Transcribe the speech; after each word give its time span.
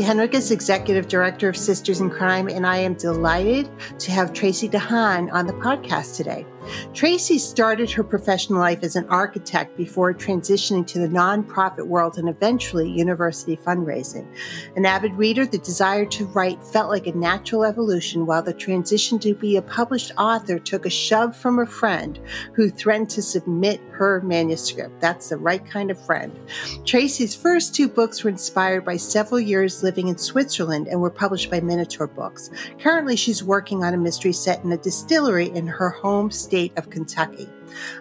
Julie 0.00 0.14
Hennrikus, 0.14 0.50
Executive 0.50 1.08
Director 1.08 1.50
of 1.50 1.56
Sisters 1.58 2.00
in 2.00 2.08
Crime, 2.08 2.48
and 2.48 2.66
I 2.66 2.78
am 2.78 2.94
delighted 2.94 3.68
to 3.98 4.10
have 4.10 4.32
Tracee 4.32 4.66
de 4.66 4.78
Hahn 4.78 5.28
on 5.28 5.46
the 5.46 5.52
podcast 5.52 6.16
today. 6.16 6.46
Tracee 6.92 7.38
started 7.38 7.88
her 7.92 8.02
professional 8.02 8.58
life 8.58 8.82
as 8.82 8.96
an 8.96 9.06
architect 9.08 9.76
before 9.76 10.12
transitioning 10.12 10.84
to 10.88 10.98
the 10.98 11.06
nonprofit 11.06 11.86
world 11.86 12.18
and 12.18 12.28
eventually 12.28 12.90
university 12.90 13.56
fundraising. 13.56 14.26
An 14.74 14.84
avid 14.84 15.14
reader, 15.14 15.46
the 15.46 15.58
desire 15.58 16.04
to 16.06 16.26
write 16.26 16.62
felt 16.64 16.90
like 16.90 17.06
a 17.06 17.12
natural 17.12 17.64
evolution, 17.64 18.26
while 18.26 18.42
the 18.42 18.52
transition 18.52 19.20
to 19.20 19.34
be 19.34 19.56
a 19.56 19.62
published 19.62 20.10
author 20.18 20.58
took 20.58 20.84
a 20.84 20.90
shove 20.90 21.36
from 21.36 21.60
a 21.60 21.66
friend 21.66 22.18
who 22.54 22.68
threatened 22.68 23.10
to 23.10 23.22
submit 23.22 23.80
her 23.92 24.20
manuscript. 24.22 25.00
That's 25.00 25.28
the 25.28 25.36
right 25.36 25.64
kind 25.64 25.92
of 25.92 26.04
friend. 26.04 26.36
Tracee's 26.84 27.36
first 27.36 27.72
two 27.72 27.86
books 27.86 28.24
were 28.24 28.30
inspired 28.30 28.84
by 28.84 28.96
several 28.96 29.38
years 29.38 29.84
living 29.84 30.08
in 30.08 30.18
Switzerland 30.18 30.88
and 30.88 31.00
were 31.00 31.10
published 31.10 31.52
by 31.52 31.60
Minotaur 31.60 32.08
Books. 32.08 32.50
Currently, 32.80 33.14
she's 33.14 33.44
working 33.44 33.84
on 33.84 33.94
a 33.94 33.98
mystery 33.98 34.32
set 34.32 34.64
in 34.64 34.72
a 34.72 34.76
distillery 34.76 35.50
in 35.50 35.68
her 35.68 35.90
home 35.90 36.32
state 36.32 36.72
of 36.80 36.90
Kentucky. 36.90 37.48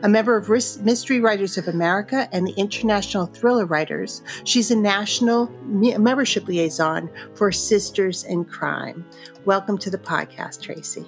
A 0.01 0.09
member 0.09 0.35
of 0.35 0.49
Mystery 0.49 1.19
Writers 1.19 1.57
of 1.57 1.67
America 1.67 2.27
and 2.31 2.47
the 2.47 2.53
International 2.53 3.27
Thriller 3.27 3.65
Writers, 3.65 4.23
she's 4.45 4.71
a 4.71 4.75
national 4.75 5.51
membership 5.67 6.47
liaison 6.47 7.09
for 7.35 7.51
Sisters 7.51 8.23
in 8.23 8.45
Crime. 8.45 9.05
Welcome 9.45 9.77
to 9.79 9.89
the 9.89 9.97
podcast, 9.97 10.61
Tracee. 10.61 11.05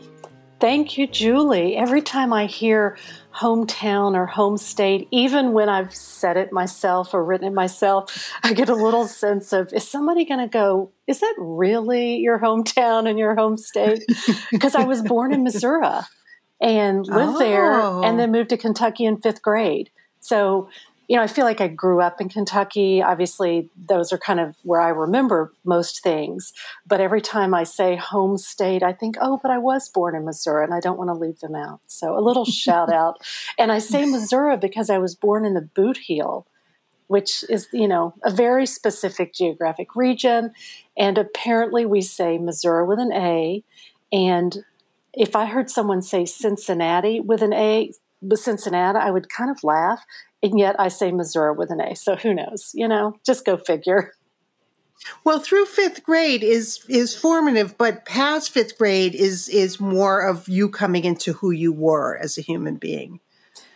Thank 0.60 0.96
you, 0.96 1.08
Julie. 1.08 1.76
Every 1.76 2.04
time 2.04 2.34
I 2.34 2.46
hear 2.46 2.98
hometown 3.34 4.16
or 4.16 4.28
home 4.28 4.58
state, 4.58 5.08
even 5.10 5.54
when 5.54 5.70
I've 5.70 5.96
said 5.96 6.38
it 6.38 6.52
myself 6.52 7.16
or 7.16 7.24
written 7.24 7.48
it 7.48 7.54
myself, 7.54 8.32
I 8.44 8.54
get 8.54 8.70
a 8.70 8.76
little 8.76 9.08
sense 9.08 9.54
of 9.54 9.74
is 9.74 9.90
somebody 9.90 10.24
going 10.24 10.42
to 10.42 10.48
go, 10.48 10.92
is 11.08 11.22
that 11.22 11.34
really 11.40 12.18
your 12.18 12.38
hometown 12.38 13.10
and 13.10 13.18
your 13.18 13.34
home 13.34 13.58
state? 13.58 14.04
Because 14.52 14.76
I 14.76 14.84
was 14.84 15.02
born 15.02 15.34
in 15.34 15.44
Missouri 15.44 15.88
and 16.62 17.06
lived 17.08 17.36
oh. 17.36 17.40
there 17.40 17.72
and 18.04 18.20
then 18.20 18.30
oh. 18.30 18.34
moved 18.34 18.50
to 18.50 18.58
Kentucky 18.58 19.06
in 19.06 19.20
fifth 19.20 19.42
grade. 19.42 19.90
So, 20.20 20.70
you 21.08 21.18
know, 21.18 21.24
I 21.24 21.28
feel 21.28 21.44
like 21.44 21.60
I 21.60 21.68
grew 21.68 22.00
up 22.00 22.22
in 22.22 22.30
Kentucky. 22.30 23.02
Obviously, 23.02 23.70
those 23.76 24.14
are 24.14 24.18
kind 24.18 24.40
of 24.40 24.56
where 24.64 24.80
I 24.80 24.90
remember 24.90 25.52
most 25.66 26.02
things. 26.02 26.54
But 26.88 27.02
every 27.02 27.20
time 27.20 27.54
I 27.54 27.64
say 27.64 27.98
home 27.98 28.38
state, 28.38 28.84
I 28.84 28.94
think, 28.94 29.18
oh, 29.20 29.40
but 29.42 29.52
I 29.52 29.58
was 29.58 29.90
born 29.90 30.16
in 30.16 30.24
Missouri 30.24 30.64
and 30.64 30.74
I 30.74 30.80
don't 30.80 30.98
want 30.98 31.10
to 31.10 31.14
leave 31.14 31.40
them 31.40 31.56
out. 31.56 31.82
So, 31.88 32.18
a 32.18 32.22
little 32.22 32.46
shout 32.64 32.94
out. 32.94 33.18
And 33.58 33.72
I 33.72 33.80
say 33.80 34.06
Missouri 34.06 34.56
because 34.56 34.90
I 34.90 35.00
was 35.00 35.16
born 35.16 35.44
in 35.44 35.56
the 35.56 35.62
Boot 35.62 35.98
Heel, 35.98 36.46
which 37.08 37.44
is, 37.50 37.68
you 37.74 37.88
know, 37.88 38.14
a 38.24 38.32
very 38.32 38.66
specific 38.66 39.34
geographic 39.34 39.96
region. 39.96 40.54
And 40.96 41.18
apparently, 41.18 41.86
we 41.86 42.02
say 42.02 42.38
Missouri 42.38 42.86
with 42.86 43.00
an 43.00 43.12
A. 43.12 43.64
And 44.14 44.64
if 45.14 45.36
I 45.36 45.46
heard 45.46 45.70
someone 45.70 46.02
say 46.02 46.26
Cincinnati 46.26 47.20
with 47.20 47.42
an 47.42 47.54
A, 47.54 47.92
with 48.22 48.40
Cincinnati, 48.40 49.00
I 49.00 49.12
would 49.12 49.30
kind 49.30 49.52
of 49.52 49.64
laugh. 49.64 50.06
And 50.44 50.58
yet 50.58 50.76
I 50.80 50.88
say 50.88 51.12
Missouri 51.12 51.56
with 51.56 51.70
an 51.70 51.82
A. 51.82 51.96
So 51.96 52.16
who 52.16 52.34
knows? 52.34 52.72
You 52.74 52.88
know, 52.88 53.18
just 53.26 53.46
go 53.46 53.58
figure. 53.58 54.14
Well, 55.24 55.40
through 55.40 55.66
fifth 55.66 56.04
grade 56.04 56.44
is 56.44 56.86
is 56.88 57.16
formative, 57.16 57.78
but 57.78 58.06
past 58.06 58.52
fifth 58.52 58.78
grade 58.78 59.16
is 59.16 59.50
is 59.50 59.80
more 59.80 60.22
of 60.22 60.48
you 60.48 60.70
coming 60.70 61.06
into 61.06 61.34
who 61.34 61.52
you 61.52 61.74
were 61.74 62.18
as 62.18 62.38
a 62.38 62.42
human 62.42 62.76
being. 62.76 63.20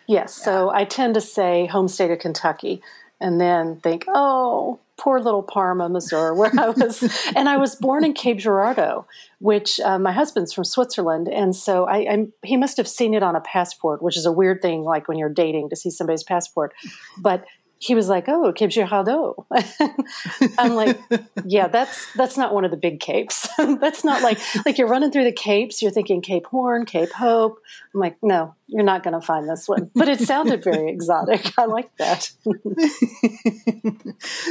Yes. 0.08 0.38
Yeah. 0.40 0.44
So 0.44 0.70
I 0.70 0.86
tend 0.86 1.16
to 1.16 1.22
say 1.22 1.66
home 1.66 1.88
state 1.88 2.12
of 2.12 2.20
Kentucky 2.20 2.82
and 3.20 3.42
then 3.42 3.78
think, 3.78 4.06
oh, 4.08 4.80
poor 4.98 5.20
little 5.20 5.44
Parma, 5.44 5.90
Missouri, 5.90 6.36
where 6.36 6.52
I 6.58 6.70
was. 6.70 7.04
and 7.36 7.50
I 7.50 7.58
was 7.58 7.76
born 7.76 8.04
in 8.04 8.14
Cape 8.14 8.38
Girardeau, 8.38 9.06
which 9.40 9.80
uh, 9.80 10.00
my 10.00 10.12
husband's 10.12 10.54
from 10.54 10.64
Switzerland. 10.64 11.28
And 11.28 11.56
so 11.56 11.86
I, 11.86 11.98
I, 11.98 12.28
he 12.44 12.58
must 12.58 12.78
have 12.78 12.88
seen 12.88 13.14
it 13.14 13.24
on 13.24 13.36
a 13.36 13.42
passport, 13.42 14.02
which 14.02 14.18
is 14.18 14.26
a 14.26 14.32
weird 14.32 14.62
thing, 14.62 14.84
like 14.84 15.08
when 15.08 15.18
you're 15.18 15.30
dating 15.30 15.70
to 15.70 15.76
see 15.76 15.90
somebody's 15.90 16.24
passport. 16.24 16.74
But 17.18 17.46
he 17.86 17.94
was 17.94 18.10
like, 18.10 18.28
"Oh, 18.28 18.52
Cape 18.52 18.72
Girardeau." 18.72 19.46
I'm 20.58 20.74
like, 20.74 21.00
"Yeah, 21.46 21.68
that's 21.68 22.12
that's 22.14 22.36
not 22.36 22.52
one 22.52 22.66
of 22.66 22.72
the 22.72 22.78
big 22.78 23.00
capes. 23.00 23.48
that's 23.80 24.04
not 24.04 24.24
like 24.24 24.40
like 24.66 24.80
you're 24.80 24.88
running 24.88 25.12
through 25.12 25.26
the 25.26 25.32
capes. 25.32 25.84
You're 25.84 25.92
thinking 25.92 26.22
Cape 26.22 26.48
Horn, 26.48 26.86
Cape 26.86 27.12
Hope. 27.12 27.60
I'm 27.94 28.00
like, 28.00 28.18
no, 28.24 28.56
you're 28.68 28.84
not 28.84 29.04
going 29.04 29.14
to 29.14 29.26
find 29.26 29.48
this 29.48 29.68
one. 29.68 29.92
But 29.94 30.10
it 30.10 30.20
sounded 30.20 30.64
very 30.64 30.90
exotic. 30.90 31.54
I 31.60 31.66
like 31.66 31.96
that. 31.98 32.32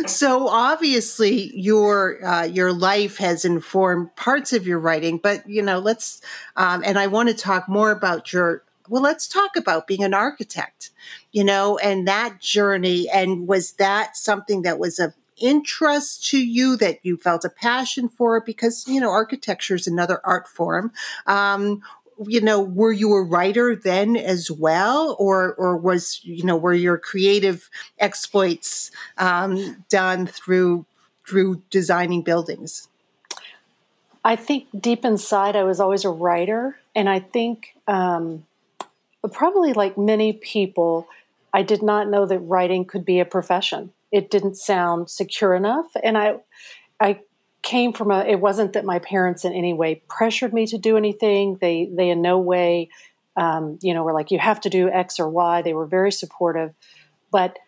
so 0.06 0.46
obviously, 0.46 1.50
your 1.58 2.24
uh, 2.24 2.44
your 2.44 2.72
life 2.72 3.16
has 3.16 3.44
informed 3.44 4.14
parts 4.14 4.52
of 4.52 4.64
your 4.64 4.78
writing, 4.78 5.18
but 5.18 5.48
you 5.48 5.62
know, 5.62 5.80
let's 5.80 6.22
um, 6.54 6.84
and 6.86 7.00
I 7.00 7.08
want 7.08 7.30
to 7.30 7.34
talk 7.34 7.68
more 7.68 7.90
about 7.90 8.32
your 8.32 8.62
well, 8.88 9.02
let's 9.02 9.26
talk 9.26 9.56
about 9.56 9.86
being 9.86 10.04
an 10.04 10.14
architect, 10.14 10.90
you 11.32 11.44
know, 11.44 11.78
and 11.78 12.06
that 12.06 12.40
journey. 12.40 13.08
And 13.12 13.48
was 13.48 13.72
that 13.72 14.16
something 14.16 14.62
that 14.62 14.78
was 14.78 14.98
of 14.98 15.14
interest 15.36 16.26
to 16.28 16.38
you 16.38 16.76
that 16.76 16.98
you 17.02 17.16
felt 17.16 17.44
a 17.44 17.50
passion 17.50 18.08
for? 18.08 18.40
Because, 18.40 18.86
you 18.86 19.00
know, 19.00 19.10
architecture 19.10 19.74
is 19.74 19.86
another 19.86 20.20
art 20.24 20.48
form. 20.48 20.92
Um, 21.26 21.82
you 22.26 22.40
know, 22.40 22.60
were 22.60 22.92
you 22.92 23.12
a 23.14 23.22
writer 23.22 23.74
then 23.74 24.16
as 24.16 24.50
well, 24.50 25.16
or 25.18 25.54
or 25.54 25.76
was 25.76 26.20
you 26.22 26.44
know 26.44 26.56
were 26.56 26.72
your 26.74 26.96
creative 26.96 27.68
exploits 27.98 28.92
um, 29.18 29.84
done 29.88 30.26
through 30.26 30.86
through 31.26 31.62
designing 31.70 32.22
buildings? 32.22 32.88
I 34.24 34.36
think 34.36 34.68
deep 34.78 35.04
inside, 35.04 35.56
I 35.56 35.64
was 35.64 35.80
always 35.80 36.04
a 36.04 36.10
writer, 36.10 36.78
and 36.94 37.08
I 37.08 37.18
think 37.18 37.74
um, 37.86 38.46
but 39.24 39.32
probably 39.32 39.72
like 39.72 39.96
many 39.96 40.34
people, 40.34 41.08
I 41.54 41.62
did 41.62 41.82
not 41.82 42.10
know 42.10 42.26
that 42.26 42.40
writing 42.40 42.84
could 42.84 43.06
be 43.06 43.20
a 43.20 43.24
profession. 43.24 43.90
It 44.12 44.30
didn't 44.30 44.58
sound 44.58 45.08
secure 45.08 45.54
enough. 45.54 45.86
And 46.02 46.18
I, 46.18 46.40
I 47.00 47.20
came 47.62 47.94
from 47.94 48.10
a, 48.10 48.20
it 48.20 48.38
wasn't 48.38 48.74
that 48.74 48.84
my 48.84 48.98
parents 48.98 49.46
in 49.46 49.54
any 49.54 49.72
way 49.72 50.02
pressured 50.10 50.52
me 50.52 50.66
to 50.66 50.76
do 50.76 50.98
anything. 50.98 51.56
They, 51.58 51.88
they 51.90 52.10
in 52.10 52.20
no 52.20 52.38
way, 52.38 52.90
um, 53.34 53.78
you 53.80 53.94
know, 53.94 54.04
were 54.04 54.12
like, 54.12 54.30
you 54.30 54.38
have 54.38 54.60
to 54.60 54.68
do 54.68 54.90
X 54.90 55.18
or 55.18 55.30
Y. 55.30 55.62
They 55.62 55.72
were 55.72 55.86
very 55.86 56.12
supportive. 56.12 56.74
But 57.32 57.58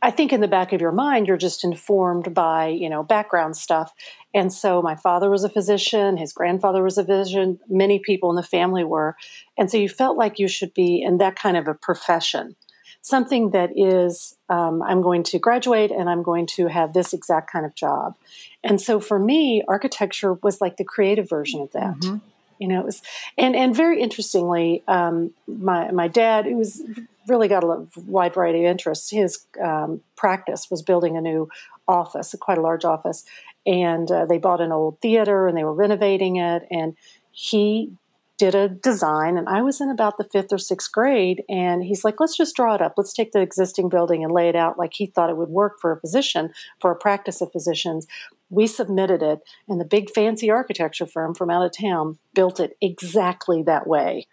I 0.00 0.10
think 0.10 0.32
in 0.32 0.40
the 0.40 0.48
back 0.48 0.72
of 0.72 0.80
your 0.80 0.92
mind, 0.92 1.26
you're 1.26 1.36
just 1.36 1.64
informed 1.64 2.32
by, 2.32 2.68
you 2.68 2.88
know, 2.88 3.02
background 3.02 3.56
stuff. 3.56 3.92
And 4.32 4.52
so 4.52 4.80
my 4.80 4.94
father 4.94 5.28
was 5.30 5.44
a 5.44 5.48
physician, 5.48 6.16
his 6.16 6.32
grandfather 6.32 6.82
was 6.82 6.98
a 6.98 7.04
physician, 7.04 7.58
many 7.68 7.98
people 7.98 8.30
in 8.30 8.36
the 8.36 8.42
family 8.42 8.84
were. 8.84 9.16
And 9.56 9.70
so 9.70 9.76
you 9.76 9.88
felt 9.88 10.16
like 10.16 10.38
you 10.38 10.48
should 10.48 10.72
be 10.74 11.02
in 11.02 11.18
that 11.18 11.36
kind 11.36 11.56
of 11.56 11.66
a 11.66 11.74
profession, 11.74 12.54
something 13.00 13.50
that 13.50 13.70
is, 13.76 14.36
um, 14.48 14.82
I'm 14.82 15.02
going 15.02 15.24
to 15.24 15.38
graduate 15.38 15.90
and 15.90 16.08
I'm 16.08 16.22
going 16.22 16.46
to 16.48 16.68
have 16.68 16.92
this 16.92 17.12
exact 17.12 17.50
kind 17.50 17.66
of 17.66 17.74
job. 17.74 18.14
And 18.62 18.80
so 18.80 19.00
for 19.00 19.18
me, 19.18 19.62
architecture 19.66 20.34
was 20.34 20.60
like 20.60 20.76
the 20.76 20.84
creative 20.84 21.28
version 21.28 21.60
of 21.60 21.72
that. 21.72 21.98
Mm-hmm. 21.98 22.16
You 22.60 22.66
know, 22.66 22.80
it 22.80 22.86
was, 22.86 23.02
and 23.36 23.54
and 23.54 23.74
very 23.74 24.02
interestingly, 24.02 24.82
um, 24.88 25.32
my 25.46 25.92
my 25.92 26.08
dad, 26.08 26.44
who 26.44 26.56
was 26.56 26.82
really 27.28 27.48
got 27.48 27.64
a 27.64 27.86
wide 27.96 28.34
variety 28.34 28.64
of 28.64 28.70
interests. 28.70 29.10
His 29.10 29.46
um, 29.62 30.00
practice 30.16 30.68
was 30.70 30.82
building 30.82 31.16
a 31.16 31.20
new 31.20 31.48
office, 31.86 32.34
quite 32.40 32.58
a 32.58 32.62
large 32.62 32.84
office, 32.84 33.24
and 33.66 34.10
uh, 34.10 34.26
they 34.26 34.38
bought 34.38 34.60
an 34.60 34.72
old 34.72 35.00
theater 35.00 35.46
and 35.46 35.56
they 35.56 35.64
were 35.64 35.74
renovating 35.74 36.36
it. 36.36 36.64
And 36.70 36.96
he 37.30 37.92
did 38.38 38.54
a 38.54 38.68
design, 38.68 39.36
and 39.36 39.48
I 39.48 39.62
was 39.62 39.80
in 39.80 39.90
about 39.90 40.16
the 40.16 40.24
fifth 40.24 40.52
or 40.52 40.58
sixth 40.58 40.92
grade, 40.92 41.42
and 41.48 41.82
he's 41.82 42.04
like, 42.04 42.20
"Let's 42.20 42.36
just 42.36 42.54
draw 42.54 42.74
it 42.74 42.80
up. 42.80 42.94
Let's 42.96 43.12
take 43.12 43.32
the 43.32 43.40
existing 43.40 43.88
building 43.88 44.22
and 44.22 44.32
lay 44.32 44.48
it 44.48 44.54
out 44.54 44.78
like 44.78 44.92
he 44.94 45.06
thought 45.06 45.28
it 45.28 45.36
would 45.36 45.48
work 45.48 45.80
for 45.80 45.90
a 45.90 46.00
physician, 46.00 46.52
for 46.80 46.92
a 46.92 46.96
practice 46.96 47.40
of 47.40 47.50
physicians." 47.50 48.06
We 48.48 48.68
submitted 48.68 49.22
it, 49.22 49.40
and 49.68 49.80
the 49.80 49.84
big 49.84 50.10
fancy 50.10 50.50
architecture 50.50 51.04
firm 51.04 51.34
from 51.34 51.50
out 51.50 51.66
of 51.66 51.76
town 51.76 52.18
built 52.32 52.60
it 52.60 52.76
exactly 52.80 53.62
that 53.64 53.88
way, 53.88 54.28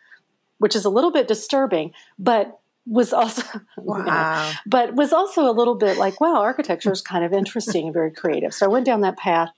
which 0.59 0.75
is 0.75 0.85
a 0.85 0.89
little 0.89 1.11
bit 1.11 1.27
disturbing, 1.27 1.91
but 2.19 2.59
was 2.85 3.13
also 3.13 3.43
wow. 3.77 3.97
You 3.97 4.05
know, 4.05 4.51
but 4.65 4.95
was 4.95 5.11
also 5.13 5.49
a 5.49 5.53
little 5.53 5.75
bit 5.75 5.97
like 5.97 6.21
wow 6.21 6.41
architecture 6.41 6.91
is 6.91 7.01
kind 7.01 7.23
of 7.23 7.33
interesting 7.33 7.85
and 7.85 7.93
very 7.93 8.11
creative. 8.11 8.53
So 8.53 8.65
i 8.65 8.69
went 8.69 8.85
down 8.85 9.01
that 9.01 9.17
path 9.17 9.49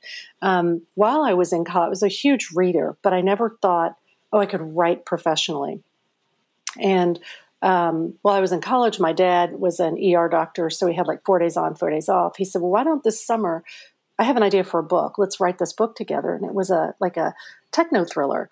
um, 0.41 0.81
while 0.95 1.23
i 1.23 1.33
was 1.33 1.53
in 1.53 1.65
college. 1.65 1.87
I 1.87 1.89
was 1.89 2.03
a 2.03 2.07
huge 2.07 2.49
reader 2.55 2.97
but 3.01 3.13
i 3.13 3.21
never 3.21 3.57
thought 3.61 3.97
oh 4.31 4.39
i 4.39 4.45
could 4.45 4.61
write 4.61 5.05
professionally. 5.05 5.81
And 6.79 7.19
um, 7.61 8.13
while 8.21 8.35
i 8.35 8.39
was 8.39 8.51
in 8.51 8.61
college 8.61 8.99
my 8.99 9.13
dad 9.13 9.59
was 9.59 9.79
an 9.79 9.97
er 9.97 10.29
doctor 10.29 10.69
so 10.69 10.87
he 10.87 10.95
had 10.95 11.07
like 11.07 11.25
four 11.25 11.39
days 11.39 11.57
on 11.57 11.75
four 11.75 11.89
days 11.89 12.09
off. 12.09 12.37
He 12.37 12.45
said 12.45 12.61
well 12.61 12.71
why 12.71 12.83
don't 12.83 13.03
this 13.03 13.23
summer 13.23 13.63
i 14.19 14.23
have 14.23 14.37
an 14.37 14.43
idea 14.43 14.63
for 14.63 14.79
a 14.79 14.83
book. 14.83 15.17
Let's 15.17 15.39
write 15.39 15.57
this 15.57 15.73
book 15.73 15.95
together. 15.95 16.33
And 16.33 16.45
it 16.45 16.53
was 16.53 16.69
a 16.69 16.93
like 16.99 17.17
a 17.17 17.35
techno 17.71 18.05
thriller. 18.05 18.49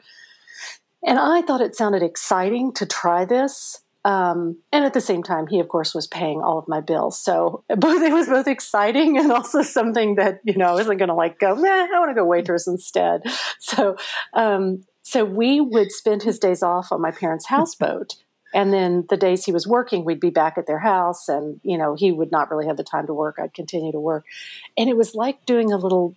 And 1.07 1.17
i 1.17 1.41
thought 1.43 1.61
it 1.61 1.75
sounded 1.75 2.03
exciting 2.03 2.73
to 2.73 2.85
try 2.85 3.23
this 3.23 3.79
um, 4.05 4.59
and 4.71 4.85
at 4.85 4.93
the 4.93 5.01
same 5.01 5.23
time, 5.23 5.47
he 5.47 5.59
of 5.59 5.67
course 5.67 5.95
was 5.95 6.05
paying 6.05 6.39
all 6.39 6.59
of 6.59 6.67
my 6.67 6.79
bills. 6.79 7.19
So 7.19 7.63
both 7.75 8.01
it 8.03 8.13
was 8.13 8.29
both 8.29 8.47
exciting 8.47 9.17
and 9.17 9.31
also 9.31 9.63
something 9.63 10.15
that 10.15 10.39
you 10.45 10.55
know 10.55 10.67
I 10.67 10.73
wasn't 10.73 10.99
going 10.99 11.09
to 11.09 11.15
like 11.15 11.39
go. 11.39 11.55
Nah, 11.55 11.67
I 11.67 11.99
want 11.99 12.11
to 12.11 12.15
go 12.15 12.23
waitress 12.23 12.67
instead. 12.67 13.23
So 13.57 13.95
um, 14.33 14.83
so 15.01 15.25
we 15.25 15.59
would 15.59 15.91
spend 15.91 16.21
his 16.21 16.37
days 16.37 16.61
off 16.61 16.91
on 16.91 17.01
my 17.01 17.09
parents' 17.09 17.47
houseboat. 17.47 18.15
And 18.53 18.71
then 18.71 19.05
the 19.09 19.17
days 19.17 19.43
he 19.43 19.51
was 19.51 19.67
working, 19.67 20.05
we'd 20.05 20.19
be 20.19 20.29
back 20.29 20.57
at 20.57 20.67
their 20.67 20.79
house, 20.79 21.27
and 21.27 21.59
you 21.63 21.77
know 21.77 21.95
he 21.95 22.11
would 22.11 22.31
not 22.31 22.51
really 22.51 22.67
have 22.67 22.77
the 22.77 22.83
time 22.83 23.07
to 23.07 23.13
work. 23.13 23.37
I'd 23.41 23.53
continue 23.53 23.91
to 23.91 23.99
work, 23.99 24.25
and 24.77 24.87
it 24.87 24.95
was 24.95 25.15
like 25.15 25.45
doing 25.45 25.73
a 25.73 25.77
little 25.77 26.15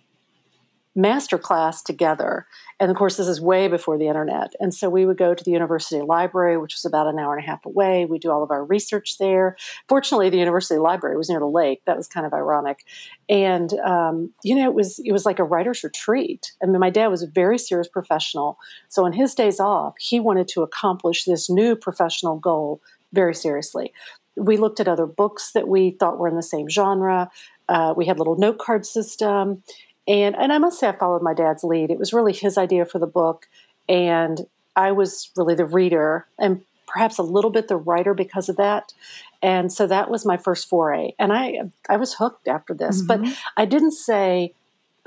master 0.95 1.37
class 1.37 1.81
together. 1.81 2.45
And 2.79 2.89
of 2.89 2.97
course, 2.97 3.17
this 3.17 3.27
is 3.27 3.39
way 3.39 3.67
before 3.67 3.97
the 3.97 4.07
internet. 4.07 4.53
And 4.59 4.73
so 4.73 4.89
we 4.89 5.05
would 5.05 5.17
go 5.17 5.33
to 5.33 5.43
the 5.43 5.51
university 5.51 6.01
library, 6.01 6.57
which 6.57 6.73
was 6.73 6.85
about 6.85 7.07
an 7.07 7.19
hour 7.19 7.35
and 7.35 7.43
a 7.43 7.47
half 7.47 7.65
away. 7.65 8.05
We 8.05 8.19
do 8.19 8.31
all 8.31 8.43
of 8.43 8.51
our 8.51 8.65
research 8.65 9.17
there. 9.17 9.55
Fortunately, 9.87 10.29
the 10.29 10.37
university 10.37 10.79
library 10.79 11.17
was 11.17 11.29
near 11.29 11.39
the 11.39 11.45
lake. 11.45 11.81
That 11.85 11.97
was 11.97 12.07
kind 12.07 12.25
of 12.25 12.33
ironic. 12.33 12.85
And 13.27 13.73
um, 13.79 14.33
you 14.43 14.55
know, 14.55 14.65
it 14.65 14.73
was 14.73 14.99
it 15.05 15.11
was 15.11 15.25
like 15.25 15.39
a 15.39 15.43
writer's 15.43 15.83
retreat. 15.83 16.53
I 16.63 16.65
mean, 16.65 16.79
my 16.79 16.89
dad 16.89 17.07
was 17.07 17.23
a 17.23 17.27
very 17.27 17.57
serious 17.57 17.87
professional. 17.87 18.57
So 18.87 19.05
on 19.05 19.13
his 19.13 19.35
days 19.35 19.59
off, 19.59 19.93
he 19.99 20.19
wanted 20.19 20.47
to 20.49 20.63
accomplish 20.63 21.25
this 21.25 21.49
new 21.49 21.75
professional 21.75 22.37
goal 22.37 22.81
very 23.13 23.35
seriously. 23.35 23.93
We 24.35 24.57
looked 24.57 24.79
at 24.79 24.87
other 24.87 25.05
books 25.05 25.51
that 25.51 25.67
we 25.67 25.91
thought 25.91 26.17
were 26.17 26.27
in 26.27 26.35
the 26.35 26.43
same 26.43 26.69
genre. 26.69 27.29
Uh, 27.67 27.93
we 27.95 28.05
had 28.05 28.15
a 28.15 28.19
little 28.19 28.37
note 28.37 28.57
card 28.57 28.85
system 28.85 29.63
and 30.09 30.35
and 30.35 30.51
I 30.51 30.57
must 30.57 30.79
say 30.79 30.87
I 30.89 30.91
followed 30.91 31.21
my 31.21 31.33
dad's 31.33 31.63
lead. 31.63 31.91
It 31.91 31.99
was 31.99 32.11
really 32.11 32.33
his 32.33 32.57
idea 32.57 32.85
for 32.85 32.99
the 32.99 33.07
book, 33.07 33.47
and 33.87 34.47
I 34.75 34.91
was 34.91 35.29
really 35.37 35.55
the 35.55 35.65
reader 35.65 36.25
and 36.37 36.61
perhaps 36.87 37.19
a 37.19 37.23
little 37.23 37.51
bit 37.51 37.67
the 37.67 37.77
writer 37.77 38.13
because 38.15 38.49
of 38.49 38.57
that. 38.57 38.93
And 39.41 39.71
so 39.71 39.85
that 39.87 40.09
was 40.09 40.25
my 40.25 40.35
first 40.35 40.67
foray, 40.67 41.13
and 41.19 41.31
I 41.31 41.71
I 41.87 41.97
was 41.97 42.15
hooked 42.15 42.47
after 42.47 42.73
this. 42.73 43.01
Mm-hmm. 43.01 43.23
But 43.23 43.37
I 43.55 43.65
didn't 43.65 43.93
say, 43.93 44.53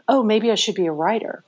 "Oh, 0.09 0.23
maybe 0.23 0.51
I 0.51 0.55
should 0.55 0.77
be 0.77 0.87
a 0.87 0.93
writer." 0.93 1.45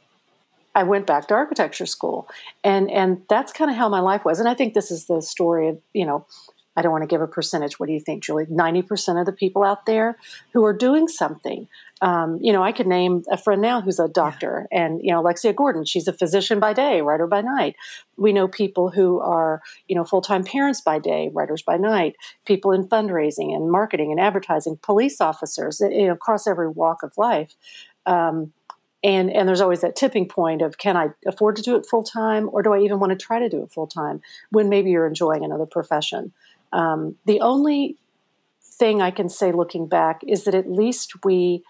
I 0.75 0.83
went 0.83 1.06
back 1.06 1.29
to 1.29 1.35
architecture 1.35 1.87
school, 1.87 2.29
and 2.65 2.91
and 2.91 3.23
that's 3.29 3.53
kind 3.53 3.71
of 3.71 3.77
how 3.77 3.89
my 3.89 4.01
life 4.01 4.25
was. 4.25 4.41
And 4.41 4.49
I 4.49 4.55
think 4.55 4.75
this 4.75 4.91
is 4.91 5.06
the 5.06 5.23
story 5.23 5.69
of 5.69 5.81
you 5.93 6.05
know 6.05 6.27
I 6.76 6.82
don't 6.82 6.93
want 6.93 7.03
to 7.03 7.09
give 7.09 7.21
a 7.21 7.26
percentage. 7.26 7.79
What 7.79 7.87
do 7.87 7.93
you 7.93 8.00
think, 8.00 8.23
Julie? 8.23 8.47
90% 8.47 9.21
of 9.21 9.26
the 9.26 9.32
people 9.32 9.62
out 9.62 9.87
there 9.87 10.19
who 10.53 10.65
are 10.65 10.73
doing 10.73 11.09
something. 11.09 11.69
Um, 12.00 12.38
you 12.43 12.53
know, 12.53 12.62
I 12.62 12.73
could 12.73 12.87
name 12.87 13.23
a 13.31 13.38
friend 13.38 13.62
now 13.62 13.81
who's 13.81 13.99
a 13.99 14.09
doctor, 14.09 14.67
and, 14.73 15.00
you 15.03 15.12
know, 15.12 15.21
Alexia 15.21 15.53
Gordon, 15.53 15.85
she's 15.85 16.09
a 16.09 16.12
physician 16.12 16.61
by 16.61 16.73
day, 16.73 17.00
writer 17.00 17.26
by 17.26 17.41
night. 17.41 17.76
We 18.17 18.32
know 18.32 18.49
people 18.49 18.91
who 18.91 19.21
are, 19.21 19.62
you 19.88 19.94
know, 19.94 20.05
full 20.05 20.21
time 20.21 20.44
parents 20.44 20.81
by 20.81 20.99
day, 20.99 21.31
writers 21.32 21.62
by 21.62 21.76
night, 21.76 22.17
people 22.44 22.73
in 22.73 22.88
fundraising 22.88 23.55
and 23.55 23.70
marketing 23.70 24.11
and 24.11 24.20
advertising, 24.20 24.79
police 24.82 25.20
officers, 25.20 25.81
you 25.81 26.06
know, 26.06 26.12
across 26.12 26.47
every 26.47 26.69
walk 26.69 27.03
of 27.03 27.17
life. 27.17 27.55
Um, 28.06 28.53
and 29.05 29.31
and 29.31 29.47
there's 29.47 29.61
always 29.61 29.82
that 29.82 29.94
tipping 29.94 30.27
point 30.27 30.62
of 30.62 30.79
can 30.79 30.97
I 30.97 31.11
afford 31.27 31.56
to 31.56 31.62
do 31.62 31.77
it 31.77 31.87
full 31.87 32.03
time 32.03 32.49
or 32.53 32.62
do 32.62 32.73
I 32.73 32.81
even 32.81 32.99
want 32.99 33.11
to 33.11 33.17
try 33.17 33.38
to 33.38 33.49
do 33.49 33.62
it 33.62 33.70
full 33.70 33.87
time 33.87 34.23
when 34.50 34.69
maybe 34.69 34.91
you're 34.91 35.06
enjoying 35.06 35.44
another 35.44 35.67
profession. 35.67 36.32
Um, 36.75 37.15
the 37.25 37.41
only 37.41 37.97
thing 38.61 39.00
I 39.00 39.12
can 39.12 39.29
say 39.29 39.53
looking 39.53 39.87
back 39.87 40.23
is 40.26 40.44
that 40.44 40.55
at 40.55 40.71
least 40.71 41.25
we 41.25 41.62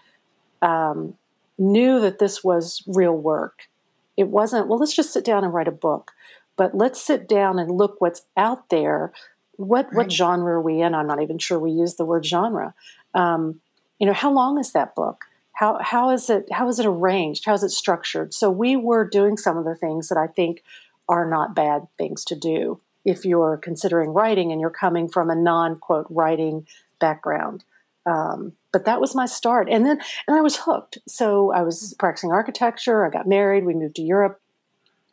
um, 0.61 1.13
knew 1.57 2.01
that 2.01 2.19
this 2.19 2.43
was 2.43 2.83
real 2.87 3.15
work. 3.15 3.69
It 4.17 4.27
wasn't, 4.29 4.67
well, 4.67 4.79
let's 4.79 4.95
just 4.95 5.13
sit 5.13 5.23
down 5.23 5.43
and 5.43 5.53
write 5.53 5.67
a 5.67 5.71
book, 5.71 6.11
but 6.57 6.75
let's 6.75 7.01
sit 7.01 7.29
down 7.29 7.59
and 7.59 7.69
look 7.69 8.01
what's 8.01 8.23
out 8.35 8.69
there. 8.69 9.13
What, 9.57 9.85
right. 9.85 9.95
what 9.95 10.11
genre 10.11 10.53
are 10.53 10.61
we 10.61 10.81
in? 10.81 10.95
I'm 10.95 11.07
not 11.07 11.21
even 11.21 11.37
sure 11.37 11.59
we 11.59 11.71
use 11.71 11.95
the 11.95 12.05
word 12.05 12.25
genre. 12.25 12.73
Um, 13.13 13.61
you 13.99 14.07
know, 14.07 14.13
how 14.13 14.31
long 14.31 14.59
is 14.59 14.71
that 14.71 14.95
book? 14.95 15.25
How, 15.53 15.77
how 15.81 16.09
is 16.09 16.29
it 16.29 16.47
how 16.51 16.67
is 16.67 16.79
it 16.79 16.85
arranged? 16.85 17.45
How 17.45 17.53
is 17.53 17.63
it 17.63 17.69
structured? 17.69 18.33
So 18.33 18.51
we 18.51 18.75
were 18.75 19.07
doing 19.07 19.37
some 19.37 19.57
of 19.57 19.63
the 19.63 19.75
things 19.75 20.09
that 20.09 20.17
I 20.17 20.27
think 20.27 20.61
are 21.07 21.29
not 21.29 21.55
bad 21.55 21.87
things 21.97 22.25
to 22.25 22.35
do 22.35 22.81
if 23.05 23.23
you're 23.23 23.57
considering 23.57 24.09
writing 24.09 24.51
and 24.51 24.59
you're 24.59 24.69
coming 24.69 25.07
from 25.07 25.29
a 25.29 25.35
non 25.35 25.77
quote 25.77 26.07
writing 26.09 26.67
background. 26.99 27.63
Um, 28.05 28.53
but 28.71 28.85
that 28.85 28.99
was 28.99 29.15
my 29.15 29.25
start, 29.25 29.67
and 29.69 29.85
then 29.85 29.99
and 30.27 30.37
I 30.37 30.41
was 30.41 30.57
hooked. 30.57 30.97
So 31.07 31.51
I 31.51 31.61
was 31.61 31.95
practicing 31.97 32.31
architecture. 32.31 33.05
I 33.05 33.09
got 33.09 33.27
married. 33.27 33.65
We 33.65 33.73
moved 33.73 33.95
to 33.95 34.01
Europe. 34.01 34.41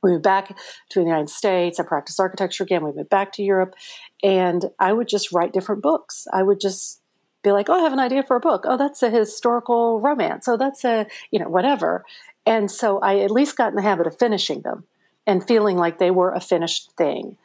We 0.03 0.11
moved 0.11 0.25
back 0.25 0.49
to 0.49 0.99
the 0.99 1.05
United 1.05 1.31
States. 1.31 1.79
I 1.79 1.85
practiced 1.85 2.19
architecture 2.19 2.65
again. 2.65 2.85
We 2.85 2.93
moved 2.93 3.09
back 3.09 3.33
to 3.35 3.43
Europe, 3.43 3.75
and 4.23 4.65
I 4.79 4.93
would 4.93 5.09
just 5.09 5.33
write 5.33 5.53
different 5.53 5.81
books. 5.81 6.27
I 6.33 6.43
would 6.43 6.61
just 6.61 7.01
be 7.43 7.53
like, 7.53 7.69
"Oh, 7.71 7.75
I 7.75 7.81
have 7.81 7.93
an 7.93 8.01
idea 8.01 8.25
for 8.25 8.37
a 8.37 8.41
book. 8.41 8.65
Oh, 8.67 8.77
that's 8.77 9.03
a 9.03 9.11
historical 9.11 10.01
romance. 10.01 10.49
Oh, 10.49 10.57
that's 10.57 10.85
a 10.85 11.07
you 11.31 11.39
know 11.39 11.49
whatever." 11.49 12.05
And 12.45 12.71
so 12.71 12.99
I 12.99 13.21
at 13.21 13.31
least 13.31 13.57
got 13.57 13.71
in 13.71 13.77
the 13.77 13.83
habit 13.83 14.07
of 14.07 14.19
finishing 14.19 14.63
them 14.63 14.85
and 15.27 15.47
feeling 15.47 15.77
like 15.77 15.99
they 15.99 16.11
were 16.11 16.33
a 16.33 16.41
finished 16.41 16.91
thing. 16.97 17.37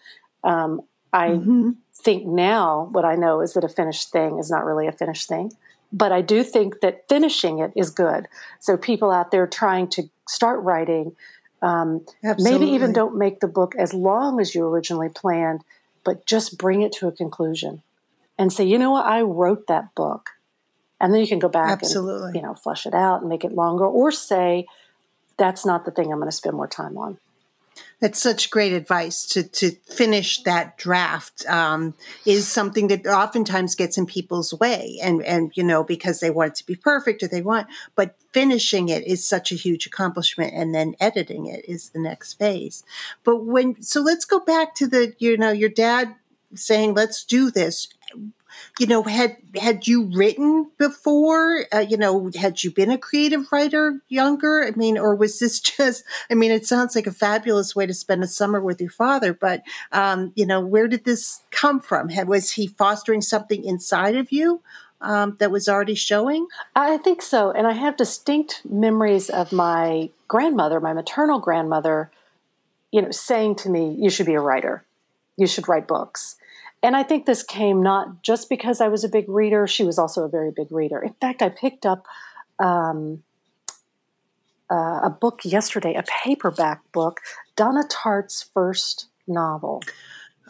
Um, 0.48 0.82
I 1.12 1.30
mm-hmm. 1.30 1.72
think 1.94 2.26
now 2.26 2.88
what 2.92 3.06
I 3.06 3.16
know 3.16 3.42
is 3.42 3.54
that 3.54 3.64
a 3.64 3.70
finished 3.70 4.12
thing 4.12 4.40
is 4.40 4.50
not 4.50 4.66
really 4.66 4.88
a 4.88 4.92
finished 4.92 5.28
thing. 5.28 5.52
But 5.92 6.12
I 6.12 6.22
do 6.22 6.44
think 6.44 6.82
that 6.82 7.08
finishing 7.08 7.60
it 7.60 7.72
is 7.76 7.90
good. 7.90 8.28
So 8.60 8.78
people 8.78 9.12
out 9.12 9.32
there 9.32 9.48
trying 9.48 9.88
to 9.92 10.10
start 10.28 10.62
writing, 10.62 11.16
um, 11.62 12.06
maybe 12.40 12.66
even 12.66 12.94
don't 12.94 13.18
make 13.18 13.40
the 13.40 13.48
book 13.48 13.74
as 13.78 13.94
long 13.94 14.40
as 14.40 14.54
you 14.54 14.66
originally 14.66 15.10
planned, 15.10 15.64
but 16.04 16.26
just 16.26 16.58
bring 16.58 16.82
it 16.82 16.92
to 16.94 17.08
a 17.08 17.12
conclusion 17.12 17.82
and 18.38 18.52
say, 18.52 18.66
you 18.66 18.78
know 18.78 18.92
what, 18.92 19.06
I 19.06 19.22
wrote 19.22 19.68
that 19.68 19.96
book. 19.96 20.32
And 21.00 21.14
then 21.14 21.22
you 21.22 21.28
can 21.28 21.40
go 21.40 21.50
back 21.50 21.84
Absolutely. 21.84 22.28
and 22.28 22.36
you 22.36 22.42
know 22.42 22.56
flush 22.56 22.86
it 22.86 22.94
out 22.94 23.22
and 23.22 23.30
make 23.30 23.44
it 23.44 23.52
longer, 23.52 23.86
or 23.86 24.12
say 24.12 24.66
that's 25.38 25.64
not 25.64 25.86
the 25.86 25.92
thing 25.92 26.12
I'm 26.12 26.18
going 26.18 26.30
to 26.30 26.36
spend 26.36 26.56
more 26.56 26.68
time 26.68 26.98
on. 26.98 27.20
That's 28.00 28.22
such 28.22 28.52
great 28.52 28.74
advice 28.74 29.26
to 29.28 29.42
to 29.42 29.72
finish 29.72 30.44
that 30.44 30.78
draft 30.78 31.46
um, 31.48 31.96
is 32.26 32.48
something 32.48 32.90
that 32.90 33.08
oftentimes 33.08 33.74
gets 33.74 33.98
in 33.98 34.06
people's 34.06 34.54
way, 34.54 35.00
and 35.02 35.24
and 35.24 35.52
you 35.56 35.64
know 35.64 35.84
because 35.84 36.20
they 36.20 36.30
want 36.30 36.52
it 36.52 36.56
to 36.58 36.66
be 36.66 36.76
perfect 36.76 37.24
or 37.24 37.28
they 37.28 37.42
want, 37.42 37.68
but 37.96 38.16
finishing 38.32 38.90
it 38.90 39.06
is 39.08 39.28
such 39.28 39.52
a 39.52 39.56
huge 39.56 39.88
accomplishment, 39.88 40.54
and 40.54 40.76
then 40.76 40.96
editing 41.00 41.48
it 41.48 41.66
is 41.68 41.90
the 41.90 42.00
next 42.00 42.36
phase. 42.36 42.84
But 43.24 43.38
when 43.46 43.82
so 43.82 44.02
let's 44.02 44.26
go 44.26 44.40
back 44.40 44.76
to 44.76 44.86
the 44.86 45.16
you 45.18 45.36
know 45.36 45.52
your 45.52 45.70
dad 45.70 46.16
saying 46.54 46.94
let's 46.94 47.24
do 47.24 47.50
this 47.50 47.88
you 48.80 48.88
know, 48.88 49.04
had 49.04 49.38
had 49.60 49.88
you 49.88 50.12
written 50.14 50.70
before? 50.78 51.66
Uh, 51.74 51.80
you 51.80 51.98
know, 51.98 52.30
had 52.36 52.64
you 52.64 52.72
been 52.72 52.92
a 52.92 52.98
creative 52.98 53.52
writer 53.52 54.00
younger? 54.08 54.64
I 54.66 54.72
mean, 54.72 54.98
or 54.98 55.16
was 55.16 55.40
this 55.40 55.60
just? 55.78 56.04
I 56.30 56.34
mean, 56.34 56.52
it 56.52 56.66
sounds 56.66 56.96
like 56.96 57.08
a 57.08 57.12
fabulous 57.12 57.76
way 57.76 57.86
to 57.86 57.94
spend 57.94 58.24
a 58.24 58.28
summer 58.28 58.62
with 58.62 58.82
your 58.82 58.90
father, 58.90 59.34
but 59.34 59.64
um, 59.92 60.32
you 60.36 60.46
know, 60.46 60.60
where 60.60 60.88
did 60.88 61.06
this 61.06 61.42
come 61.52 61.80
from? 61.80 62.10
Had, 62.10 62.28
was 62.28 62.52
he 62.52 62.68
fostering 62.68 63.22
something 63.22 63.64
inside 63.64 64.16
of 64.16 64.32
you? 64.32 64.62
Um, 65.00 65.38
that 65.38 65.52
was 65.52 65.70
already 65.70 65.94
showing? 65.94 66.48
I 66.76 66.98
think 66.98 67.22
so. 67.22 67.52
And 67.52 67.68
I 67.68 67.74
have 67.74 67.98
distinct 67.98 68.64
memories 68.68 69.30
of 69.30 69.52
my 69.52 70.10
grandmother, 70.28 70.80
my 70.80 70.92
maternal 70.92 71.38
grandmother, 71.38 72.10
you 72.92 73.04
know, 73.04 73.12
saying 73.12 73.58
to 73.58 73.70
me, 73.70 73.96
You 74.00 74.10
should 74.10 74.26
be 74.26 74.34
a 74.34 74.42
writer. 74.42 74.84
You 75.38 75.46
should 75.46 75.68
write 75.68 75.88
books. 75.88 76.38
And 76.84 76.96
I 76.96 77.04
think 77.04 77.26
this 77.26 77.44
came 77.44 77.82
not 77.82 78.22
just 78.22 78.50
because 78.50 78.82
I 78.82 78.88
was 78.88 79.04
a 79.04 79.10
big 79.10 79.28
reader, 79.28 79.68
she 79.68 79.84
was 79.84 79.98
also 79.98 80.24
a 80.24 80.30
very 80.30 80.52
big 80.52 80.72
reader. 80.72 81.00
In 81.00 81.14
fact, 81.14 81.42
I 81.42 81.50
picked 81.50 81.86
up 81.86 82.06
um, 82.60 83.24
uh, 84.70 85.00
a 85.04 85.10
book 85.10 85.42
yesterday, 85.44 85.96
a 85.96 86.04
paperback 86.24 86.82
book, 86.92 87.22
Donna 87.56 87.84
Tartt's 87.90 88.44
first 88.54 89.08
novel. 89.28 89.82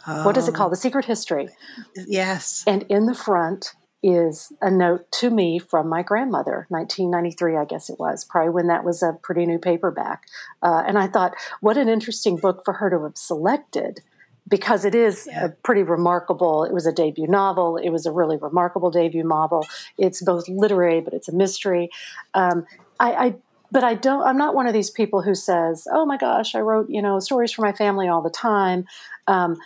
Oh. 0.06 0.24
What 0.24 0.36
is 0.36 0.48
it 0.48 0.54
called? 0.54 0.72
The 0.72 0.76
Secret 0.76 1.06
History. 1.06 1.48
Yes. 1.94 2.62
And 2.66 2.84
in 2.88 3.06
the 3.06 3.14
front 3.14 3.74
is 4.02 4.52
a 4.62 4.70
note 4.70 5.10
to 5.10 5.30
me 5.30 5.58
from 5.58 5.88
my 5.88 6.02
grandmother, 6.02 6.66
1993, 6.68 7.56
I 7.56 7.64
guess 7.64 7.90
it 7.90 7.98
was, 7.98 8.24
probably 8.24 8.50
when 8.50 8.68
that 8.68 8.84
was 8.84 9.02
a 9.02 9.18
pretty 9.22 9.44
new 9.44 9.58
paperback. 9.58 10.26
Uh, 10.62 10.84
and 10.86 10.96
I 10.98 11.08
thought, 11.08 11.34
what 11.60 11.76
an 11.76 11.88
interesting 11.88 12.36
book 12.36 12.64
for 12.64 12.74
her 12.74 12.90
to 12.90 13.02
have 13.02 13.16
selected 13.16 14.00
because 14.48 14.84
it 14.84 14.94
is 14.94 15.28
yeah. 15.30 15.46
a 15.46 15.48
pretty 15.48 15.82
remarkable 15.82 16.64
it 16.64 16.72
was 16.72 16.86
a 16.86 16.92
debut 16.92 17.26
novel 17.26 17.76
it 17.76 17.90
was 17.90 18.06
a 18.06 18.12
really 18.12 18.36
remarkable 18.36 18.90
debut 18.90 19.22
novel. 19.22 19.66
It's 19.96 20.22
both 20.22 20.48
literary 20.48 21.00
but 21.00 21.12
it's 21.12 21.28
a 21.28 21.34
mystery. 21.34 21.90
Um, 22.34 22.66
I, 23.00 23.12
I, 23.12 23.34
but 23.70 23.84
i 23.84 23.94
don't 23.94 24.22
i'm 24.22 24.38
not 24.38 24.54
one 24.54 24.66
of 24.66 24.72
these 24.72 24.90
people 24.90 25.22
who 25.22 25.34
says 25.34 25.86
oh 25.92 26.04
my 26.06 26.16
gosh 26.16 26.54
i 26.54 26.60
wrote 26.60 26.88
you 26.88 27.02
know 27.02 27.20
stories 27.20 27.52
for 27.52 27.62
my 27.62 27.72
family 27.72 28.08
all 28.08 28.22
the 28.22 28.30
time. 28.30 28.86
Um, 29.26 29.56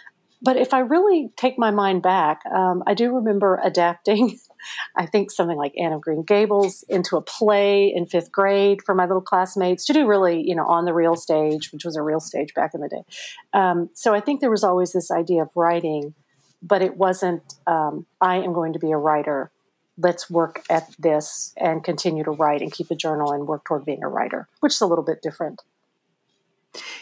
but 0.43 0.57
if 0.57 0.75
i 0.75 0.81
really 0.81 1.31
take 1.37 1.59
my 1.59 1.71
mind 1.71 2.03
back 2.03 2.45
um, 2.47 2.83
i 2.87 2.95
do 2.95 3.15
remember 3.15 3.61
adapting 3.63 4.39
I 4.97 5.07
think 5.07 5.31
something 5.31 5.57
like 5.57 5.75
Anne 5.79 5.93
of 5.93 6.01
Green 6.01 6.23
Gables 6.23 6.85
into 6.89 7.17
a 7.17 7.23
play 7.23 7.93
in 7.95 8.07
fifth 8.07 8.33
grade 8.33 8.83
for 8.83 8.95
my 8.95 9.07
little 9.07 9.23
classmates 9.23 9.85
to 9.87 9.93
do 9.93 10.07
really, 10.07 10.47
you 10.47 10.55
know, 10.55 10.67
on 10.67 10.85
the 10.85 10.95
real 10.95 11.17
stage, 11.17 11.73
which 11.73 11.85
was 11.85 11.97
a 11.97 12.03
real 12.03 12.21
stage 12.21 12.55
back 12.55 12.75
in 12.75 12.81
the 12.81 12.89
day. 12.89 13.05
Um, 13.53 13.91
so 13.95 14.15
I 14.15 14.21
think 14.21 14.41
there 14.41 14.51
was 14.51 14.65
always 14.65 14.93
this 14.93 15.11
idea 15.11 15.43
of 15.43 15.51
writing, 15.55 16.15
but 16.63 16.83
it 16.83 16.97
wasn't, 16.97 17.55
um, 17.67 18.07
I 18.21 18.37
am 18.37 18.53
going 18.53 18.73
to 18.75 18.79
be 18.79 18.93
a 18.93 18.97
writer. 18.97 19.51
Let's 19.99 20.31
work 20.31 20.65
at 20.71 20.95
this 20.99 21.53
and 21.57 21.85
continue 21.85 22.25
to 22.25 22.31
write 22.31 22.63
and 22.63 22.73
keep 22.73 22.91
a 22.91 22.95
journal 22.95 23.33
and 23.33 23.47
work 23.47 23.65
toward 23.65 23.85
being 23.85 24.03
a 24.03 24.09
writer, 24.09 24.49
which 24.61 24.73
is 24.73 24.81
a 24.81 24.87
little 24.87 25.05
bit 25.05 25.23
different. 25.23 25.63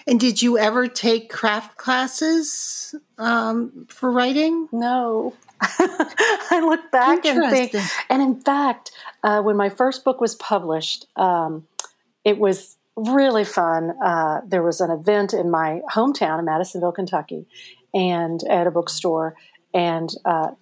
And 0.07 0.19
did 0.19 0.43
you 0.43 0.59
ever 0.59 0.89
take 0.89 1.31
craft 1.31 1.77
classes 1.77 2.95
um, 3.19 3.87
for 3.89 4.11
writing? 4.11 4.69
No. 4.73 5.35
I 5.61 6.61
look 6.65 6.91
back 6.91 7.25
and 7.27 7.51
think, 7.51 7.75
and 8.09 8.23
in 8.23 8.41
fact, 8.41 8.93
uh, 9.23 9.43
when 9.43 9.57
my 9.57 9.69
first 9.69 10.05
book 10.05 10.21
was 10.21 10.35
published, 10.35 11.07
um, 11.17 11.67
it 12.25 12.39
was 12.39 12.79
really 12.97 13.45
fun. 13.45 13.93
Uh, 14.03 14.41
there 14.47 14.63
was 14.63 14.81
an 14.81 14.91
event 14.91 15.35
in 15.35 15.51
my 15.51 15.83
hometown 15.93 16.39
in 16.39 16.47
Madisonville, 16.47 16.93
Kentucky, 16.93 17.47
and 17.93 18.43
at 18.45 18.67
a 18.67 18.71
bookstore, 18.71 19.37
and 19.75 20.09
uh, 20.25 20.53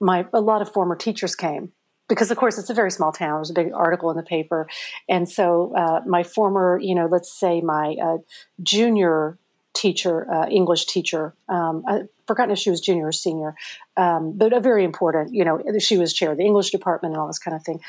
my 0.00 0.26
a 0.32 0.40
lot 0.40 0.60
of 0.60 0.72
former 0.72 0.96
teachers 0.96 1.36
came 1.36 1.72
because 2.12 2.30
of 2.30 2.36
course 2.36 2.58
it's 2.58 2.68
a 2.68 2.74
very 2.74 2.90
small 2.90 3.10
town. 3.10 3.38
There's 3.38 3.48
a 3.48 3.54
big 3.54 3.72
article 3.72 4.10
in 4.10 4.18
the 4.18 4.22
paper, 4.22 4.68
and 5.08 5.26
so 5.26 5.74
uh, 5.74 6.00
my 6.06 6.22
former, 6.22 6.78
you 6.78 6.94
know, 6.94 7.06
let's 7.06 7.32
say 7.32 7.62
my 7.62 7.96
uh, 8.02 8.18
junior 8.62 9.38
teacher, 9.72 10.30
uh, 10.30 10.46
English 10.48 10.84
teacher. 10.84 11.34
Um, 11.48 11.82
I've 11.88 12.08
forgotten 12.26 12.52
if 12.52 12.58
she 12.58 12.68
was 12.68 12.82
junior 12.82 13.06
or 13.06 13.12
senior, 13.12 13.54
um, 13.96 14.32
but 14.36 14.52
a 14.52 14.60
very 14.60 14.84
important, 14.84 15.32
you 15.32 15.42
know, 15.42 15.62
she 15.78 15.96
was 15.96 16.12
chair 16.12 16.32
of 16.32 16.36
the 16.36 16.44
English 16.44 16.70
department 16.70 17.14
and 17.14 17.20
all 17.20 17.26
this 17.28 17.38
kind 17.38 17.56
of 17.56 17.64
thing. 17.64 17.80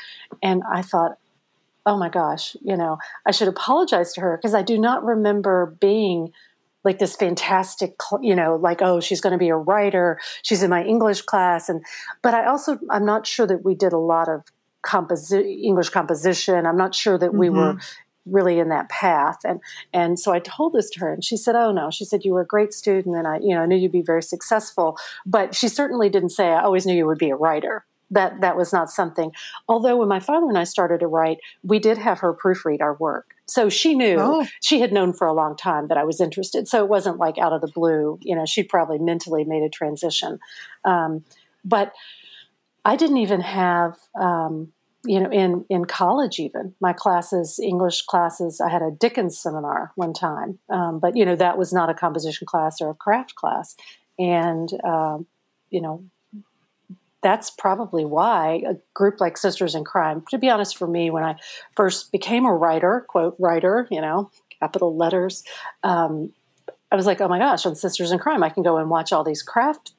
And 0.42 0.62
I 0.70 0.80
thought, 0.80 1.18
oh 1.84 1.98
my 1.98 2.08
gosh, 2.08 2.56
you 2.62 2.78
know, 2.78 2.96
I 3.26 3.30
should 3.30 3.48
apologize 3.48 4.14
to 4.14 4.22
her 4.22 4.38
because 4.38 4.54
I 4.54 4.62
do 4.62 4.78
not 4.78 5.04
remember 5.04 5.76
being 5.80 6.32
like 6.84 6.98
this 6.98 7.16
fantastic, 7.16 7.94
you 8.20 8.36
know, 8.36 8.56
like, 8.56 8.82
oh, 8.82 9.00
she's 9.00 9.20
going 9.20 9.32
to 9.32 9.38
be 9.38 9.48
a 9.48 9.56
writer. 9.56 10.20
She's 10.42 10.62
in 10.62 10.70
my 10.70 10.84
English 10.84 11.22
class. 11.22 11.68
And, 11.68 11.84
but 12.22 12.34
I 12.34 12.46
also, 12.46 12.78
I'm 12.90 13.06
not 13.06 13.26
sure 13.26 13.46
that 13.46 13.64
we 13.64 13.74
did 13.74 13.92
a 13.92 13.98
lot 13.98 14.28
of 14.28 14.44
composi- 14.84 15.62
English 15.62 15.88
composition. 15.88 16.66
I'm 16.66 16.76
not 16.76 16.94
sure 16.94 17.16
that 17.18 17.30
mm-hmm. 17.30 17.38
we 17.38 17.50
were 17.50 17.72
mm-hmm 17.74 18.00
really 18.26 18.58
in 18.58 18.68
that 18.70 18.88
path 18.88 19.38
and 19.44 19.60
and 19.92 20.18
so 20.18 20.32
i 20.32 20.38
told 20.38 20.72
this 20.72 20.88
to 20.88 21.00
her 21.00 21.12
and 21.12 21.22
she 21.22 21.36
said 21.36 21.54
oh 21.54 21.70
no 21.70 21.90
she 21.90 22.04
said 22.04 22.24
you 22.24 22.32
were 22.32 22.40
a 22.40 22.46
great 22.46 22.72
student 22.72 23.14
and 23.14 23.26
i 23.26 23.38
you 23.38 23.54
know 23.54 23.60
i 23.60 23.66
knew 23.66 23.76
you'd 23.76 23.92
be 23.92 24.00
very 24.00 24.22
successful 24.22 24.96
but 25.26 25.54
she 25.54 25.68
certainly 25.68 26.08
didn't 26.08 26.30
say 26.30 26.48
i 26.48 26.62
always 26.62 26.86
knew 26.86 26.94
you 26.94 27.06
would 27.06 27.18
be 27.18 27.30
a 27.30 27.36
writer 27.36 27.84
that 28.10 28.40
that 28.40 28.56
was 28.56 28.72
not 28.72 28.90
something 28.90 29.30
although 29.68 29.96
when 29.96 30.08
my 30.08 30.20
father 30.20 30.48
and 30.48 30.56
i 30.56 30.64
started 30.64 31.00
to 31.00 31.06
write 31.06 31.38
we 31.62 31.78
did 31.78 31.98
have 31.98 32.20
her 32.20 32.32
proofread 32.32 32.80
our 32.80 32.94
work 32.94 33.33
so 33.46 33.68
she 33.68 33.94
knew 33.94 34.16
oh. 34.18 34.46
she 34.62 34.80
had 34.80 34.92
known 34.92 35.12
for 35.12 35.26
a 35.26 35.32
long 35.32 35.56
time 35.56 35.86
that 35.88 35.98
i 35.98 36.04
was 36.04 36.20
interested. 36.20 36.68
So 36.68 36.82
it 36.82 36.88
wasn't 36.88 37.18
like 37.18 37.38
out 37.38 37.52
of 37.52 37.60
the 37.60 37.72
blue 37.74 38.18
you 38.22 38.34
know 38.34 38.46
she 38.46 38.62
probably 38.62 38.98
mentally 38.98 39.44
made 39.44 39.62
a 39.62 39.68
transition. 39.68 40.38
Um, 40.84 41.24
but 41.64 41.92
i 42.84 42.96
didn't 42.96 43.18
even 43.18 43.40
have 43.40 43.96
um, 44.20 44.72
you 45.06 45.20
know, 45.20 45.30
in 45.30 45.64
in 45.68 45.84
college, 45.84 46.38
even 46.38 46.74
my 46.80 46.92
classes, 46.92 47.60
English 47.62 48.02
classes, 48.02 48.60
I 48.60 48.70
had 48.70 48.82
a 48.82 48.90
Dickens 48.90 49.38
seminar 49.38 49.92
one 49.96 50.14
time, 50.14 50.58
um, 50.70 50.98
but 50.98 51.16
you 51.16 51.24
know 51.24 51.36
that 51.36 51.58
was 51.58 51.72
not 51.72 51.90
a 51.90 51.94
composition 51.94 52.46
class 52.46 52.80
or 52.80 52.90
a 52.90 52.94
craft 52.94 53.34
class, 53.34 53.76
and 54.18 54.70
um, 54.82 55.26
you 55.70 55.80
know 55.80 56.04
that's 57.24 57.50
probably 57.50 58.04
why 58.04 58.62
a 58.68 58.74
group 58.92 59.18
like 59.18 59.38
Sisters 59.38 59.74
in 59.74 59.82
Crime. 59.82 60.22
To 60.28 60.36
be 60.36 60.50
honest, 60.50 60.76
for 60.76 60.86
me, 60.86 61.10
when 61.10 61.24
I 61.24 61.36
first 61.74 62.12
became 62.12 62.44
a 62.44 62.54
writer, 62.54 63.06
quote 63.08 63.34
writer, 63.38 63.88
you 63.90 64.02
know, 64.02 64.30
capital 64.60 64.94
letters, 64.94 65.42
um, 65.82 66.34
I 66.92 66.96
was 66.96 67.06
like, 67.06 67.22
oh 67.22 67.28
my 67.28 67.38
gosh, 67.38 67.64
on 67.64 67.76
Sisters 67.76 68.12
in 68.12 68.18
Crime, 68.18 68.42
I 68.42 68.50
can 68.50 68.62
go 68.62 68.76
and 68.76 68.90
watch 68.90 69.10
all 69.10 69.24
these 69.24 69.42
craft 69.42 69.92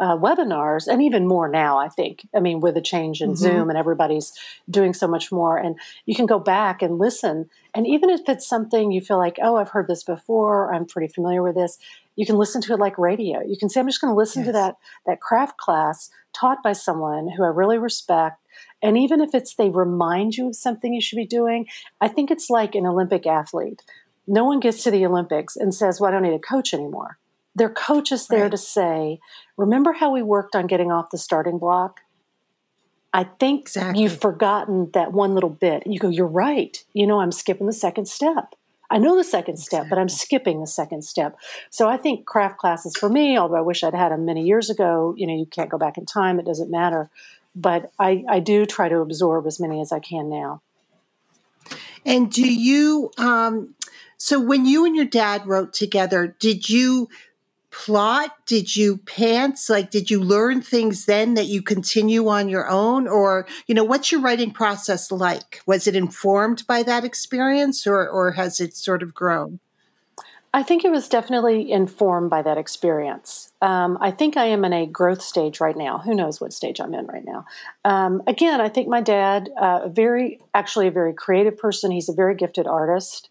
uh, 0.00 0.16
webinars 0.16 0.86
and 0.86 1.02
even 1.02 1.28
more 1.28 1.46
now 1.46 1.78
i 1.78 1.88
think 1.88 2.26
i 2.34 2.40
mean 2.40 2.58
with 2.60 2.74
the 2.74 2.80
change 2.80 3.20
in 3.20 3.30
mm-hmm. 3.30 3.36
zoom 3.36 3.68
and 3.68 3.78
everybody's 3.78 4.32
doing 4.68 4.94
so 4.94 5.06
much 5.06 5.30
more 5.30 5.58
and 5.58 5.78
you 6.06 6.14
can 6.14 6.24
go 6.24 6.38
back 6.38 6.80
and 6.80 6.98
listen 6.98 7.48
and 7.74 7.86
even 7.86 8.08
if 8.08 8.22
it's 8.26 8.48
something 8.48 8.90
you 8.90 9.02
feel 9.02 9.18
like 9.18 9.36
oh 9.42 9.56
i've 9.56 9.68
heard 9.68 9.86
this 9.86 10.02
before 10.02 10.74
i'm 10.74 10.86
pretty 10.86 11.12
familiar 11.12 11.42
with 11.42 11.54
this 11.54 11.78
you 12.16 12.24
can 12.24 12.36
listen 12.36 12.62
to 12.62 12.72
it 12.72 12.80
like 12.80 12.96
radio 12.96 13.42
you 13.46 13.58
can 13.58 13.68
say 13.68 13.78
i'm 13.78 13.86
just 13.86 14.00
going 14.00 14.10
to 14.10 14.16
listen 14.16 14.40
yes. 14.40 14.48
to 14.48 14.52
that 14.52 14.76
that 15.06 15.20
craft 15.20 15.58
class 15.58 16.10
taught 16.32 16.62
by 16.62 16.72
someone 16.72 17.28
who 17.36 17.44
i 17.44 17.48
really 17.48 17.78
respect 17.78 18.40
and 18.82 18.96
even 18.96 19.20
if 19.20 19.34
it's 19.34 19.54
they 19.54 19.68
remind 19.68 20.34
you 20.34 20.48
of 20.48 20.56
something 20.56 20.94
you 20.94 21.00
should 21.02 21.16
be 21.16 21.26
doing 21.26 21.66
i 22.00 22.08
think 22.08 22.30
it's 22.30 22.48
like 22.48 22.74
an 22.74 22.86
olympic 22.86 23.26
athlete 23.26 23.82
no 24.26 24.44
one 24.44 24.60
gets 24.60 24.82
to 24.82 24.90
the 24.90 25.04
olympics 25.04 25.56
and 25.56 25.74
says 25.74 26.00
well 26.00 26.08
i 26.08 26.12
don't 26.12 26.22
need 26.22 26.32
a 26.32 26.38
coach 26.38 26.72
anymore 26.72 27.18
their 27.54 27.70
coach 27.70 28.12
is 28.12 28.28
there 28.28 28.42
right. 28.42 28.50
to 28.50 28.58
say, 28.58 29.20
remember 29.56 29.92
how 29.92 30.12
we 30.12 30.22
worked 30.22 30.54
on 30.54 30.66
getting 30.66 30.92
off 30.92 31.10
the 31.10 31.18
starting 31.18 31.58
block? 31.58 32.00
I 33.12 33.24
think 33.24 33.62
exactly. 33.62 34.02
you've 34.02 34.20
forgotten 34.20 34.90
that 34.92 35.12
one 35.12 35.34
little 35.34 35.50
bit. 35.50 35.84
And 35.84 35.92
you 35.92 35.98
go, 35.98 36.08
you're 36.08 36.26
right. 36.26 36.82
You 36.92 37.06
know, 37.06 37.20
I'm 37.20 37.32
skipping 37.32 37.66
the 37.66 37.72
second 37.72 38.06
step. 38.06 38.54
I 38.88 38.98
know 38.98 39.16
the 39.16 39.24
second 39.24 39.54
exactly. 39.54 39.78
step, 39.78 39.90
but 39.90 39.98
I'm 39.98 40.08
skipping 40.08 40.60
the 40.60 40.66
second 40.66 41.04
step. 41.04 41.36
So 41.70 41.88
I 41.88 41.96
think 41.96 42.26
craft 42.26 42.58
classes 42.58 42.96
for 42.96 43.08
me, 43.08 43.38
although 43.38 43.56
I 43.56 43.60
wish 43.60 43.84
I'd 43.84 43.94
had 43.94 44.10
them 44.10 44.24
many 44.24 44.44
years 44.44 44.68
ago, 44.68 45.14
you 45.16 45.26
know, 45.26 45.36
you 45.36 45.46
can't 45.46 45.70
go 45.70 45.78
back 45.78 45.96
in 45.96 46.06
time, 46.06 46.40
it 46.40 46.46
doesn't 46.46 46.70
matter. 46.70 47.08
But 47.54 47.92
I, 47.98 48.24
I 48.28 48.40
do 48.40 48.66
try 48.66 48.88
to 48.88 48.98
absorb 48.98 49.46
as 49.46 49.60
many 49.60 49.80
as 49.80 49.92
I 49.92 49.98
can 49.98 50.28
now. 50.28 50.62
And 52.06 52.30
do 52.30 52.52
you, 52.52 53.10
um, 53.18 53.74
so 54.16 54.40
when 54.40 54.66
you 54.66 54.84
and 54.84 54.96
your 54.96 55.04
dad 55.04 55.46
wrote 55.46 55.72
together, 55.72 56.34
did 56.38 56.68
you 56.68 57.08
plot? 57.70 58.34
Did 58.46 58.74
you 58.74 58.98
pants? 58.98 59.70
Like, 59.70 59.90
did 59.90 60.10
you 60.10 60.20
learn 60.20 60.62
things 60.62 61.06
then 61.06 61.34
that 61.34 61.46
you 61.46 61.62
continue 61.62 62.28
on 62.28 62.48
your 62.48 62.68
own? 62.68 63.06
Or, 63.08 63.46
you 63.66 63.74
know, 63.74 63.84
what's 63.84 64.10
your 64.10 64.20
writing 64.20 64.50
process 64.50 65.10
like? 65.10 65.62
Was 65.66 65.86
it 65.86 65.96
informed 65.96 66.66
by 66.66 66.82
that 66.82 67.04
experience 67.04 67.86
or, 67.86 68.08
or 68.08 68.32
has 68.32 68.60
it 68.60 68.76
sort 68.76 69.02
of 69.02 69.14
grown? 69.14 69.60
I 70.52 70.64
think 70.64 70.84
it 70.84 70.90
was 70.90 71.08
definitely 71.08 71.70
informed 71.70 72.28
by 72.28 72.42
that 72.42 72.58
experience. 72.58 73.52
Um, 73.62 73.96
I 74.00 74.10
think 74.10 74.36
I 74.36 74.46
am 74.46 74.64
in 74.64 74.72
a 74.72 74.84
growth 74.84 75.22
stage 75.22 75.60
right 75.60 75.76
now. 75.76 75.98
Who 75.98 76.12
knows 76.12 76.40
what 76.40 76.52
stage 76.52 76.80
I'm 76.80 76.92
in 76.92 77.06
right 77.06 77.24
now? 77.24 77.46
Um, 77.84 78.20
again, 78.26 78.60
I 78.60 78.68
think 78.68 78.88
my 78.88 79.00
dad, 79.00 79.48
uh, 79.60 79.88
very 79.88 80.40
actually 80.52 80.88
a 80.88 80.90
very 80.90 81.14
creative 81.14 81.56
person. 81.56 81.92
He's 81.92 82.08
a 82.08 82.12
very 82.12 82.34
gifted 82.34 82.66
artist. 82.66 83.30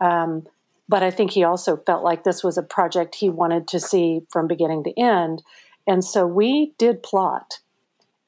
Um, 0.00 0.48
but 0.88 1.02
I 1.02 1.10
think 1.10 1.32
he 1.32 1.44
also 1.44 1.76
felt 1.76 2.04
like 2.04 2.24
this 2.24 2.44
was 2.44 2.56
a 2.56 2.62
project 2.62 3.16
he 3.16 3.28
wanted 3.28 3.68
to 3.68 3.80
see 3.80 4.22
from 4.30 4.46
beginning 4.46 4.84
to 4.84 4.98
end. 4.98 5.42
And 5.86 6.04
so 6.04 6.26
we 6.26 6.74
did 6.78 7.02
plot. 7.02 7.60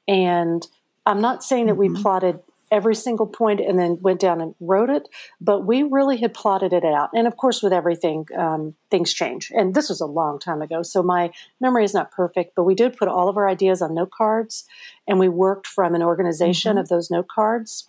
And 0.07 0.67
I'm 1.07 1.21
not 1.21 1.45
saying 1.45 1.67
that 1.67 1.77
we 1.77 1.89
mm-hmm. 1.89 2.03
plotted 2.03 2.41
every 2.71 2.95
single 2.95 3.27
point 3.27 3.61
and 3.61 3.79
then 3.79 3.99
went 4.01 4.21
down 4.21 4.41
and 4.41 4.55
wrote 4.61 4.91
it, 4.91 5.09
but 5.41 5.65
we 5.65 5.83
really 5.83 6.19
had 6.19 6.35
plotted 6.35 6.73
it 6.73 6.85
out. 6.85 7.11
And 7.15 7.27
of 7.27 7.37
course, 7.37 7.63
with 7.63 7.73
everything, 7.73 8.27
um, 8.37 8.75
things 8.91 9.13
change. 9.13 9.51
And 9.55 9.75
this 9.75 9.89
was 9.89 10.01
a 10.01 10.07
long 10.07 10.39
time 10.39 10.63
ago, 10.63 10.83
so 10.83 11.03
my 11.03 11.31
memory 11.61 11.85
is 11.85 11.95
not 11.95 12.11
perfect, 12.11 12.55
but 12.55 12.65
we 12.65 12.75
did 12.75 12.97
put 12.97 13.09
all 13.09 13.29
of 13.29 13.37
our 13.37 13.49
ideas 13.49 13.81
on 13.81 13.95
note 13.95 14.11
cards 14.11 14.65
and 15.07 15.19
we 15.19 15.29
worked 15.29 15.67
from 15.67 15.95
an 15.95 16.03
organization 16.03 16.73
mm-hmm. 16.73 16.81
of 16.81 16.89
those 16.89 17.11
note 17.11 17.29
cards. 17.29 17.89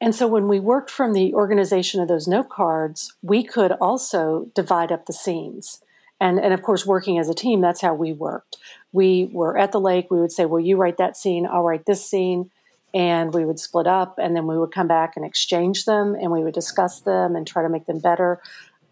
And 0.00 0.14
so 0.14 0.26
when 0.26 0.48
we 0.48 0.60
worked 0.60 0.90
from 0.90 1.12
the 1.12 1.34
organization 1.34 2.00
of 2.00 2.08
those 2.08 2.26
note 2.26 2.48
cards, 2.48 3.14
we 3.22 3.42
could 3.44 3.72
also 3.72 4.48
divide 4.54 4.90
up 4.90 5.06
the 5.06 5.12
scenes. 5.12 5.82
And, 6.20 6.38
and 6.38 6.54
of 6.54 6.62
course, 6.62 6.86
working 6.86 7.18
as 7.18 7.28
a 7.28 7.34
team, 7.34 7.60
that's 7.60 7.80
how 7.80 7.94
we 7.94 8.12
worked. 8.12 8.56
We 8.92 9.30
were 9.32 9.58
at 9.58 9.72
the 9.72 9.80
lake, 9.80 10.10
we 10.10 10.20
would 10.20 10.32
say, 10.32 10.44
Well, 10.46 10.60
you 10.60 10.76
write 10.76 10.98
that 10.98 11.16
scene, 11.16 11.46
I'll 11.46 11.62
write 11.62 11.86
this 11.86 12.04
scene. 12.04 12.50
And 12.92 13.32
we 13.32 13.44
would 13.44 13.60
split 13.60 13.86
up, 13.86 14.18
and 14.18 14.34
then 14.34 14.48
we 14.48 14.58
would 14.58 14.72
come 14.72 14.88
back 14.88 15.12
and 15.14 15.24
exchange 15.24 15.84
them, 15.84 16.16
and 16.16 16.32
we 16.32 16.42
would 16.42 16.54
discuss 16.54 17.00
them 17.00 17.36
and 17.36 17.46
try 17.46 17.62
to 17.62 17.68
make 17.68 17.86
them 17.86 18.00
better. 18.00 18.40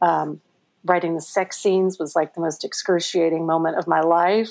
Um, 0.00 0.40
writing 0.88 1.14
the 1.14 1.20
sex 1.20 1.58
scenes 1.58 1.98
was 1.98 2.16
like 2.16 2.34
the 2.34 2.40
most 2.40 2.64
excruciating 2.64 3.46
moment 3.46 3.76
of 3.76 3.86
my 3.86 4.00
life. 4.00 4.50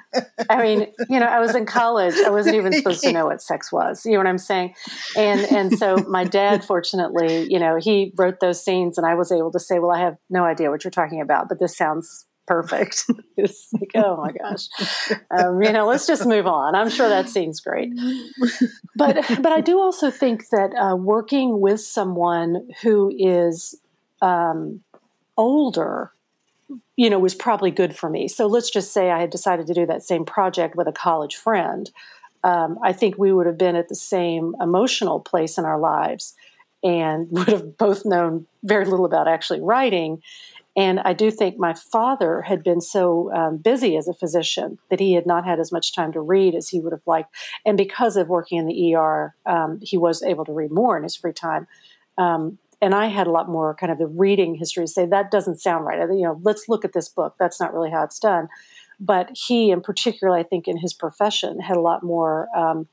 I 0.50 0.62
mean, 0.62 0.86
you 1.08 1.20
know, 1.20 1.26
I 1.26 1.40
was 1.40 1.54
in 1.54 1.66
college. 1.66 2.14
I 2.24 2.30
wasn't 2.30 2.56
even 2.56 2.72
supposed 2.72 3.02
to 3.02 3.12
know 3.12 3.26
what 3.26 3.42
sex 3.42 3.72
was. 3.72 4.04
You 4.04 4.12
know 4.12 4.18
what 4.18 4.26
I'm 4.26 4.38
saying? 4.38 4.74
And 5.16 5.40
and 5.40 5.78
so 5.78 5.96
my 6.08 6.24
dad, 6.24 6.64
fortunately, 6.64 7.46
you 7.50 7.58
know, 7.58 7.76
he 7.76 8.12
wrote 8.16 8.40
those 8.40 8.62
scenes, 8.62 8.98
and 8.98 9.06
I 9.06 9.14
was 9.14 9.32
able 9.32 9.52
to 9.52 9.60
say, 9.60 9.78
"Well, 9.78 9.90
I 9.90 10.00
have 10.00 10.16
no 10.30 10.44
idea 10.44 10.70
what 10.70 10.84
you're 10.84 10.90
talking 10.90 11.20
about, 11.20 11.48
but 11.48 11.58
this 11.58 11.76
sounds 11.76 12.26
perfect. 12.48 13.04
it's 13.36 13.68
like, 13.72 13.92
oh 13.94 14.16
my 14.16 14.32
gosh, 14.32 14.68
um, 15.30 15.62
you 15.62 15.70
know, 15.70 15.86
let's 15.86 16.06
just 16.06 16.26
move 16.26 16.46
on. 16.46 16.74
I'm 16.74 16.90
sure 16.90 17.08
that 17.08 17.28
scene's 17.28 17.60
great, 17.60 17.90
but 18.96 19.16
but 19.40 19.52
I 19.52 19.60
do 19.60 19.78
also 19.78 20.10
think 20.10 20.48
that 20.50 20.70
uh, 20.74 20.96
working 20.96 21.60
with 21.60 21.80
someone 21.80 22.68
who 22.82 23.12
is 23.16 23.76
um, 24.20 24.80
older 25.38 26.12
you 26.96 27.08
know 27.08 27.18
was 27.18 27.34
probably 27.34 27.70
good 27.70 27.96
for 27.96 28.10
me 28.10 28.28
so 28.28 28.46
let's 28.46 28.70
just 28.70 28.92
say 28.92 29.10
i 29.10 29.20
had 29.20 29.30
decided 29.30 29.66
to 29.66 29.72
do 29.72 29.86
that 29.86 30.02
same 30.02 30.24
project 30.24 30.76
with 30.76 30.86
a 30.86 30.92
college 30.92 31.36
friend 31.36 31.90
um, 32.44 32.78
i 32.82 32.92
think 32.92 33.16
we 33.16 33.32
would 33.32 33.46
have 33.46 33.56
been 33.56 33.76
at 33.76 33.88
the 33.88 33.94
same 33.94 34.54
emotional 34.60 35.20
place 35.20 35.56
in 35.56 35.64
our 35.64 35.78
lives 35.78 36.34
and 36.82 37.28
would 37.30 37.48
have 37.48 37.78
both 37.78 38.04
known 38.04 38.46
very 38.62 38.84
little 38.84 39.06
about 39.06 39.26
actually 39.26 39.60
writing 39.60 40.20
and 40.78 41.00
I 41.00 41.12
do 41.12 41.32
think 41.32 41.58
my 41.58 41.74
father 41.74 42.42
had 42.42 42.62
been 42.62 42.80
so 42.80 43.32
um, 43.34 43.56
busy 43.56 43.96
as 43.96 44.06
a 44.06 44.14
physician 44.14 44.78
that 44.90 45.00
he 45.00 45.14
had 45.14 45.26
not 45.26 45.44
had 45.44 45.58
as 45.58 45.72
much 45.72 45.92
time 45.92 46.12
to 46.12 46.20
read 46.20 46.54
as 46.54 46.68
he 46.68 46.78
would 46.78 46.92
have 46.92 47.04
liked. 47.04 47.34
And 47.66 47.76
because 47.76 48.16
of 48.16 48.28
working 48.28 48.58
in 48.58 48.66
the 48.66 48.94
ER, 48.94 49.34
um, 49.44 49.80
he 49.82 49.98
was 49.98 50.22
able 50.22 50.44
to 50.44 50.52
read 50.52 50.70
more 50.70 50.96
in 50.96 51.02
his 51.02 51.16
free 51.16 51.32
time. 51.32 51.66
Um, 52.16 52.58
and 52.80 52.94
I 52.94 53.06
had 53.06 53.26
a 53.26 53.30
lot 53.30 53.48
more 53.48 53.74
kind 53.74 53.90
of 53.90 53.98
the 53.98 54.06
reading 54.06 54.54
history 54.54 54.84
to 54.84 54.88
say 54.88 55.06
that 55.06 55.30
doesn't 55.30 55.60
sound 55.60 55.84
right. 55.84 55.98
You 55.98 56.22
know, 56.22 56.40
let's 56.42 56.68
look 56.68 56.84
at 56.84 56.92
this 56.92 57.08
book. 57.08 57.34
That's 57.38 57.60
not 57.60 57.74
really 57.74 57.90
how 57.90 58.04
it's 58.04 58.18
done. 58.18 58.48
But 59.00 59.30
he, 59.32 59.70
in 59.70 59.80
particular, 59.80 60.36
I 60.36 60.42
think 60.42 60.66
in 60.66 60.76
his 60.76 60.92
profession, 60.92 61.60
had 61.60 61.76
a 61.76 61.80
lot 61.80 62.02
more 62.02 62.48
um, 62.56 62.88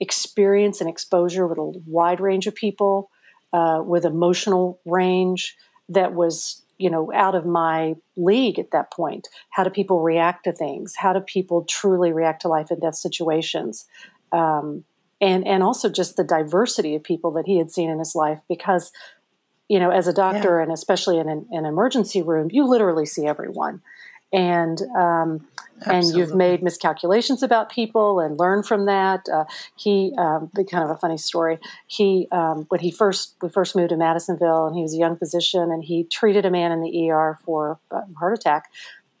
experience 0.00 0.80
and 0.80 0.90
exposure 0.90 1.46
with 1.46 1.58
a 1.58 1.80
wide 1.86 2.20
range 2.20 2.46
of 2.46 2.54
people, 2.54 3.10
uh, 3.52 3.82
with 3.84 4.04
emotional 4.04 4.80
range 4.84 5.56
that 5.88 6.14
was 6.14 6.62
you 6.78 6.90
know 6.90 7.10
out 7.14 7.34
of 7.34 7.46
my 7.46 7.94
league 8.16 8.58
at 8.58 8.70
that 8.72 8.92
point 8.92 9.28
how 9.50 9.64
do 9.64 9.70
people 9.70 10.00
react 10.00 10.44
to 10.44 10.52
things 10.52 10.94
how 10.96 11.12
do 11.12 11.20
people 11.20 11.64
truly 11.64 12.12
react 12.12 12.42
to 12.42 12.48
life 12.48 12.70
and 12.70 12.82
death 12.82 12.96
situations 12.96 13.86
um, 14.32 14.84
and 15.20 15.46
and 15.46 15.62
also 15.62 15.88
just 15.88 16.16
the 16.16 16.24
diversity 16.24 16.94
of 16.94 17.02
people 17.02 17.30
that 17.32 17.46
he 17.46 17.58
had 17.58 17.70
seen 17.70 17.90
in 17.90 17.98
his 17.98 18.14
life 18.14 18.40
because 18.48 18.92
you 19.68 19.78
know 19.78 19.90
as 19.90 20.06
a 20.06 20.12
doctor 20.12 20.58
yeah. 20.58 20.62
and 20.62 20.72
especially 20.72 21.18
in 21.18 21.28
an, 21.28 21.46
an, 21.50 21.64
emergency 21.64 22.22
room 22.22 22.48
you 22.52 22.66
literally 22.66 23.06
see 23.06 23.26
everyone 23.26 23.80
and 24.32 24.82
um, 24.96 25.46
and 25.84 26.06
you've 26.06 26.34
made 26.34 26.62
miscalculations 26.62 27.42
about 27.42 27.70
people 27.70 28.20
and 28.20 28.38
learn 28.38 28.62
from 28.62 28.86
that. 28.86 29.28
Uh, 29.28 29.44
he, 29.76 30.12
um, 30.16 30.50
kind 30.70 30.84
of 30.84 30.90
a 30.90 30.96
funny 30.96 31.18
story. 31.18 31.58
He, 31.86 32.28
um, 32.32 32.66
when 32.68 32.80
he 32.80 32.90
first 32.90 33.34
we 33.42 33.48
first 33.48 33.76
moved 33.76 33.90
to 33.90 33.96
Madisonville, 33.96 34.66
and 34.66 34.76
he 34.76 34.82
was 34.82 34.94
a 34.94 34.98
young 34.98 35.16
physician, 35.16 35.70
and 35.70 35.84
he 35.84 36.04
treated 36.04 36.44
a 36.44 36.50
man 36.50 36.72
in 36.72 36.80
the 36.80 37.10
ER 37.10 37.38
for 37.44 37.78
a 37.90 38.02
heart 38.18 38.38
attack, 38.38 38.70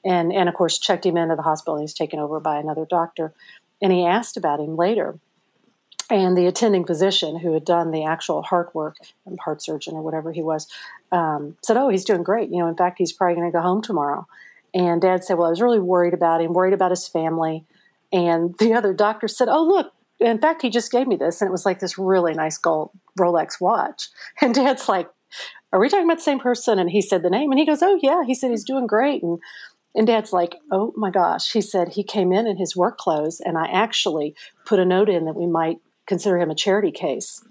and 0.04 0.32
and 0.32 0.48
of 0.48 0.54
course 0.54 0.78
checked 0.78 1.04
him 1.04 1.16
into 1.16 1.36
the 1.36 1.42
hospital. 1.42 1.80
He's 1.80 1.94
taken 1.94 2.18
over 2.18 2.40
by 2.40 2.58
another 2.58 2.86
doctor, 2.88 3.32
and 3.82 3.92
he 3.92 4.06
asked 4.06 4.36
about 4.36 4.60
him 4.60 4.76
later. 4.76 5.18
And 6.08 6.36
the 6.38 6.46
attending 6.46 6.86
physician 6.86 7.40
who 7.40 7.52
had 7.52 7.64
done 7.64 7.90
the 7.90 8.04
actual 8.04 8.42
heart 8.42 8.74
work, 8.74 8.96
and 9.24 9.40
heart 9.40 9.60
surgeon 9.60 9.94
or 9.94 10.02
whatever 10.02 10.32
he 10.32 10.42
was, 10.42 10.68
um, 11.10 11.56
said, 11.62 11.76
"Oh, 11.76 11.88
he's 11.88 12.04
doing 12.04 12.22
great. 12.22 12.50
You 12.50 12.58
know, 12.58 12.68
in 12.68 12.76
fact, 12.76 12.98
he's 12.98 13.12
probably 13.12 13.34
going 13.34 13.50
to 13.50 13.56
go 13.56 13.62
home 13.62 13.82
tomorrow." 13.82 14.26
And 14.76 15.00
dad 15.00 15.24
said, 15.24 15.38
Well, 15.38 15.46
I 15.46 15.50
was 15.50 15.62
really 15.62 15.80
worried 15.80 16.12
about 16.12 16.42
him, 16.42 16.52
worried 16.52 16.74
about 16.74 16.90
his 16.90 17.08
family. 17.08 17.64
And 18.12 18.54
the 18.58 18.74
other 18.74 18.92
doctor 18.92 19.26
said, 19.26 19.48
Oh, 19.48 19.64
look, 19.64 19.92
in 20.20 20.38
fact, 20.38 20.62
he 20.62 20.70
just 20.70 20.92
gave 20.92 21.06
me 21.06 21.16
this. 21.16 21.40
And 21.40 21.48
it 21.48 21.52
was 21.52 21.66
like 21.66 21.80
this 21.80 21.98
really 21.98 22.34
nice 22.34 22.58
gold 22.58 22.90
Rolex 23.18 23.60
watch. 23.60 24.08
And 24.42 24.54
dad's 24.54 24.88
like, 24.88 25.08
Are 25.72 25.80
we 25.80 25.88
talking 25.88 26.04
about 26.04 26.18
the 26.18 26.24
same 26.24 26.38
person? 26.38 26.78
And 26.78 26.90
he 26.90 27.00
said 27.00 27.22
the 27.22 27.30
name. 27.30 27.50
And 27.50 27.58
he 27.58 27.66
goes, 27.66 27.82
Oh, 27.82 27.98
yeah. 28.02 28.22
He 28.26 28.34
said, 28.34 28.50
He's 28.50 28.64
doing 28.64 28.86
great. 28.86 29.22
And 29.22 29.38
and 29.94 30.06
dad's 30.06 30.32
like, 30.32 30.56
Oh 30.70 30.92
my 30.94 31.10
gosh. 31.10 31.52
He 31.52 31.62
said 31.62 31.88
he 31.88 32.02
came 32.02 32.30
in 32.30 32.46
in 32.46 32.58
his 32.58 32.76
work 32.76 32.98
clothes. 32.98 33.40
And 33.40 33.56
I 33.56 33.66
actually 33.68 34.34
put 34.66 34.78
a 34.78 34.84
note 34.84 35.08
in 35.08 35.24
that 35.24 35.36
we 35.36 35.46
might 35.46 35.78
consider 36.06 36.38
him 36.38 36.50
a 36.50 36.54
charity 36.54 36.90
case 36.90 37.42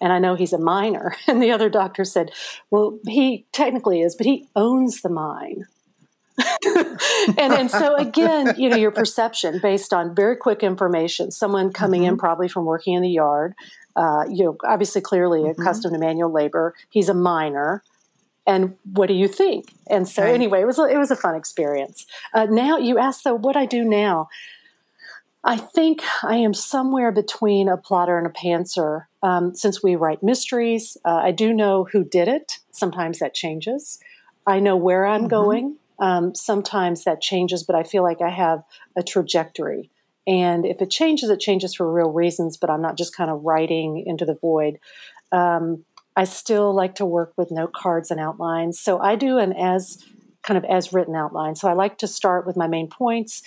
and 0.00 0.12
I 0.12 0.18
know 0.18 0.34
he's 0.34 0.52
a 0.52 0.58
miner. 0.58 1.16
And 1.26 1.42
the 1.42 1.50
other 1.50 1.70
doctor 1.70 2.04
said, 2.04 2.30
Well, 2.70 2.98
he 3.06 3.46
technically 3.52 4.02
is, 4.02 4.14
but 4.14 4.26
he 4.26 4.46
owns 4.54 5.00
the 5.00 5.08
mine. 5.08 5.66
and 6.66 7.52
and 7.52 7.70
so 7.70 7.96
again, 7.96 8.54
you 8.58 8.68
know, 8.68 8.76
your 8.76 8.90
perception 8.90 9.60
based 9.62 9.92
on 9.92 10.14
very 10.14 10.36
quick 10.36 10.62
information, 10.62 11.30
someone 11.30 11.72
coming 11.72 12.02
mm-hmm. 12.02 12.10
in 12.10 12.18
probably 12.18 12.48
from 12.48 12.64
working 12.64 12.94
in 12.94 13.02
the 13.02 13.08
yard, 13.08 13.54
uh, 13.96 14.24
you 14.28 14.44
know, 14.44 14.56
obviously 14.64 15.00
clearly 15.00 15.40
mm-hmm. 15.40 15.60
accustomed 15.60 15.94
to 15.94 15.98
manual 15.98 16.30
labor. 16.30 16.74
He's 16.90 17.08
a 17.08 17.14
miner. 17.14 17.82
And 18.46 18.76
what 18.92 19.06
do 19.06 19.14
you 19.14 19.26
think? 19.26 19.72
And 19.88 20.06
so, 20.06 20.22
right. 20.22 20.34
anyway, 20.34 20.60
it 20.60 20.66
was 20.66 20.78
a, 20.78 20.84
it 20.84 20.98
was 20.98 21.10
a 21.10 21.16
fun 21.16 21.34
experience. 21.34 22.04
Uh, 22.34 22.44
now 22.44 22.76
you 22.76 22.98
ask, 22.98 23.22
though, 23.22 23.36
what 23.36 23.56
I 23.56 23.64
do 23.64 23.84
now. 23.84 24.28
I 25.44 25.58
think 25.58 26.02
I 26.22 26.36
am 26.36 26.54
somewhere 26.54 27.12
between 27.12 27.68
a 27.68 27.76
plotter 27.76 28.16
and 28.16 28.26
a 28.26 28.30
pantser. 28.30 29.06
Um, 29.22 29.54
since 29.54 29.82
we 29.82 29.94
write 29.94 30.22
mysteries, 30.22 30.96
uh, 31.04 31.16
I 31.16 31.32
do 31.32 31.52
know 31.52 31.86
who 31.92 32.02
did 32.02 32.28
it. 32.28 32.60
Sometimes 32.72 33.18
that 33.18 33.34
changes. 33.34 33.98
I 34.46 34.60
know 34.60 34.76
where 34.76 35.04
I'm 35.04 35.22
mm-hmm. 35.22 35.28
going. 35.28 35.76
Um, 35.98 36.34
sometimes 36.34 37.04
that 37.04 37.20
changes, 37.20 37.62
but 37.62 37.76
I 37.76 37.82
feel 37.82 38.02
like 38.02 38.22
I 38.22 38.30
have 38.30 38.64
a 38.96 39.02
trajectory. 39.02 39.90
And 40.26 40.64
if 40.64 40.80
it 40.80 40.90
changes, 40.90 41.28
it 41.28 41.40
changes 41.40 41.74
for 41.74 41.92
real 41.92 42.10
reasons, 42.10 42.56
but 42.56 42.70
I'm 42.70 42.82
not 42.82 42.96
just 42.96 43.14
kind 43.14 43.30
of 43.30 43.44
writing 43.44 44.02
into 44.06 44.24
the 44.24 44.34
void. 44.34 44.78
Um, 45.30 45.84
I 46.16 46.24
still 46.24 46.72
like 46.74 46.94
to 46.96 47.04
work 47.04 47.34
with 47.36 47.50
note 47.50 47.74
cards 47.74 48.10
and 48.10 48.18
outlines. 48.18 48.80
So 48.80 48.98
I 48.98 49.16
do 49.16 49.38
an 49.38 49.52
as 49.52 50.02
kind 50.42 50.58
of 50.58 50.64
as 50.64 50.92
written 50.92 51.14
outline. 51.14 51.56
So 51.56 51.68
I 51.68 51.72
like 51.72 51.98
to 51.98 52.06
start 52.06 52.46
with 52.46 52.56
my 52.56 52.66
main 52.66 52.88
points. 52.88 53.42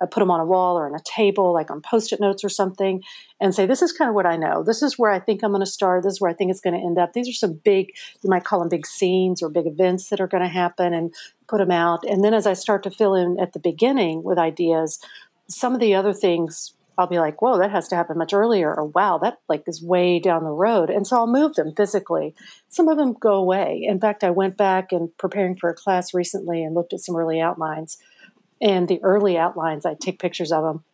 I 0.00 0.06
put 0.06 0.20
them 0.20 0.30
on 0.30 0.40
a 0.40 0.44
wall 0.44 0.78
or 0.78 0.86
on 0.86 0.94
a 0.94 1.02
table, 1.04 1.52
like 1.52 1.70
on 1.70 1.80
post 1.80 2.12
it 2.12 2.20
notes 2.20 2.44
or 2.44 2.48
something, 2.48 3.02
and 3.40 3.54
say, 3.54 3.66
This 3.66 3.82
is 3.82 3.92
kind 3.92 4.08
of 4.08 4.14
what 4.14 4.26
I 4.26 4.36
know. 4.36 4.62
This 4.62 4.82
is 4.82 4.98
where 4.98 5.10
I 5.10 5.18
think 5.18 5.42
I'm 5.42 5.52
going 5.52 5.60
to 5.60 5.66
start. 5.66 6.04
This 6.04 6.14
is 6.14 6.20
where 6.20 6.30
I 6.30 6.34
think 6.34 6.50
it's 6.50 6.60
going 6.60 6.78
to 6.78 6.84
end 6.84 6.98
up. 6.98 7.12
These 7.12 7.28
are 7.28 7.32
some 7.32 7.60
big, 7.64 7.88
you 8.22 8.30
might 8.30 8.44
call 8.44 8.60
them 8.60 8.68
big 8.68 8.86
scenes 8.86 9.42
or 9.42 9.48
big 9.48 9.66
events 9.66 10.08
that 10.10 10.20
are 10.20 10.28
going 10.28 10.42
to 10.42 10.48
happen, 10.48 10.92
and 10.94 11.14
put 11.48 11.58
them 11.58 11.70
out. 11.70 12.04
And 12.04 12.24
then 12.24 12.34
as 12.34 12.46
I 12.46 12.52
start 12.52 12.82
to 12.84 12.90
fill 12.90 13.14
in 13.14 13.38
at 13.40 13.52
the 13.52 13.58
beginning 13.58 14.22
with 14.22 14.38
ideas, 14.38 14.98
some 15.48 15.74
of 15.74 15.80
the 15.80 15.94
other 15.94 16.12
things 16.12 16.74
I'll 16.98 17.06
be 17.06 17.20
like, 17.20 17.40
whoa, 17.40 17.58
that 17.58 17.70
has 17.70 17.86
to 17.88 17.96
happen 17.96 18.18
much 18.18 18.34
earlier, 18.34 18.74
or 18.74 18.86
wow, 18.86 19.18
that 19.18 19.38
like 19.48 19.62
is 19.68 19.80
way 19.80 20.18
down 20.18 20.42
the 20.42 20.50
road. 20.50 20.90
And 20.90 21.06
so 21.06 21.16
I'll 21.16 21.28
move 21.28 21.54
them 21.54 21.72
physically. 21.76 22.34
Some 22.68 22.88
of 22.88 22.98
them 22.98 23.12
go 23.12 23.34
away. 23.34 23.80
In 23.84 24.00
fact, 24.00 24.24
I 24.24 24.30
went 24.30 24.56
back 24.56 24.90
and 24.90 25.16
preparing 25.16 25.56
for 25.56 25.70
a 25.70 25.74
class 25.74 26.12
recently 26.12 26.64
and 26.64 26.74
looked 26.74 26.92
at 26.92 27.00
some 27.00 27.14
early 27.14 27.40
outlines 27.40 27.98
and 28.60 28.88
the 28.88 29.00
early 29.02 29.36
outlines, 29.36 29.86
I 29.86 29.94
take 29.94 30.18
pictures 30.18 30.52
of 30.52 30.64
them. 30.64 30.84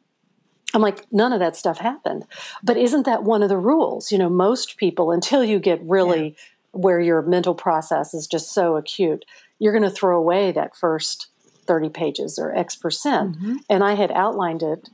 I'm 0.74 0.82
like, 0.82 1.06
none 1.12 1.32
of 1.32 1.40
that 1.40 1.56
stuff 1.56 1.78
happened. 1.78 2.26
But 2.62 2.76
isn't 2.76 3.06
that 3.06 3.22
one 3.22 3.42
of 3.42 3.48
the 3.48 3.56
rules? 3.56 4.10
You 4.10 4.18
know, 4.18 4.28
most 4.28 4.76
people, 4.76 5.10
until 5.12 5.44
you 5.44 5.58
get 5.58 5.80
really 5.82 6.28
yeah. 6.28 6.34
where 6.72 7.00
your 7.00 7.22
mental 7.22 7.54
process 7.54 8.14
is 8.14 8.26
just 8.26 8.52
so 8.52 8.76
acute, 8.76 9.24
you're 9.58 9.72
going 9.72 9.84
to 9.84 9.90
throw 9.90 10.18
away 10.18 10.52
that 10.52 10.76
first 10.76 11.28
30 11.66 11.88
pages 11.90 12.38
or 12.38 12.54
X 12.54 12.76
percent. 12.76 13.36
Mm-hmm. 13.36 13.56
And 13.70 13.84
I 13.84 13.94
had 13.94 14.10
outlined 14.10 14.62
it 14.62 14.90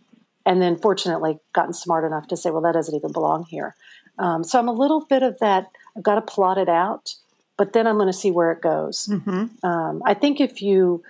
and 0.47 0.61
then 0.61 0.77
fortunately 0.77 1.39
gotten 1.53 1.73
smart 1.73 2.05
enough 2.05 2.29
to 2.29 2.37
say, 2.37 2.51
well, 2.51 2.63
that 2.63 2.73
doesn't 2.73 2.95
even 2.95 3.13
belong 3.13 3.45
here. 3.45 3.75
Um, 4.19 4.45
so 4.45 4.59
I'm 4.59 4.69
a 4.69 4.73
little 4.73 5.05
bit 5.05 5.23
of 5.23 5.39
that. 5.41 5.71
I've 5.97 6.03
got 6.03 6.17
to 6.17 6.23
plot 6.23 6.59
it 6.59 6.69
out, 6.69 7.15
but 7.57 7.73
then 7.73 7.87
I'm 7.87 7.97
going 7.97 8.09
to 8.09 8.13
see 8.13 8.31
where 8.31 8.53
it 8.53 8.61
goes. 8.61 9.09
Mm-hmm. 9.11 9.67
Um, 9.67 10.03
I 10.05 10.15
think 10.15 10.41
if 10.41 10.63
you 10.63 11.03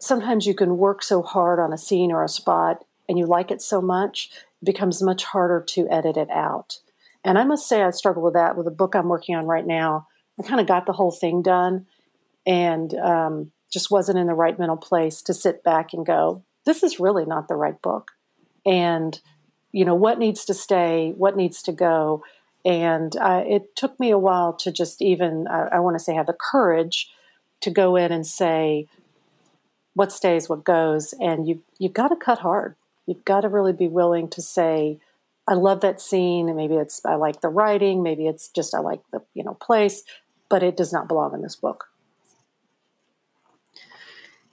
sometimes 0.00 0.46
you 0.46 0.54
can 0.54 0.78
work 0.78 1.02
so 1.02 1.22
hard 1.22 1.58
on 1.60 1.72
a 1.72 1.78
scene 1.78 2.10
or 2.10 2.24
a 2.24 2.28
spot 2.28 2.84
and 3.08 3.18
you 3.18 3.26
like 3.26 3.50
it 3.50 3.62
so 3.62 3.80
much, 3.80 4.30
it 4.62 4.64
becomes 4.64 5.02
much 5.02 5.24
harder 5.24 5.64
to 5.68 5.88
edit 5.88 6.16
it 6.16 6.30
out. 6.30 6.78
And 7.24 7.38
I 7.38 7.44
must 7.44 7.68
say, 7.68 7.82
I 7.82 7.90
struggle 7.90 8.22
with 8.22 8.34
that 8.34 8.56
with 8.56 8.66
a 8.66 8.72
book 8.72 8.94
I'm 8.94 9.08
working 9.08 9.34
on 9.34 9.46
right 9.46 9.66
now. 9.66 10.06
I 10.38 10.42
kind 10.42 10.60
of 10.60 10.66
got 10.66 10.86
the 10.86 10.92
whole 10.92 11.10
thing 11.10 11.42
done 11.42 11.86
and 12.46 12.94
um, 12.94 13.52
just 13.70 13.90
wasn't 13.90 14.18
in 14.18 14.26
the 14.26 14.34
right 14.34 14.58
mental 14.58 14.76
place 14.76 15.20
to 15.22 15.34
sit 15.34 15.62
back 15.62 15.92
and 15.92 16.06
go, 16.06 16.44
this 16.64 16.82
is 16.82 17.00
really 17.00 17.24
not 17.24 17.48
the 17.48 17.56
right 17.56 17.80
book. 17.82 18.12
And, 18.64 19.18
you 19.72 19.84
know, 19.84 19.94
what 19.94 20.18
needs 20.18 20.44
to 20.46 20.54
stay, 20.54 21.12
what 21.16 21.36
needs 21.36 21.62
to 21.62 21.72
go. 21.72 22.24
And 22.64 23.14
uh, 23.16 23.42
it 23.46 23.76
took 23.76 23.98
me 24.00 24.10
a 24.10 24.18
while 24.18 24.54
to 24.54 24.72
just 24.72 25.02
even, 25.02 25.46
I, 25.48 25.68
I 25.72 25.80
want 25.80 25.96
to 25.96 26.02
say, 26.02 26.14
have 26.14 26.26
the 26.26 26.36
courage 26.50 27.10
to 27.60 27.70
go 27.70 27.96
in 27.96 28.12
and 28.12 28.26
say, 28.26 28.86
what 29.94 30.12
stays, 30.12 30.48
what 30.48 30.64
goes, 30.64 31.14
and 31.20 31.46
you 31.48 31.62
you've 31.78 31.92
got 31.92 32.08
to 32.08 32.16
cut 32.16 32.40
hard. 32.40 32.76
You've 33.06 33.24
got 33.24 33.40
to 33.40 33.48
really 33.48 33.72
be 33.72 33.88
willing 33.88 34.28
to 34.28 34.42
say, 34.42 34.98
I 35.48 35.54
love 35.54 35.80
that 35.80 36.00
scene, 36.00 36.48
and 36.48 36.56
maybe 36.56 36.74
it's 36.74 37.04
I 37.04 37.16
like 37.16 37.40
the 37.40 37.48
writing, 37.48 38.02
maybe 38.02 38.26
it's 38.26 38.48
just 38.48 38.74
I 38.74 38.78
like 38.78 39.00
the 39.12 39.22
you 39.34 39.44
know 39.44 39.54
place, 39.54 40.04
but 40.48 40.62
it 40.62 40.76
does 40.76 40.92
not 40.92 41.08
belong 41.08 41.34
in 41.34 41.42
this 41.42 41.56
book. 41.56 41.88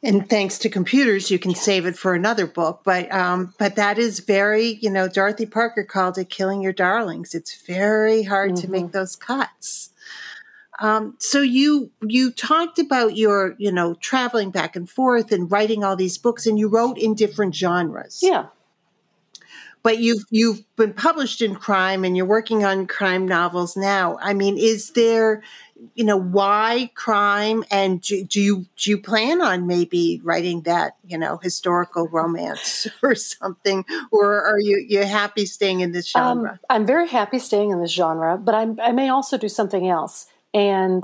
And 0.04 0.30
thanks 0.30 0.60
to 0.60 0.70
computers, 0.70 1.32
you 1.32 1.40
can 1.40 1.56
save 1.56 1.86
it 1.88 1.98
for 1.98 2.14
another 2.14 2.46
book. 2.46 2.82
But 2.84 3.12
um, 3.12 3.54
but 3.58 3.76
that 3.76 3.98
is 3.98 4.20
very, 4.20 4.78
you 4.82 4.90
know, 4.90 5.08
Dorothy 5.08 5.46
Parker 5.46 5.84
called 5.84 6.18
it 6.18 6.30
"killing 6.30 6.62
your 6.62 6.74
darlings." 6.74 7.34
It's 7.34 7.60
very 7.62 8.24
hard 8.24 8.52
mm-hmm. 8.52 8.62
to 8.62 8.72
make 8.72 8.84
mm-hmm. 8.86 8.98
those 8.98 9.16
cuts. 9.16 9.90
Um, 10.80 11.16
so 11.20 11.42
you 11.42 11.92
you 12.02 12.32
talked 12.32 12.80
about 12.80 13.18
your 13.18 13.56
you 13.58 13.72
know 13.72 13.96
traveling 13.96 14.52
back 14.52 14.76
and 14.76 14.90
forth 14.90 15.32
and 15.32 15.52
writing 15.52 15.84
all 15.84 15.96
these 15.96 16.18
books, 16.18 16.46
and 16.46 16.60
you 16.60 16.68
wrote 16.68 16.98
in 16.98 17.16
different 17.16 17.56
genres. 17.56 18.20
Yeah. 18.22 18.48
But 19.84 20.00
you've 20.00 20.26
you've 20.30 20.64
been 20.76 20.94
published 20.94 21.42
in 21.42 21.56
crime, 21.56 22.04
and 22.04 22.16
you're 22.16 22.26
working 22.26 22.66
on 22.66 22.88
crime 22.88 23.28
novels 23.28 23.78
now. 23.78 24.18
I 24.22 24.34
mean, 24.34 24.58
is 24.58 24.92
there 24.92 25.42
you 25.96 26.04
know 26.04 26.18
why 26.18 26.92
crime 26.96 27.64
and 27.72 28.02
do, 28.02 28.24
do, 28.24 28.42
you 28.42 28.66
do 28.78 28.92
you 28.92 28.98
plan 28.98 29.42
on 29.42 29.68
maybe 29.68 30.20
writing 30.24 30.62
that 30.62 30.96
you 31.06 31.18
know 31.18 31.38
historical 31.38 32.08
romance 32.08 32.88
or 33.04 33.16
something 33.16 33.86
or 34.12 34.42
are 34.44 34.60
you 34.60 34.84
you 34.88 35.04
happy 35.06 35.46
staying 35.46 35.82
in 35.82 35.92
this 35.92 36.16
um, 36.16 36.40
genre 36.40 36.52
um, 36.52 36.60
i'm 36.70 36.86
very 36.86 37.08
happy 37.08 37.40
staying 37.40 37.72
in 37.72 37.80
this 37.80 37.92
genre 37.92 38.38
but 38.38 38.56
I'm, 38.56 38.80
i 38.82 38.92
may 38.92 39.10
also 39.10 39.38
do 39.38 39.50
something 39.50 39.88
else 39.88 40.28
and 40.54 41.04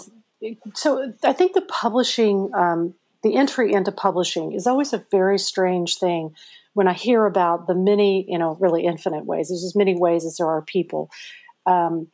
so 0.73 1.13
i 1.23 1.33
think 1.33 1.53
the 1.53 1.61
publishing 1.61 2.49
um, 2.53 2.93
the 3.23 3.35
entry 3.35 3.73
into 3.73 3.91
publishing 3.91 4.51
is 4.51 4.67
always 4.67 4.93
a 4.93 5.05
very 5.11 5.37
strange 5.37 5.97
thing 5.97 6.33
when 6.73 6.87
i 6.87 6.93
hear 6.93 7.25
about 7.25 7.67
the 7.67 7.75
many 7.75 8.25
you 8.29 8.37
know 8.37 8.57
really 8.59 8.85
infinite 8.85 9.25
ways 9.25 9.49
there's 9.49 9.63
as 9.63 9.75
many 9.75 9.95
ways 9.95 10.25
as 10.25 10.37
there 10.37 10.47
are 10.47 10.61
people 10.61 11.09
um, 11.65 12.07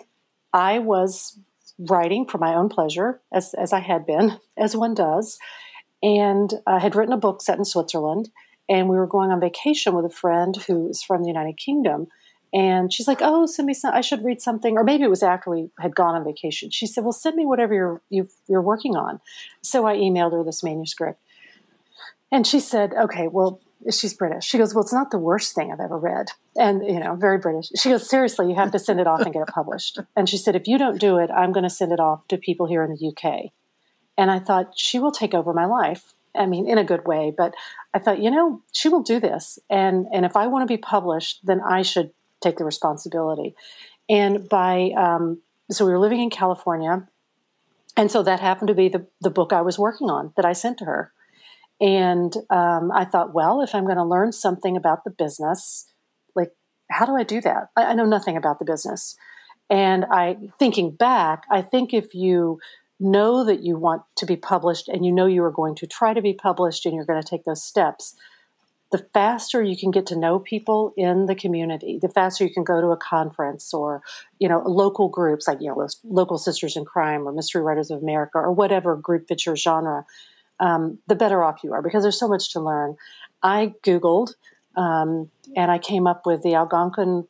i 0.53 0.79
was 0.79 1.37
writing 1.79 2.25
for 2.25 2.37
my 2.37 2.53
own 2.53 2.69
pleasure, 2.69 3.21
as, 3.31 3.53
as 3.53 3.71
I 3.71 3.79
had 3.79 4.05
been, 4.05 4.37
as 4.57 4.75
one 4.75 4.93
does, 4.93 5.39
and 6.03 6.53
I 6.67 6.79
had 6.79 6.95
written 6.95 7.13
a 7.13 7.17
book 7.17 7.41
set 7.41 7.57
in 7.57 7.65
Switzerland. 7.65 8.29
And 8.67 8.87
we 8.87 8.97
were 8.97 9.07
going 9.07 9.31
on 9.31 9.39
vacation 9.39 9.95
with 9.95 10.05
a 10.05 10.15
friend 10.15 10.55
who 10.67 10.89
is 10.89 11.01
from 11.01 11.23
the 11.23 11.27
United 11.27 11.57
Kingdom. 11.57 12.05
And 12.53 12.91
she's 12.91 13.07
like, 13.07 13.19
"Oh, 13.21 13.45
send 13.45 13.67
me 13.67 13.73
some. 13.73 13.93
I 13.93 14.01
should 14.01 14.23
read 14.23 14.41
something." 14.41 14.77
Or 14.77 14.83
maybe 14.83 15.03
it 15.03 15.09
was 15.09 15.23
after 15.23 15.51
we 15.51 15.69
had 15.79 15.95
gone 15.95 16.15
on 16.15 16.23
vacation. 16.23 16.71
She 16.71 16.87
said, 16.87 17.03
"Well, 17.03 17.13
send 17.13 17.35
me 17.35 17.45
whatever 17.45 17.73
you're 17.73 18.01
you 18.09 18.27
are 18.51 18.61
working 18.61 18.95
on." 18.95 19.21
So 19.61 19.85
I 19.85 19.95
emailed 19.95 20.33
her 20.33 20.43
this 20.43 20.63
manuscript, 20.63 21.21
and 22.31 22.47
she 22.47 22.59
said, 22.59 22.93
"Okay, 22.93 23.27
well, 23.27 23.61
she's 23.91 24.13
British. 24.13 24.45
She 24.45 24.57
goes, 24.57 24.73
Well, 24.73 24.83
it's 24.83 24.93
not 24.93 25.11
the 25.11 25.17
worst 25.17 25.55
thing 25.55 25.71
I've 25.71 25.79
ever 25.79 25.97
read. 25.97 26.29
And, 26.57 26.85
you 26.85 26.99
know, 26.99 27.15
very 27.15 27.37
British. 27.37 27.69
She 27.75 27.89
goes, 27.89 28.09
Seriously, 28.09 28.49
you 28.49 28.55
have 28.55 28.71
to 28.71 28.79
send 28.79 28.99
it 28.99 29.07
off 29.07 29.21
and 29.21 29.33
get 29.33 29.41
it 29.41 29.47
published. 29.47 29.99
And 30.15 30.27
she 30.27 30.37
said, 30.37 30.55
If 30.55 30.67
you 30.67 30.77
don't 30.77 30.99
do 30.99 31.17
it, 31.17 31.29
I'm 31.31 31.51
going 31.51 31.63
to 31.63 31.69
send 31.69 31.91
it 31.91 31.99
off 31.99 32.27
to 32.27 32.37
people 32.37 32.67
here 32.67 32.83
in 32.83 32.95
the 32.95 33.07
UK. 33.07 33.51
And 34.17 34.29
I 34.29 34.39
thought, 34.39 34.73
She 34.75 34.99
will 34.99 35.11
take 35.11 35.33
over 35.33 35.53
my 35.53 35.65
life. 35.65 36.13
I 36.35 36.45
mean, 36.45 36.69
in 36.69 36.77
a 36.77 36.83
good 36.83 37.07
way. 37.07 37.33
But 37.35 37.55
I 37.93 37.99
thought, 37.99 38.19
you 38.19 38.29
know, 38.29 38.61
she 38.71 38.87
will 38.87 39.01
do 39.01 39.19
this. 39.19 39.57
And, 39.69 40.05
and 40.13 40.25
if 40.25 40.35
I 40.35 40.47
want 40.47 40.67
to 40.67 40.71
be 40.71 40.77
published, 40.77 41.39
then 41.43 41.59
I 41.59 41.81
should 41.81 42.11
take 42.41 42.57
the 42.57 42.65
responsibility. 42.65 43.55
And 44.09 44.49
by, 44.49 44.91
um, 44.97 45.41
so 45.69 45.85
we 45.85 45.91
were 45.91 45.99
living 45.99 46.21
in 46.21 46.29
California. 46.29 47.07
And 47.95 48.09
so 48.09 48.23
that 48.23 48.39
happened 48.39 48.69
to 48.69 48.73
be 48.73 48.89
the, 48.89 49.05
the 49.21 49.29
book 49.29 49.53
I 49.53 49.61
was 49.61 49.77
working 49.77 50.09
on 50.09 50.33
that 50.35 50.45
I 50.45 50.53
sent 50.53 50.77
to 50.79 50.85
her. 50.85 51.11
And 51.81 52.35
um, 52.49 52.91
I 52.91 53.05
thought, 53.05 53.33
well, 53.33 53.61
if 53.61 53.73
I'm 53.73 53.85
going 53.85 53.97
to 53.97 54.03
learn 54.03 54.31
something 54.31 54.75
about 54.75 55.03
the 55.03 55.11
business, 55.11 55.85
like, 56.35 56.51
how 56.89 57.05
do 57.05 57.15
I 57.15 57.23
do 57.23 57.39
that? 57.41 57.69
I, 57.75 57.85
I 57.85 57.93
know 57.93 58.05
nothing 58.05 58.35
about 58.35 58.59
the 58.59 58.65
business. 58.65 59.15
And 59.69 60.05
I, 60.05 60.37
thinking 60.57 60.91
back, 60.91 61.43
I 61.49 61.61
think 61.61 61.93
if 61.93 62.13
you 62.13 62.59
know 62.99 63.45
that 63.45 63.61
you 63.63 63.77
want 63.77 64.01
to 64.17 64.25
be 64.25 64.35
published 64.35 64.89
and 64.89 65.05
you 65.05 65.11
know 65.11 65.25
you 65.25 65.43
are 65.43 65.51
going 65.51 65.75
to 65.75 65.87
try 65.87 66.13
to 66.13 66.21
be 66.21 66.33
published 66.33 66.85
and 66.85 66.93
you're 66.95 67.05
going 67.05 67.21
to 67.21 67.27
take 67.27 67.45
those 67.45 67.63
steps, 67.63 68.15
the 68.91 69.05
faster 69.13 69.61
you 69.61 69.77
can 69.77 69.91
get 69.91 70.07
to 70.07 70.17
know 70.17 70.39
people 70.39 70.93
in 70.97 71.27
the 71.27 71.35
community, 71.35 71.99
the 72.01 72.09
faster 72.09 72.43
you 72.43 72.53
can 72.53 72.63
go 72.63 72.81
to 72.81 72.87
a 72.87 72.97
conference 72.97 73.73
or, 73.73 74.01
you 74.39 74.49
know, 74.49 74.63
local 74.65 75.09
groups 75.09 75.47
like, 75.47 75.61
you 75.61 75.67
know, 75.67 75.87
local 76.03 76.37
Sisters 76.37 76.75
in 76.75 76.85
Crime 76.85 77.27
or 77.27 77.31
Mystery 77.31 77.61
Writers 77.61 77.91
of 77.91 78.01
America 78.01 78.39
or 78.39 78.51
whatever 78.51 78.95
group 78.95 79.27
fits 79.27 79.45
your 79.45 79.55
genre 79.55 80.05
um, 80.59 80.99
the 81.07 81.15
better 81.15 81.43
off 81.43 81.63
you 81.63 81.73
are 81.73 81.81
because 81.81 82.03
there's 82.03 82.19
so 82.19 82.27
much 82.27 82.51
to 82.53 82.59
learn. 82.59 82.95
I 83.41 83.73
Googled 83.83 84.33
um, 84.75 85.29
and 85.55 85.71
I 85.71 85.77
came 85.77 86.07
up 86.07 86.25
with 86.25 86.41
the 86.41 86.49
Algonkian 86.49 87.27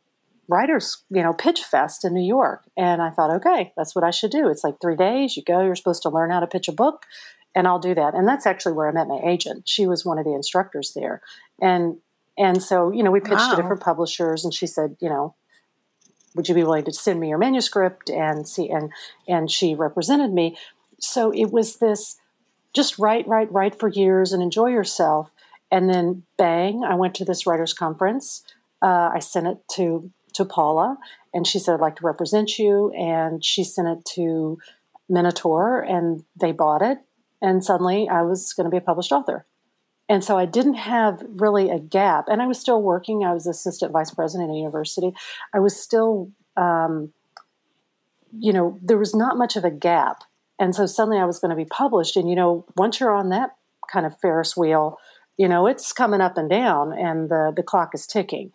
Writers, 0.47 1.03
you 1.11 1.21
know, 1.21 1.33
Pitch 1.33 1.61
Fest 1.61 2.03
in 2.03 2.13
New 2.13 2.25
York. 2.25 2.63
And 2.75 3.01
I 3.01 3.11
thought, 3.11 3.29
okay, 3.35 3.71
that's 3.77 3.93
what 3.93 4.03
I 4.03 4.09
should 4.09 4.31
do. 4.31 4.49
It's 4.49 4.63
like 4.63 4.81
three 4.81 4.95
days. 4.95 5.37
You 5.37 5.43
go, 5.43 5.63
you're 5.63 5.75
supposed 5.75 6.01
to 6.03 6.09
learn 6.09 6.31
how 6.31 6.39
to 6.39 6.47
pitch 6.47 6.67
a 6.67 6.71
book, 6.71 7.05
and 7.55 7.67
I'll 7.67 7.79
do 7.79 7.95
that. 7.95 8.15
And 8.15 8.27
that's 8.27 8.45
actually 8.45 8.73
where 8.73 8.88
I 8.88 8.91
met 8.91 9.07
my 9.07 9.19
agent. 9.23 9.67
She 9.67 9.88
was 9.88 10.05
one 10.05 10.17
of 10.17 10.25
the 10.25 10.33
instructors 10.33 10.93
there. 10.95 11.21
And 11.62 11.97
and 12.38 12.63
so, 12.63 12.91
you 12.91 13.03
know, 13.03 13.12
we 13.12 13.19
pitched 13.19 13.41
wow. 13.41 13.51
to 13.51 13.62
different 13.62 13.81
publishers 13.81 14.45
and 14.45 14.53
she 14.53 14.65
said, 14.65 14.95
you 15.01 15.09
know, 15.09 15.35
would 16.35 16.47
you 16.47 16.55
be 16.55 16.63
willing 16.63 16.85
to 16.85 16.93
send 16.93 17.19
me 17.19 17.27
your 17.29 17.38
manuscript 17.38 18.09
and 18.09 18.47
see 18.47 18.69
and 18.69 18.91
and 19.27 19.51
she 19.51 19.75
represented 19.75 20.31
me. 20.31 20.57
So 20.99 21.31
it 21.31 21.51
was 21.51 21.77
this 21.77 22.17
just 22.73 22.99
write, 22.99 23.27
write, 23.27 23.51
write 23.51 23.79
for 23.79 23.89
years 23.89 24.31
and 24.31 24.43
enjoy 24.43 24.67
yourself. 24.67 25.31
And 25.71 25.89
then 25.89 26.23
bang, 26.38 26.83
I 26.83 26.95
went 26.95 27.15
to 27.15 27.25
this 27.25 27.45
writers 27.45 27.73
conference. 27.73 28.43
Uh, 28.81 29.12
I 29.13 29.19
sent 29.19 29.47
it 29.47 29.57
to 29.75 30.12
to 30.33 30.45
Paula, 30.45 30.97
and 31.33 31.45
she 31.45 31.59
said, 31.59 31.73
"I'd 31.73 31.81
like 31.81 31.97
to 31.97 32.05
represent 32.05 32.57
you." 32.57 32.91
And 32.91 33.43
she 33.43 33.63
sent 33.63 33.88
it 33.88 34.05
to 34.15 34.57
Minotaur, 35.09 35.81
and 35.81 36.23
they 36.39 36.51
bought 36.51 36.81
it. 36.81 36.99
And 37.41 37.63
suddenly, 37.63 38.08
I 38.10 38.21
was 38.23 38.54
going 38.54 38.65
to 38.65 38.71
be 38.71 38.78
a 38.78 38.82
published 38.82 39.12
author. 39.12 39.45
And 40.08 40.23
so 40.23 40.38
I 40.38 40.45
didn't 40.45 40.73
have 40.73 41.23
really 41.28 41.69
a 41.69 41.80
gap. 41.80 42.25
And 42.28 42.41
I 42.41 42.47
was 42.47 42.60
still 42.60 42.82
working. 42.82 43.23
I 43.23 43.34
was 43.34 43.45
assistant 43.45 43.91
vice 43.91 44.12
president 44.12 44.49
at 44.49 44.54
a 44.54 44.58
university. 44.58 45.13
I 45.54 45.60
was 45.60 45.80
still, 45.80 46.32
um, 46.58 47.13
you 48.38 48.52
know, 48.52 48.80
there 48.82 48.97
was 48.97 49.13
not 49.13 49.38
much 49.38 49.56
of 49.56 49.63
a 49.63 49.71
gap 49.71 50.23
and 50.60 50.75
so 50.75 50.86
suddenly 50.86 51.17
I 51.17 51.25
was 51.25 51.39
going 51.39 51.49
to 51.49 51.56
be 51.56 51.65
published. 51.65 52.17
And, 52.17 52.30
you 52.30 52.36
know, 52.36 52.65
once 52.75 52.99
you're 52.99 53.15
on 53.15 53.30
that 53.30 53.56
kind 53.91 54.06
of 54.06 54.19
Ferris 54.19 54.58
wheel, 54.58 54.99
you 55.38 55.47
know, 55.47 55.65
it's 55.65 55.93
coming 55.93 56.19
up 56.19 56.38
and 56.38 56.49
down 56.49 56.91
and 56.91 57.30
the, 57.30 57.54
the 57.56 57.63
clock 57.63 57.95
is 57.95 58.06
ticking. 58.06 58.52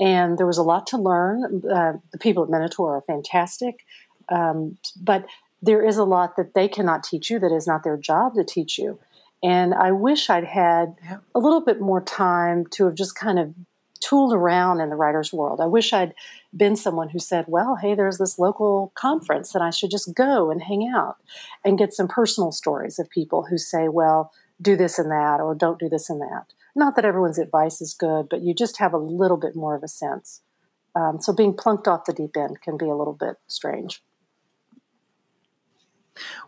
And 0.00 0.38
there 0.38 0.46
was 0.46 0.58
a 0.58 0.62
lot 0.62 0.86
to 0.88 0.96
learn. 0.96 1.62
Uh, 1.68 1.94
the 2.12 2.18
people 2.18 2.44
at 2.44 2.50
Minotaur 2.50 2.96
are 2.96 3.02
fantastic. 3.02 3.84
Um, 4.28 4.78
but 5.00 5.26
there 5.60 5.84
is 5.84 5.96
a 5.96 6.04
lot 6.04 6.36
that 6.36 6.54
they 6.54 6.68
cannot 6.68 7.04
teach 7.04 7.30
you 7.30 7.38
that 7.38 7.52
is 7.52 7.66
not 7.66 7.82
their 7.82 7.96
job 7.96 8.34
to 8.34 8.44
teach 8.44 8.78
you. 8.78 8.98
And 9.42 9.74
I 9.74 9.92
wish 9.92 10.30
I'd 10.30 10.44
had 10.44 10.96
a 11.34 11.38
little 11.38 11.60
bit 11.60 11.80
more 11.80 12.00
time 12.02 12.66
to 12.72 12.86
have 12.86 12.94
just 12.94 13.14
kind 13.14 13.38
of 13.38 13.54
tooled 14.00 14.32
around 14.32 14.80
in 14.80 14.90
the 14.90 14.96
writer's 14.96 15.32
world. 15.32 15.60
I 15.60 15.66
wish 15.66 15.92
I'd 15.92 16.14
been 16.56 16.76
someone 16.76 17.08
who 17.10 17.18
said, 17.18 17.44
well, 17.48 17.76
hey, 17.76 17.94
there's 17.94 18.18
this 18.18 18.38
local 18.38 18.92
conference 18.94 19.54
and 19.54 19.62
I 19.62 19.70
should 19.70 19.90
just 19.90 20.14
go 20.14 20.50
and 20.50 20.62
hang 20.62 20.88
out 20.88 21.16
and 21.64 21.78
get 21.78 21.94
some 21.94 22.08
personal 22.08 22.52
stories 22.52 22.98
of 22.98 23.10
people 23.10 23.46
who 23.50 23.58
say, 23.58 23.88
well, 23.88 24.32
do 24.60 24.76
this 24.76 24.98
and 24.98 25.10
that 25.10 25.40
or 25.40 25.54
don't 25.54 25.78
do 25.78 25.88
this 25.88 26.08
and 26.10 26.20
that. 26.20 26.46
Not 26.74 26.96
that 26.96 27.04
everyone's 27.04 27.38
advice 27.38 27.80
is 27.80 27.94
good, 27.94 28.28
but 28.28 28.42
you 28.42 28.54
just 28.54 28.78
have 28.78 28.92
a 28.92 28.98
little 28.98 29.36
bit 29.36 29.56
more 29.56 29.74
of 29.74 29.82
a 29.82 29.88
sense. 29.88 30.42
Um, 30.94 31.20
so 31.20 31.32
being 31.32 31.54
plunked 31.54 31.86
off 31.86 32.04
the 32.06 32.12
deep 32.12 32.36
end 32.36 32.60
can 32.60 32.76
be 32.76 32.86
a 32.86 32.94
little 32.94 33.12
bit 33.12 33.36
strange. 33.46 34.02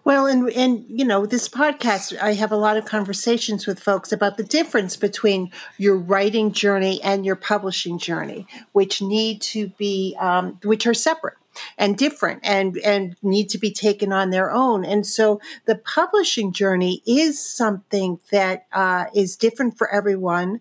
Well, 0.05 0.27
and 0.27 0.51
and 0.51 0.85
you 0.89 1.05
know, 1.05 1.27
this 1.27 1.49
podcast, 1.49 2.19
I 2.21 2.35
have 2.35 2.53
a 2.53 2.57
lot 2.57 2.77
of 2.77 2.85
conversations 2.85 3.67
with 3.67 3.81
folks 3.81 4.13
about 4.13 4.37
the 4.37 4.43
difference 4.43 4.97
between 4.97 5.51
your 5.79 5.97
writing 5.97 6.53
journey 6.53 7.03
and 7.03 7.25
your 7.27 7.37
publishing 7.37 7.99
journey, 7.99 8.47
which 8.73 9.03
need 9.03 9.43
to 9.43 9.69
be, 9.79 10.17
um, 10.21 10.59
which 10.63 10.87
are 10.87 10.95
separate 10.95 11.35
and 11.79 11.97
different 11.97 12.41
and 12.45 12.79
and 12.79 13.17
need 13.23 13.49
to 13.51 13.59
be 13.59 13.71
taken 13.71 14.13
on 14.13 14.31
their 14.31 14.51
own. 14.51 14.85
And 14.85 15.07
so 15.07 15.41
the 15.67 15.77
publishing 15.77 16.53
journey 16.53 17.03
is 17.07 17.45
something 17.45 18.21
that 18.31 18.67
uh, 18.73 19.07
is 19.15 19.37
different 19.37 19.77
for 19.77 19.93
everyone. 19.93 20.61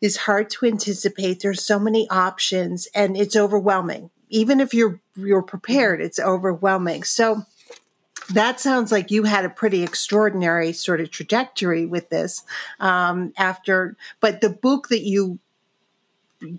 Is 0.00 0.16
hard 0.16 0.48
to 0.50 0.64
anticipate. 0.64 1.40
There's 1.40 1.62
so 1.62 1.78
many 1.78 2.08
options 2.08 2.88
and 2.94 3.18
it's 3.18 3.36
overwhelming. 3.36 4.08
Even 4.30 4.58
if 4.58 4.72
you're 4.72 4.98
you're 5.14 5.42
prepared 5.42 6.00
it's 6.00 6.18
overwhelming. 6.18 7.02
So 7.02 7.44
that 8.32 8.60
sounds 8.60 8.92
like 8.92 9.10
you 9.10 9.24
had 9.24 9.44
a 9.44 9.50
pretty 9.50 9.82
extraordinary 9.82 10.72
sort 10.72 11.00
of 11.00 11.10
trajectory 11.10 11.86
with 11.86 12.08
this 12.10 12.44
um, 12.78 13.32
after 13.36 13.96
but 14.20 14.40
the 14.40 14.50
book 14.50 14.88
that 14.88 15.02
you 15.02 15.38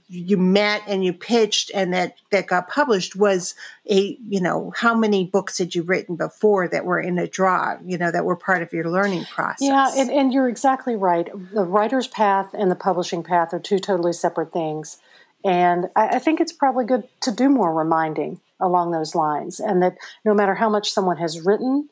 you 0.08 0.38
met 0.38 0.84
and 0.88 1.04
you 1.04 1.12
pitched 1.12 1.72
and 1.74 1.94
that 1.94 2.16
that 2.32 2.46
got 2.46 2.70
published 2.70 3.16
was 3.16 3.56
a 3.90 4.18
you 4.28 4.40
know 4.40 4.72
how 4.76 4.94
many 4.94 5.26
books 5.26 5.58
had 5.58 5.74
you 5.74 5.82
written 5.82 6.16
before 6.16 6.68
that 6.68 6.86
were 6.86 7.00
in 7.00 7.18
a 7.18 7.28
draw 7.28 7.76
you 7.84 7.98
know 7.98 8.12
that 8.12 8.24
were 8.24 8.36
part 8.36 8.62
of 8.62 8.72
your 8.74 8.90
learning 8.90 9.26
process? 9.26 9.68
Yeah 9.68 9.92
and, 9.96 10.12
and 10.12 10.34
you're 10.34 10.48
exactly 10.48 10.96
right. 10.96 11.30
The 11.54 11.64
writer's 11.64 12.08
path 12.08 12.54
and 12.54 12.70
the 12.70 12.76
publishing 12.76 13.24
path 13.24 13.54
are 13.54 13.60
two 13.60 13.80
totally 13.80 14.14
separate 14.14 14.54
things. 14.54 15.00
And 15.44 15.90
I, 15.96 16.10
I 16.10 16.20
think 16.20 16.40
it's 16.40 16.54
probably 16.54 16.86
good 16.86 17.08
to 17.22 17.32
do 17.32 17.50
more 17.50 17.74
reminding 17.74 18.40
along 18.62 18.92
those 18.92 19.16
lines 19.16 19.60
and 19.60 19.82
that 19.82 19.98
no 20.24 20.34
matter 20.34 20.56
how 20.56 20.70
much 20.70 20.92
someone 20.92 21.18
has 21.18 21.42
written 21.42 21.90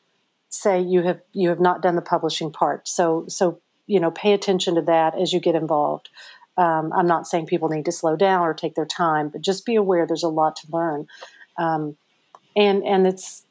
say 0.50 0.80
you 0.80 1.02
have 1.02 1.20
you 1.32 1.48
have 1.48 1.60
not 1.60 1.80
done 1.80 1.96
the 1.96 2.02
publishing 2.02 2.52
part. 2.52 2.86
So 2.86 3.24
so 3.28 3.60
you 3.86 4.00
know 4.00 4.10
pay 4.10 4.32
attention 4.32 4.74
to 4.74 4.82
that 4.82 5.18
as 5.18 5.32
you 5.32 5.40
get 5.40 5.54
involved. 5.54 6.10
Um, 6.56 6.92
i'm 6.92 7.06
not 7.06 7.26
saying 7.26 7.46
people 7.46 7.68
need 7.68 7.84
to 7.86 7.92
slow 7.92 8.16
down 8.16 8.42
or 8.42 8.52
take 8.52 8.74
their 8.74 8.84
time 8.84 9.30
but 9.30 9.40
just 9.40 9.64
be 9.64 9.76
aware 9.76 10.04
there's 10.04 10.24
a 10.24 10.28
lot 10.28 10.56
to 10.56 10.66
learn. 10.70 11.06
Um, 11.56 11.96
and 12.56 12.84
and 12.84 13.06
it's 13.06 13.44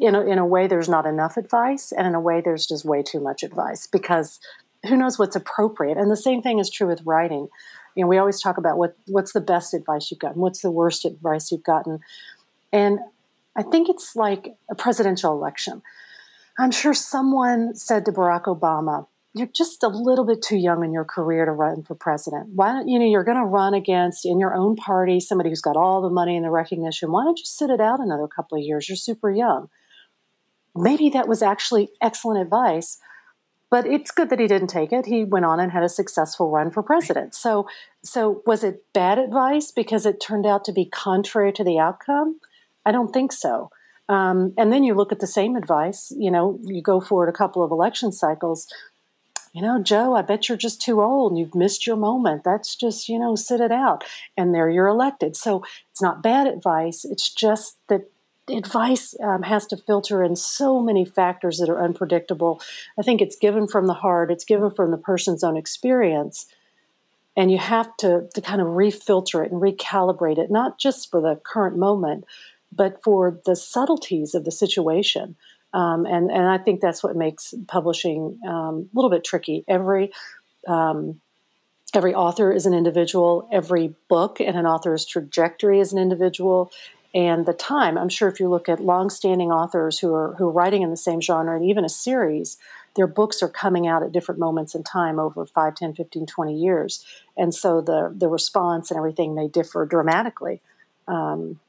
in 0.00 0.14
a, 0.14 0.22
in 0.22 0.38
a 0.38 0.46
way 0.46 0.66
there's 0.66 0.88
not 0.88 1.06
enough 1.06 1.36
advice 1.36 1.92
and 1.92 2.06
in 2.06 2.14
a 2.14 2.20
way 2.20 2.40
there's 2.40 2.66
just 2.66 2.84
way 2.84 3.02
too 3.02 3.20
much 3.20 3.42
advice 3.42 3.86
because 3.86 4.40
who 4.88 4.96
knows 4.96 5.18
what's 5.18 5.34
appropriate? 5.34 5.98
And 5.98 6.10
the 6.10 6.16
same 6.16 6.40
thing 6.40 6.60
is 6.60 6.70
true 6.70 6.86
with 6.86 7.02
writing. 7.04 7.48
You 7.96 8.04
know 8.04 8.08
we 8.08 8.18
always 8.18 8.40
talk 8.40 8.58
about 8.58 8.78
what 8.78 8.96
what's 9.08 9.32
the 9.32 9.40
best 9.40 9.74
advice 9.74 10.10
you've 10.10 10.20
gotten? 10.20 10.40
What's 10.40 10.62
the 10.62 10.70
worst 10.70 11.04
advice 11.04 11.50
you've 11.50 11.64
gotten 11.64 11.98
and 12.72 12.98
i 13.56 13.62
think 13.62 13.88
it's 13.88 14.14
like 14.16 14.56
a 14.70 14.74
presidential 14.74 15.32
election 15.32 15.82
i'm 16.58 16.70
sure 16.70 16.94
someone 16.94 17.74
said 17.74 18.04
to 18.04 18.12
barack 18.12 18.44
obama 18.44 19.06
you're 19.34 19.48
just 19.48 19.82
a 19.82 19.88
little 19.88 20.24
bit 20.24 20.42
too 20.42 20.56
young 20.56 20.84
in 20.84 20.92
your 20.92 21.04
career 21.04 21.44
to 21.44 21.52
run 21.52 21.82
for 21.82 21.94
president. 21.94 22.50
Why 22.54 22.72
don't 22.72 22.88
you 22.88 22.98
know 22.98 23.06
you're 23.06 23.24
going 23.24 23.38
to 23.38 23.44
run 23.44 23.74
against 23.74 24.24
in 24.24 24.40
your 24.40 24.54
own 24.54 24.74
party 24.76 25.20
somebody 25.20 25.50
who's 25.50 25.60
got 25.60 25.76
all 25.76 26.02
the 26.02 26.10
money 26.10 26.36
and 26.36 26.44
the 26.44 26.50
recognition? 26.50 27.12
Why 27.12 27.24
don't 27.24 27.38
you 27.38 27.44
sit 27.44 27.70
it 27.70 27.80
out 27.80 28.00
another 28.00 28.26
couple 28.26 28.58
of 28.58 28.64
years? 28.64 28.88
You're 28.88 28.96
super 28.96 29.30
young. 29.30 29.68
Maybe 30.74 31.10
that 31.10 31.28
was 31.28 31.42
actually 31.42 31.90
excellent 32.00 32.40
advice, 32.40 32.98
but 33.70 33.86
it's 33.86 34.10
good 34.10 34.30
that 34.30 34.40
he 34.40 34.46
didn't 34.46 34.68
take 34.68 34.92
it. 34.92 35.06
He 35.06 35.24
went 35.24 35.44
on 35.44 35.60
and 35.60 35.72
had 35.72 35.82
a 35.82 35.88
successful 35.88 36.50
run 36.50 36.70
for 36.70 36.82
president. 36.82 37.34
So, 37.34 37.68
so 38.02 38.42
was 38.46 38.64
it 38.64 38.84
bad 38.92 39.18
advice 39.18 39.70
because 39.70 40.06
it 40.06 40.20
turned 40.20 40.46
out 40.46 40.64
to 40.64 40.72
be 40.72 40.86
contrary 40.86 41.52
to 41.52 41.64
the 41.64 41.78
outcome? 41.78 42.40
I 42.84 42.92
don't 42.92 43.12
think 43.12 43.32
so. 43.32 43.70
Um, 44.08 44.54
and 44.56 44.72
then 44.72 44.84
you 44.84 44.94
look 44.94 45.12
at 45.12 45.20
the 45.20 45.26
same 45.26 45.54
advice. 45.54 46.12
You 46.16 46.30
know, 46.30 46.58
you 46.64 46.82
go 46.82 47.00
forward 47.00 47.28
a 47.28 47.32
couple 47.32 47.62
of 47.62 47.70
election 47.70 48.10
cycles 48.10 48.66
you 49.52 49.62
know, 49.62 49.82
Joe, 49.82 50.14
I 50.14 50.22
bet 50.22 50.48
you're 50.48 50.58
just 50.58 50.80
too 50.80 51.02
old 51.02 51.32
and 51.32 51.38
you've 51.38 51.54
missed 51.54 51.86
your 51.86 51.96
moment. 51.96 52.44
That's 52.44 52.76
just, 52.76 53.08
you 53.08 53.18
know, 53.18 53.34
sit 53.34 53.60
it 53.60 53.72
out. 53.72 54.04
And 54.36 54.54
there 54.54 54.68
you're 54.68 54.86
elected. 54.86 55.36
So 55.36 55.64
it's 55.90 56.02
not 56.02 56.22
bad 56.22 56.46
advice. 56.46 57.04
It's 57.04 57.32
just 57.32 57.76
that 57.88 58.10
advice 58.48 59.14
um, 59.22 59.42
has 59.42 59.66
to 59.66 59.76
filter 59.76 60.22
in 60.22 60.36
so 60.36 60.80
many 60.80 61.04
factors 61.04 61.58
that 61.58 61.68
are 61.68 61.82
unpredictable. 61.82 62.60
I 62.98 63.02
think 63.02 63.20
it's 63.20 63.36
given 63.36 63.66
from 63.66 63.86
the 63.86 63.94
heart, 63.94 64.30
it's 64.30 64.44
given 64.44 64.70
from 64.70 64.90
the 64.90 64.96
person's 64.96 65.44
own 65.44 65.56
experience. 65.56 66.46
And 67.36 67.52
you 67.52 67.58
have 67.58 67.96
to, 67.98 68.28
to 68.34 68.40
kind 68.40 68.60
of 68.60 68.68
refilter 68.68 69.44
it 69.44 69.52
and 69.52 69.62
recalibrate 69.62 70.38
it, 70.38 70.50
not 70.50 70.78
just 70.78 71.10
for 71.10 71.20
the 71.20 71.40
current 71.44 71.76
moment, 71.76 72.24
but 72.72 73.02
for 73.02 73.40
the 73.44 73.56
subtleties 73.56 74.34
of 74.34 74.44
the 74.44 74.52
situation. 74.52 75.36
Um, 75.72 76.06
and 76.06 76.30
and 76.30 76.48
I 76.48 76.58
think 76.58 76.80
that's 76.80 77.02
what 77.02 77.16
makes 77.16 77.52
publishing 77.66 78.38
um, 78.46 78.88
a 78.92 78.96
little 78.96 79.10
bit 79.10 79.24
tricky. 79.24 79.64
Every 79.68 80.12
um, 80.66 81.20
every 81.94 82.14
author 82.14 82.52
is 82.52 82.66
an 82.66 82.74
individual. 82.74 83.48
Every 83.52 83.94
book 84.08 84.40
and 84.40 84.56
an 84.56 84.66
author's 84.66 85.04
trajectory 85.04 85.80
is 85.80 85.92
an 85.92 85.98
individual. 85.98 86.70
And 87.14 87.46
the 87.46 87.54
time, 87.54 87.96
I'm 87.96 88.10
sure, 88.10 88.28
if 88.28 88.38
you 88.38 88.48
look 88.48 88.68
at 88.68 88.80
long-standing 88.80 89.50
authors 89.50 89.98
who 89.98 90.14
are 90.14 90.34
who 90.38 90.48
are 90.48 90.52
writing 90.52 90.82
in 90.82 90.90
the 90.90 90.96
same 90.96 91.20
genre 91.20 91.54
and 91.54 91.64
even 91.64 91.84
a 91.84 91.88
series, 91.88 92.58
their 92.98 93.06
books 93.06 93.42
are 93.42 93.48
coming 93.48 93.86
out 93.86 94.02
at 94.02 94.12
different 94.12 94.40
moments 94.40 94.74
in 94.74 94.82
time 94.82 95.18
over 95.18 95.46
5 95.46 95.74
10 95.74 95.94
15 95.94 96.26
20 96.26 96.54
years 96.54 97.04
and 97.36 97.54
so 97.54 97.80
the 97.80 98.12
the 98.14 98.28
response 98.28 98.90
and 98.90 98.98
everything 98.98 99.34
may 99.34 99.46
differ 99.46 99.86
dramatically 99.86 100.60
um, 101.06 101.60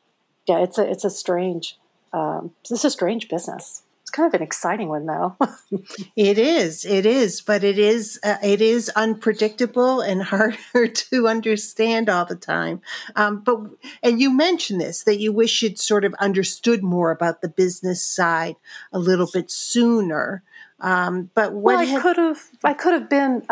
yeah 0.49 0.59
it's 0.59 0.77
a 0.77 0.89
it's 0.89 1.05
a 1.05 1.09
strange 1.09 1.77
um, 2.11 2.51
it's 2.69 2.83
a 2.83 2.89
strange 2.89 3.29
business 3.29 3.83
it's 4.09 4.15
kind 4.15 4.25
of 4.25 4.33
an 4.33 4.43
exciting 4.43 4.89
one, 4.89 5.05
though. 5.05 5.35
it 6.15 6.39
is, 6.39 6.83
it 6.83 7.05
is, 7.05 7.41
but 7.41 7.63
it 7.63 7.77
is, 7.77 8.19
uh, 8.23 8.37
it 8.41 8.59
is 8.59 8.89
unpredictable 8.95 10.01
and 10.01 10.23
harder 10.31 10.87
to 10.87 11.27
understand 11.27 12.09
all 12.09 12.25
the 12.25 12.35
time. 12.35 12.81
Um, 13.15 13.41
but 13.41 13.59
and 14.01 14.19
you 14.19 14.35
mentioned 14.35 14.81
this 14.81 15.03
that 15.03 15.19
you 15.19 15.31
wish 15.31 15.61
you'd 15.61 15.77
sort 15.77 16.05
of 16.05 16.15
understood 16.15 16.81
more 16.81 17.11
about 17.11 17.43
the 17.43 17.49
business 17.49 18.03
side 18.03 18.55
a 18.91 18.97
little 18.97 19.29
bit 19.31 19.51
sooner. 19.51 20.41
Um, 20.79 21.29
but 21.35 21.53
what 21.53 21.77
well, 21.77 21.97
I 21.97 22.01
could 22.01 22.17
have, 22.17 22.47
I 22.63 22.73
could 22.73 22.93
have 22.93 23.09
been. 23.11 23.43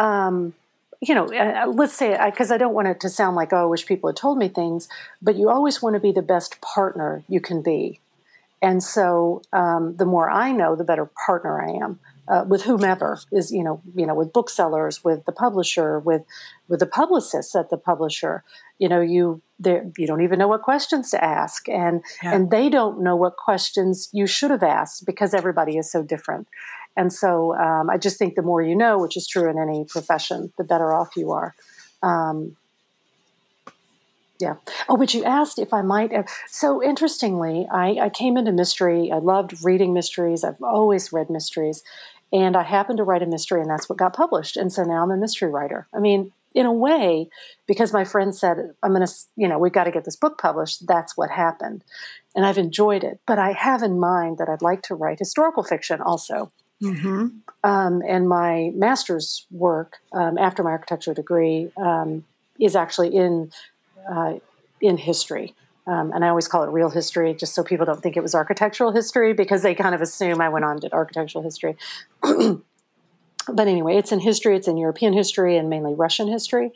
You 1.02 1.16
know, 1.16 1.32
uh, 1.32 1.64
uh 1.64 1.68
let's 1.68 1.94
say, 1.94 2.18
because 2.26 2.52
I, 2.52 2.56
I, 2.56 2.58
don't 2.58 2.74
want 2.74 2.88
it 2.88 3.00
to 3.02 3.10
sound 3.10 3.36
like, 3.36 3.54
oh, 3.54 3.64
I 3.64 3.66
wish 3.66 3.86
people 3.86 4.10
had 4.10 4.18
told 4.18 4.38
me 4.38 4.48
things, 4.48 4.88
but 5.22 5.36
you 5.36 5.50
always 5.50 5.82
want 5.82 5.96
to 5.96 6.00
be 6.00 6.12
the 6.12 6.22
best 6.22 6.60
partner 6.62 7.24
you 7.28 7.40
can 7.40 7.62
be. 7.62 8.00
And 8.62 8.84
so 8.84 9.44
um, 9.54 9.96
the 9.98 10.06
more 10.06 10.30
I 10.30 10.52
know, 10.52 10.76
the 10.76 10.84
better 10.84 11.10
partner 11.26 11.62
I 11.62 11.72
am. 11.84 12.00
Uh, 12.30 12.44
with 12.46 12.64
whomever 12.64 13.18
is 13.32 13.54
you 13.54 13.64
know 13.64 13.82
you 13.96 14.06
know 14.06 14.14
with 14.14 14.34
booksellers 14.34 15.02
with 15.02 15.24
the 15.24 15.32
publisher 15.32 15.98
with 15.98 16.24
with 16.68 16.82
the 16.82 16.86
publicists 16.86 17.56
at 17.56 17.70
the 17.70 17.78
publisher 17.78 18.44
you 18.80 18.90
know 18.90 19.00
you 19.00 19.42
you 19.64 20.06
don't 20.06 20.20
even 20.22 20.38
know 20.38 20.50
what 20.50 20.62
questions 20.62 21.10
to 21.10 21.24
ask 21.24 21.70
and 21.70 22.04
yeah. 22.22 22.36
and 22.36 22.52
they 22.52 22.68
don't 22.68 23.02
know 23.02 23.16
what 23.16 23.38
questions 23.38 24.10
you 24.12 24.28
should 24.28 24.52
have 24.52 24.62
asked 24.62 25.06
because 25.06 25.34
everybody 25.34 25.78
is 25.78 25.90
so 25.90 26.04
different 26.04 26.50
and 26.98 27.14
so 27.14 27.56
um, 27.56 27.90
i 27.90 27.98
just 27.98 28.18
think 28.18 28.36
the 28.36 28.42
more 28.42 28.62
you 28.62 28.76
know 28.76 28.98
which 28.98 29.16
is 29.16 29.28
true 29.28 29.50
in 29.50 29.58
any 29.58 29.86
profession 29.86 30.52
the 30.58 30.64
better 30.64 30.94
off 30.94 31.16
you 31.16 31.32
are 31.32 31.56
um, 32.04 32.56
yeah. 34.40 34.56
Oh, 34.88 34.98
but 34.98 35.14
you 35.14 35.24
asked 35.24 35.58
if 35.58 35.74
I 35.74 35.82
might 35.82 36.12
have. 36.12 36.28
So 36.48 36.84
interestingly, 36.84 37.68
I, 37.72 37.98
I 38.02 38.10
came 38.10 38.38
into 38.38 38.52
mystery. 38.52 39.12
I 39.12 39.18
loved 39.18 39.64
reading 39.64 39.94
mysteries. 39.94 40.44
I've 40.44 40.62
always 40.62 41.12
read 41.12 41.30
mysteries. 41.30 41.84
And 42.32 42.56
I 42.56 42.64
happened 42.64 42.98
to 42.98 43.04
write 43.04 43.24
a 43.24 43.26
mystery, 43.26 43.62
and 43.62 43.70
that's 43.70 43.88
what 43.88 43.98
got 43.98 44.14
published. 44.14 44.58
And 44.58 44.72
so 44.72 44.84
now 44.84 45.02
I'm 45.02 45.12
a 45.12 45.18
mystery 45.18 45.50
writer. 45.50 45.88
I 45.94 46.00
mean, 46.00 46.34
in 46.54 46.66
a 46.66 46.74
way, 46.74 47.30
because 47.68 47.94
my 47.94 48.04
friend 48.04 48.36
said, 48.36 48.58
I'm 48.84 48.94
going 48.94 49.06
to, 49.06 49.14
you 49.36 49.48
know, 49.48 49.58
we've 49.58 49.72
got 49.72 49.86
to 49.86 49.92
get 49.92 50.06
this 50.06 50.16
book 50.16 50.38
published, 50.38 50.88
that's 50.88 51.16
what 51.16 51.30
happened. 51.30 51.84
And 52.36 52.46
I've 52.46 52.58
enjoyed 52.58 53.04
it. 53.04 53.20
But 53.26 53.40
I 53.40 53.54
have 53.54 53.82
in 53.82 54.00
mind 54.00 54.40
that 54.40 54.50
I'd 54.50 54.62
like 54.62 54.82
to 54.84 54.96
write 54.96 55.20
historical 55.20 55.64
fiction 55.64 56.02
also. 56.02 56.52
Mm-hmm. 56.82 57.28
Um, 57.64 58.04
and 58.08 58.30
my 58.30 58.72
master's 58.76 59.46
work 59.52 59.98
um, 60.14 60.38
after 60.38 60.64
my 60.64 60.72
architecture 60.72 61.14
degree 61.14 61.72
um, 61.78 62.24
is 62.60 62.76
actually 62.76 63.16
in 63.16 63.52
uh, 64.10 64.36
in 64.82 64.98
history. 64.98 65.54
Um, 65.88 66.12
and 66.12 66.24
I 66.24 66.30
always 66.30 66.48
call 66.48 66.64
it 66.64 66.70
real 66.70 66.90
history, 66.90 67.34
just 67.34 67.56
so 67.56 67.64
people 67.64 67.86
don't 67.86 68.04
think 68.04 68.18
it 68.18 68.22
was 68.22 68.36
architectural 68.36 68.92
history, 68.92 69.34
because 69.34 69.62
they 69.62 69.74
kind 69.74 69.96
of 69.96 70.02
assume 70.02 70.42
I 70.42 70.50
went 70.50 70.66
on 70.66 70.80
did 70.80 70.92
architectural 70.92 71.44
history. 71.44 71.78
but 72.22 73.68
anyway, 73.68 73.96
it's 73.96 74.12
in 74.12 74.20
history. 74.20 74.58
It's 74.58 74.68
in 74.68 74.78
European 74.78 75.14
history 75.14 75.58
and 75.58 75.70
mainly 75.70 75.94
Russian 75.94 76.28
history. 76.28 76.72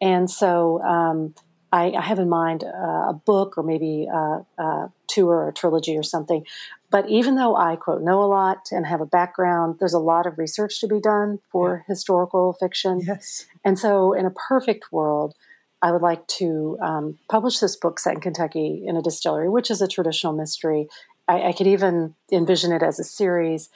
And 0.00 0.30
so 0.30 0.80
um, 0.82 1.34
I, 1.72 1.92
I, 1.92 2.02
have 2.02 2.18
in 2.18 2.28
mind 2.28 2.64
uh, 2.64 3.08
a 3.08 3.20
book 3.24 3.56
or 3.56 3.62
maybe 3.62 4.06
a, 4.12 4.44
a 4.58 4.92
tour 5.08 5.36
or 5.36 5.48
a 5.48 5.52
trilogy 5.52 5.96
or 5.96 6.02
something. 6.02 6.44
But 6.90 7.08
even 7.08 7.36
though 7.36 7.56
I 7.56 7.76
quote 7.76 8.02
know 8.02 8.22
a 8.22 8.26
lot 8.26 8.68
and 8.70 8.86
have 8.86 9.00
a 9.00 9.06
background, 9.06 9.76
there's 9.78 9.94
a 9.94 9.98
lot 9.98 10.26
of 10.26 10.38
research 10.38 10.78
to 10.80 10.86
be 10.86 11.00
done 11.00 11.38
for 11.50 11.84
yeah. 11.88 11.94
historical 11.94 12.52
fiction. 12.52 13.00
Yes. 13.00 13.46
And 13.64 13.78
so, 13.78 14.12
in 14.12 14.26
a 14.26 14.30
perfect 14.30 14.92
world, 14.92 15.34
I 15.80 15.90
would 15.90 16.02
like 16.02 16.26
to 16.38 16.78
um, 16.80 17.18
publish 17.30 17.58
this 17.58 17.76
book 17.76 17.98
set 17.98 18.14
in 18.14 18.20
Kentucky 18.20 18.84
in 18.86 18.96
a 18.96 19.02
distillery, 19.02 19.48
which 19.48 19.70
is 19.70 19.82
a 19.82 19.88
traditional 19.88 20.32
mystery. 20.32 20.88
I, 21.26 21.48
I, 21.48 21.52
could 21.52 21.66
even 21.66 22.14
envision 22.30 22.72
it 22.72 22.82
as 22.82 23.00
a 23.00 23.04
series, 23.04 23.68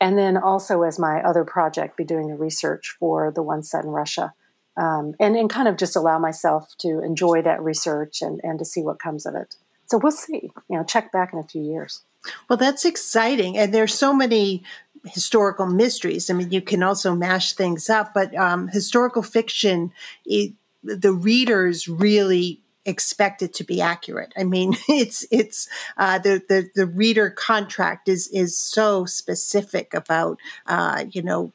and 0.00 0.16
then 0.16 0.36
also 0.36 0.82
as 0.82 0.98
my 0.98 1.20
other 1.20 1.44
project, 1.44 1.96
be 1.96 2.04
doing 2.04 2.28
the 2.28 2.36
research 2.36 2.94
for 2.98 3.32
the 3.32 3.42
one 3.42 3.62
set 3.62 3.84
in 3.84 3.90
Russia, 3.90 4.34
um, 4.78 5.14
and 5.18 5.36
and 5.36 5.50
kind 5.50 5.68
of 5.68 5.76
just 5.76 5.96
allow 5.96 6.18
myself 6.18 6.74
to 6.78 7.02
enjoy 7.02 7.42
that 7.42 7.62
research 7.62 8.22
and 8.22 8.40
and 8.42 8.58
to 8.58 8.64
see 8.64 8.82
what 8.82 8.98
comes 8.98 9.26
of 9.26 9.34
it. 9.34 9.56
So 9.86 9.98
we'll 9.98 10.12
see. 10.12 10.50
You 10.68 10.78
know, 10.78 10.84
check 10.84 11.12
back 11.12 11.32
in 11.32 11.38
a 11.38 11.44
few 11.44 11.62
years. 11.62 12.02
Well, 12.48 12.56
that's 12.56 12.84
exciting, 12.84 13.58
and 13.58 13.72
there's 13.72 13.94
so 13.94 14.12
many 14.12 14.62
historical 15.04 15.66
mysteries. 15.66 16.30
I 16.30 16.34
mean, 16.34 16.50
you 16.50 16.60
can 16.60 16.82
also 16.82 17.14
mash 17.14 17.54
things 17.54 17.88
up, 17.88 18.12
but 18.14 18.34
um, 18.36 18.68
historical 18.68 19.22
fiction. 19.22 19.92
It, 20.24 20.54
the 20.82 21.12
readers 21.12 21.88
really 21.88 22.62
expect 22.88 23.42
it 23.42 23.52
to 23.54 23.64
be 23.64 23.80
accurate. 23.80 24.32
I 24.36 24.44
mean, 24.44 24.76
it's 24.88 25.26
it's 25.30 25.68
uh, 25.96 26.18
the, 26.18 26.42
the 26.48 26.70
the 26.74 26.86
reader 26.86 27.30
contract 27.30 28.08
is 28.08 28.28
is 28.28 28.56
so 28.56 29.04
specific 29.04 29.94
about 29.94 30.38
uh, 30.66 31.04
you 31.10 31.22
know 31.22 31.52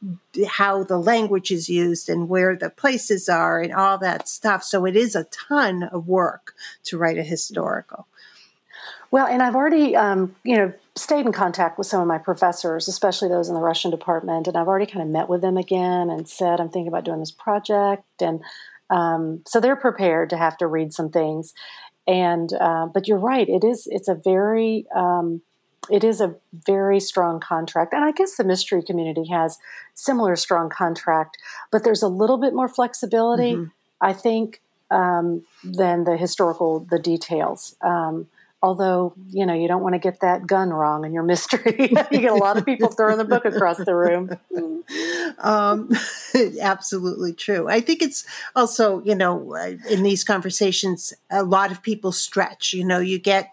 how 0.47 0.83
the 0.83 0.97
language 0.97 1.51
is 1.51 1.67
used 1.69 2.09
and 2.09 2.29
where 2.29 2.55
the 2.55 2.69
places 2.69 3.27
are 3.27 3.59
and 3.59 3.73
all 3.73 3.97
that 3.97 4.27
stuff. 4.27 4.63
So 4.63 4.85
it 4.85 4.95
is 4.95 5.15
a 5.15 5.25
ton 5.25 5.83
of 5.83 6.07
work 6.07 6.53
to 6.85 6.97
write 6.97 7.17
a 7.17 7.23
historical. 7.23 8.07
Well, 9.11 9.27
and 9.27 9.43
I've 9.43 9.55
already 9.55 9.95
um, 9.95 10.35
you 10.43 10.57
know 10.57 10.73
stayed 10.95 11.25
in 11.25 11.31
contact 11.31 11.77
with 11.77 11.87
some 11.87 12.01
of 12.01 12.07
my 12.07 12.19
professors, 12.19 12.87
especially 12.87 13.29
those 13.29 13.47
in 13.49 13.55
the 13.55 13.61
Russian 13.61 13.89
department, 13.89 14.47
and 14.47 14.55
I've 14.55 14.67
already 14.67 14.85
kind 14.85 15.01
of 15.01 15.09
met 15.09 15.29
with 15.29 15.41
them 15.41 15.57
again 15.57 16.09
and 16.09 16.27
said 16.27 16.59
I'm 16.59 16.69
thinking 16.69 16.87
about 16.87 17.05
doing 17.05 17.19
this 17.19 17.31
project 17.31 18.21
and 18.21 18.41
um, 18.93 19.41
so 19.47 19.60
they're 19.60 19.75
prepared 19.75 20.29
to 20.29 20.38
have 20.38 20.56
to 20.58 20.67
read 20.67 20.93
some 20.93 21.10
things. 21.10 21.53
And 22.06 22.53
uh, 22.53 22.86
but 22.86 23.08
you're 23.08 23.17
right, 23.17 23.47
it 23.47 23.63
is 23.63 23.88
it's 23.89 24.08
a 24.08 24.15
very 24.15 24.86
um, 24.95 25.41
it 25.89 26.03
is 26.03 26.21
a 26.21 26.36
very 26.53 26.99
strong 26.99 27.39
contract, 27.39 27.93
and 27.93 28.03
I 28.03 28.12
guess 28.12 28.36
the 28.36 28.43
mystery 28.43 28.84
community 28.84 29.25
has 29.27 29.58
similar 29.95 30.36
strong 30.36 30.69
contract, 30.69 31.38
but 31.71 31.84
there's 31.84 32.03
a 32.03 32.08
little 32.08 32.38
bit 32.38 32.53
more 32.53 32.67
flexibility, 32.67 33.53
mm-hmm. 33.53 33.71
I 34.01 34.13
think, 34.13 34.62
um, 34.91 35.43
than 35.63 36.03
the 36.03 36.17
historical 36.17 36.82
the 36.82 36.99
details. 36.99 37.75
Um, 37.82 38.27
Although, 38.63 39.13
you 39.30 39.45
know, 39.45 39.54
you 39.54 39.67
don't 39.67 39.84
want 39.84 39.93
to 39.93 39.99
get 39.99 40.21
that 40.21 40.47
gun 40.47 40.69
wrong 40.69 41.04
in 41.04 41.12
your 41.12 41.21
mystery. 41.21 41.76
you 42.12 42.19
get 42.19 42.32
a 42.32 42.36
lot 42.36 42.56
of 42.58 42.63
people 42.63 42.88
throwing 42.88 43.17
the 43.17 43.26
book 43.26 43.43
across 43.43 43.78
the 43.78 43.93
room. 43.93 44.39
Um, 45.39 45.89
absolutely 46.62 47.34
true. 47.34 47.69
I 47.69 47.80
think 47.80 48.02
it's 48.02 48.26
also, 48.54 49.02
you 49.04 49.15
know, 49.15 49.56
in 49.89 50.04
these 50.04 50.26
conversations, 50.26 51.13
a 51.32 51.41
lot 51.41 51.71
of 51.71 51.82
people 51.82 52.12
stretch. 52.12 52.73
You 52.73 52.84
know, 52.84 52.99
you 52.99 53.17
get 53.17 53.49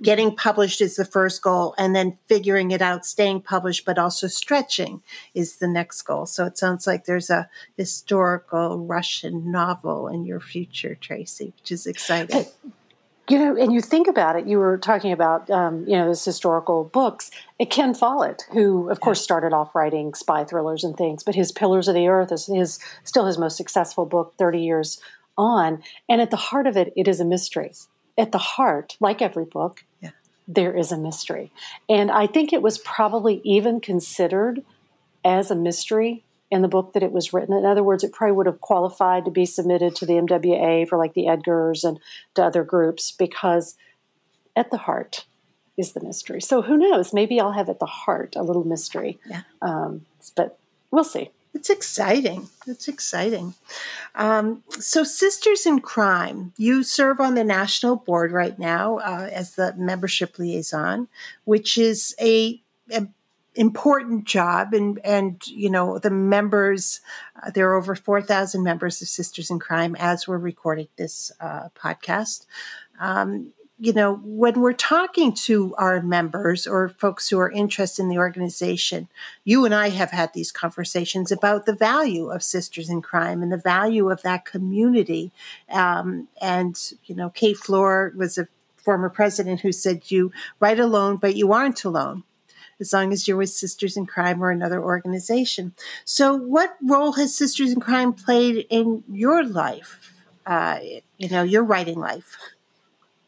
getting 0.00 0.34
published 0.34 0.80
is 0.80 0.96
the 0.96 1.04
first 1.04 1.42
goal 1.42 1.74
and 1.78 1.94
then 1.94 2.16
figuring 2.26 2.70
it 2.70 2.80
out 2.80 3.04
staying 3.04 3.40
published 3.40 3.84
but 3.84 3.98
also 3.98 4.26
stretching 4.26 5.02
is 5.34 5.56
the 5.56 5.68
next 5.68 6.02
goal 6.02 6.26
so 6.26 6.44
it 6.44 6.58
sounds 6.58 6.88
like 6.88 7.04
there's 7.04 7.30
a 7.30 7.48
historical 7.76 8.78
russian 8.78 9.50
novel 9.50 10.08
in 10.08 10.24
your 10.24 10.40
future 10.40 10.96
tracee 10.96 11.52
which 11.56 11.70
is 11.70 11.86
exciting 11.86 12.44
you 13.32 13.38
know 13.38 13.56
and 13.56 13.72
you 13.72 13.80
think 13.80 14.08
about 14.08 14.36
it 14.36 14.46
you 14.46 14.58
were 14.58 14.78
talking 14.78 15.12
about 15.12 15.50
um, 15.50 15.86
you 15.88 15.96
know 15.96 16.08
this 16.08 16.24
historical 16.24 16.84
books 16.84 17.30
ken 17.70 17.94
follett 17.94 18.44
who 18.52 18.90
of 18.90 19.00
course 19.00 19.20
started 19.20 19.52
off 19.52 19.74
writing 19.74 20.14
spy 20.14 20.44
thrillers 20.44 20.84
and 20.84 20.96
things 20.96 21.22
but 21.24 21.34
his 21.34 21.52
pillars 21.52 21.88
of 21.88 21.94
the 21.94 22.08
earth 22.08 22.30
is 22.30 22.46
his 22.46 22.78
still 23.04 23.26
his 23.26 23.38
most 23.38 23.56
successful 23.56 24.04
book 24.04 24.34
30 24.38 24.60
years 24.60 25.00
on 25.38 25.82
and 26.08 26.20
at 26.20 26.30
the 26.30 26.36
heart 26.36 26.66
of 26.66 26.76
it 26.76 26.92
it 26.96 27.08
is 27.08 27.20
a 27.20 27.24
mystery 27.24 27.72
at 28.18 28.32
the 28.32 28.38
heart, 28.38 28.96
like 29.00 29.22
every 29.22 29.44
book, 29.44 29.84
yeah. 30.00 30.10
there 30.46 30.76
is 30.76 30.92
a 30.92 30.98
mystery. 30.98 31.50
And 31.88 32.10
I 32.10 32.26
think 32.26 32.52
it 32.52 32.62
was 32.62 32.78
probably 32.78 33.40
even 33.44 33.80
considered 33.80 34.62
as 35.24 35.50
a 35.50 35.56
mystery 35.56 36.24
in 36.52 36.60
the 36.60 36.68
book 36.68 36.92
that 36.92 37.02
it 37.02 37.12
was 37.12 37.32
written. 37.32 37.56
In 37.56 37.64
other 37.64 37.82
words, 37.82 38.04
it 38.04 38.12
probably 38.12 38.36
would 38.36 38.46
have 38.46 38.60
qualified 38.60 39.24
to 39.24 39.30
be 39.30 39.46
submitted 39.46 39.96
to 39.96 40.06
the 40.06 40.12
MWA 40.12 40.86
for 40.86 40.98
like 40.98 41.14
the 41.14 41.24
Edgars 41.24 41.82
and 41.82 41.98
to 42.34 42.44
other 42.44 42.62
groups 42.62 43.10
because 43.10 43.74
at 44.54 44.70
the 44.70 44.76
heart 44.76 45.24
is 45.78 45.94
the 45.94 46.02
mystery. 46.02 46.42
So 46.42 46.60
who 46.60 46.76
knows? 46.76 47.14
Maybe 47.14 47.40
I'll 47.40 47.52
have 47.52 47.70
at 47.70 47.78
the 47.78 47.86
heart 47.86 48.36
a 48.36 48.42
little 48.42 48.64
mystery. 48.64 49.18
Yeah. 49.26 49.40
Um, 49.62 50.04
but 50.36 50.58
we'll 50.90 51.04
see. 51.04 51.30
It's 51.54 51.70
exciting. 51.70 52.50
It's 52.66 52.86
exciting. 52.86 53.54
Um, 54.14 54.62
so, 54.70 55.04
Sisters 55.04 55.66
in 55.66 55.80
Crime, 55.80 56.54
you 56.56 56.82
serve 56.82 57.20
on 57.20 57.34
the 57.34 57.44
national 57.44 57.96
board 57.96 58.32
right 58.32 58.58
now 58.58 58.98
uh, 58.98 59.28
as 59.30 59.54
the 59.54 59.74
membership 59.76 60.38
liaison, 60.38 61.08
which 61.44 61.76
is 61.76 62.14
a, 62.18 62.58
a 62.90 63.06
important 63.54 64.24
job 64.24 64.72
and 64.72 64.98
and 65.04 65.46
you 65.46 65.68
know 65.68 65.98
the 65.98 66.10
members 66.10 67.00
uh, 67.42 67.50
there 67.50 67.70
are 67.70 67.76
over 67.76 67.94
4000 67.94 68.62
members 68.62 69.02
of 69.02 69.08
sisters 69.08 69.50
in 69.50 69.58
crime 69.58 69.94
as 69.98 70.26
we're 70.26 70.38
recording 70.38 70.88
this 70.96 71.30
uh, 71.40 71.68
podcast 71.76 72.46
um, 72.98 73.52
you 73.82 73.92
know, 73.92 74.20
when 74.22 74.60
we're 74.60 74.74
talking 74.74 75.34
to 75.34 75.74
our 75.76 76.00
members 76.00 76.68
or 76.68 76.90
folks 76.90 77.28
who 77.28 77.40
are 77.40 77.50
interested 77.50 78.02
in 78.02 78.08
the 78.08 78.16
organization, 78.16 79.08
you 79.42 79.64
and 79.64 79.74
I 79.74 79.88
have 79.88 80.12
had 80.12 80.32
these 80.32 80.52
conversations 80.52 81.32
about 81.32 81.66
the 81.66 81.74
value 81.74 82.30
of 82.30 82.44
Sisters 82.44 82.88
in 82.88 83.02
Crime 83.02 83.42
and 83.42 83.50
the 83.50 83.56
value 83.56 84.08
of 84.08 84.22
that 84.22 84.44
community. 84.44 85.32
Um, 85.68 86.28
and, 86.40 86.80
you 87.06 87.16
know, 87.16 87.30
Kate 87.30 87.56
Flora 87.56 88.12
was 88.14 88.38
a 88.38 88.46
former 88.76 89.10
president 89.10 89.62
who 89.62 89.72
said, 89.72 90.12
You 90.12 90.30
write 90.60 90.78
alone, 90.78 91.16
but 91.16 91.34
you 91.34 91.52
aren't 91.52 91.82
alone 91.82 92.22
as 92.80 92.92
long 92.92 93.12
as 93.12 93.26
you're 93.26 93.36
with 93.36 93.50
Sisters 93.50 93.96
in 93.96 94.06
Crime 94.06 94.42
or 94.42 94.50
another 94.50 94.82
organization. 94.82 95.74
So, 96.04 96.34
what 96.34 96.76
role 96.82 97.12
has 97.12 97.34
Sisters 97.34 97.72
in 97.72 97.80
Crime 97.80 98.12
played 98.12 98.66
in 98.70 99.04
your 99.10 99.44
life? 99.44 99.98
Uh, 100.44 100.80
you 101.18 101.28
know, 101.28 101.42
your 101.42 101.62
writing 101.62 101.98
life. 101.98 102.36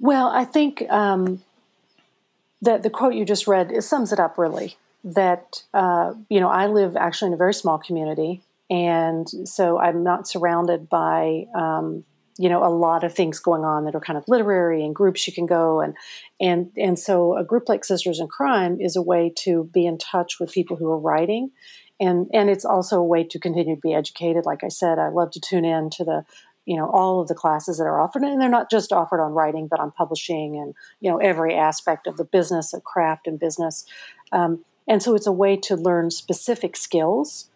Well, 0.01 0.29
I 0.29 0.45
think 0.45 0.83
um, 0.91 1.43
that 2.61 2.83
the 2.83 2.91
quote 2.91 3.15
you 3.15 3.25
just 3.25 3.47
read 3.47 3.73
sums 3.83 4.13
it 4.13 4.19
up 4.19 4.37
really. 4.37 4.77
That 5.05 5.63
uh, 5.73 6.15
you 6.29 6.41
know, 6.41 6.49
I 6.49 6.67
live 6.67 6.97
actually 6.97 7.29
in 7.29 7.35
a 7.35 7.39
very 7.39 7.55
small 7.55 7.79
community, 7.79 8.43
and 8.71 9.29
so 9.49 9.79
I'm 9.79 10.03
not 10.03 10.27
surrounded 10.27 10.89
by 10.89 11.47
um, 11.55 12.05
you 12.39 12.49
know 12.49 12.65
a 12.65 12.69
lot 12.69 13.05
of 13.05 13.15
things 13.15 13.39
going 13.39 13.65
on 13.65 13.85
that 13.85 13.95
are 13.95 14.01
kind 14.01 14.17
of 14.17 14.25
literary 14.27 14.85
and 14.85 14.95
groups 14.95 15.27
you 15.27 15.33
can 15.33 15.47
go 15.47 15.81
and 15.81 15.95
and 16.41 16.71
and 16.77 16.99
so 16.99 17.37
a 17.37 17.45
group 17.45 17.69
like 17.69 17.85
Sisters 17.85 18.19
in 18.19 18.29
Crime 18.29 18.81
is 18.81 18.97
a 18.97 19.03
way 19.03 19.33
to 19.39 19.65
be 19.73 19.87
in 19.87 19.99
touch 19.99 20.41
with 20.41 20.53
people 20.53 20.77
who 20.77 20.91
are 20.91 20.99
writing. 20.99 21.51
And 22.01 22.29
and 22.33 22.51
it's 22.51 22.65
also 22.65 22.99
a 22.99 23.05
way 23.05 23.25
to 23.25 23.39
continue 23.39 23.77
to 23.77 23.81
be 23.81 23.95
educated. 23.95 24.47
Like 24.47 24.65
i 24.65 24.69
said 24.69 24.99
i 24.99 25.09
love 25.09 25.31
to 25.33 25.41
tune 25.41 25.65
in 25.65 25.91
to 25.91 26.05
the 26.05 26.25
you 26.67 26.77
know 26.77 26.91
all 26.91 27.21
of 27.21 27.29
the 27.29 27.35
classes 27.35 27.79
that 27.79 27.85
are 27.85 28.01
offered. 28.01 28.23
And 28.23 28.41
they're 28.41 28.49
not 28.49 28.71
just 28.71 28.93
offered 28.93 29.23
on 29.23 29.33
writing 29.33 29.69
but 29.69 29.81
on 29.81 29.93
publishing 29.93 30.57
and 30.57 30.75
you 31.01 31.11
know 31.11 31.19
every 31.19 31.55
aspect 31.55 32.09
of 32.09 32.17
the 32.17 32.25
business 32.25 32.75
of 32.75 32.83
craft 32.83 33.29
and 33.29 33.39
business. 33.39 33.85
Um, 34.33 34.65
and 34.89 35.03
so 35.03 35.15
it's 35.15 35.27
a 35.27 35.33
way 35.33 35.57
to 35.57 35.77
learn 35.77 36.11
specific 36.11 36.77
skills. 36.77 37.49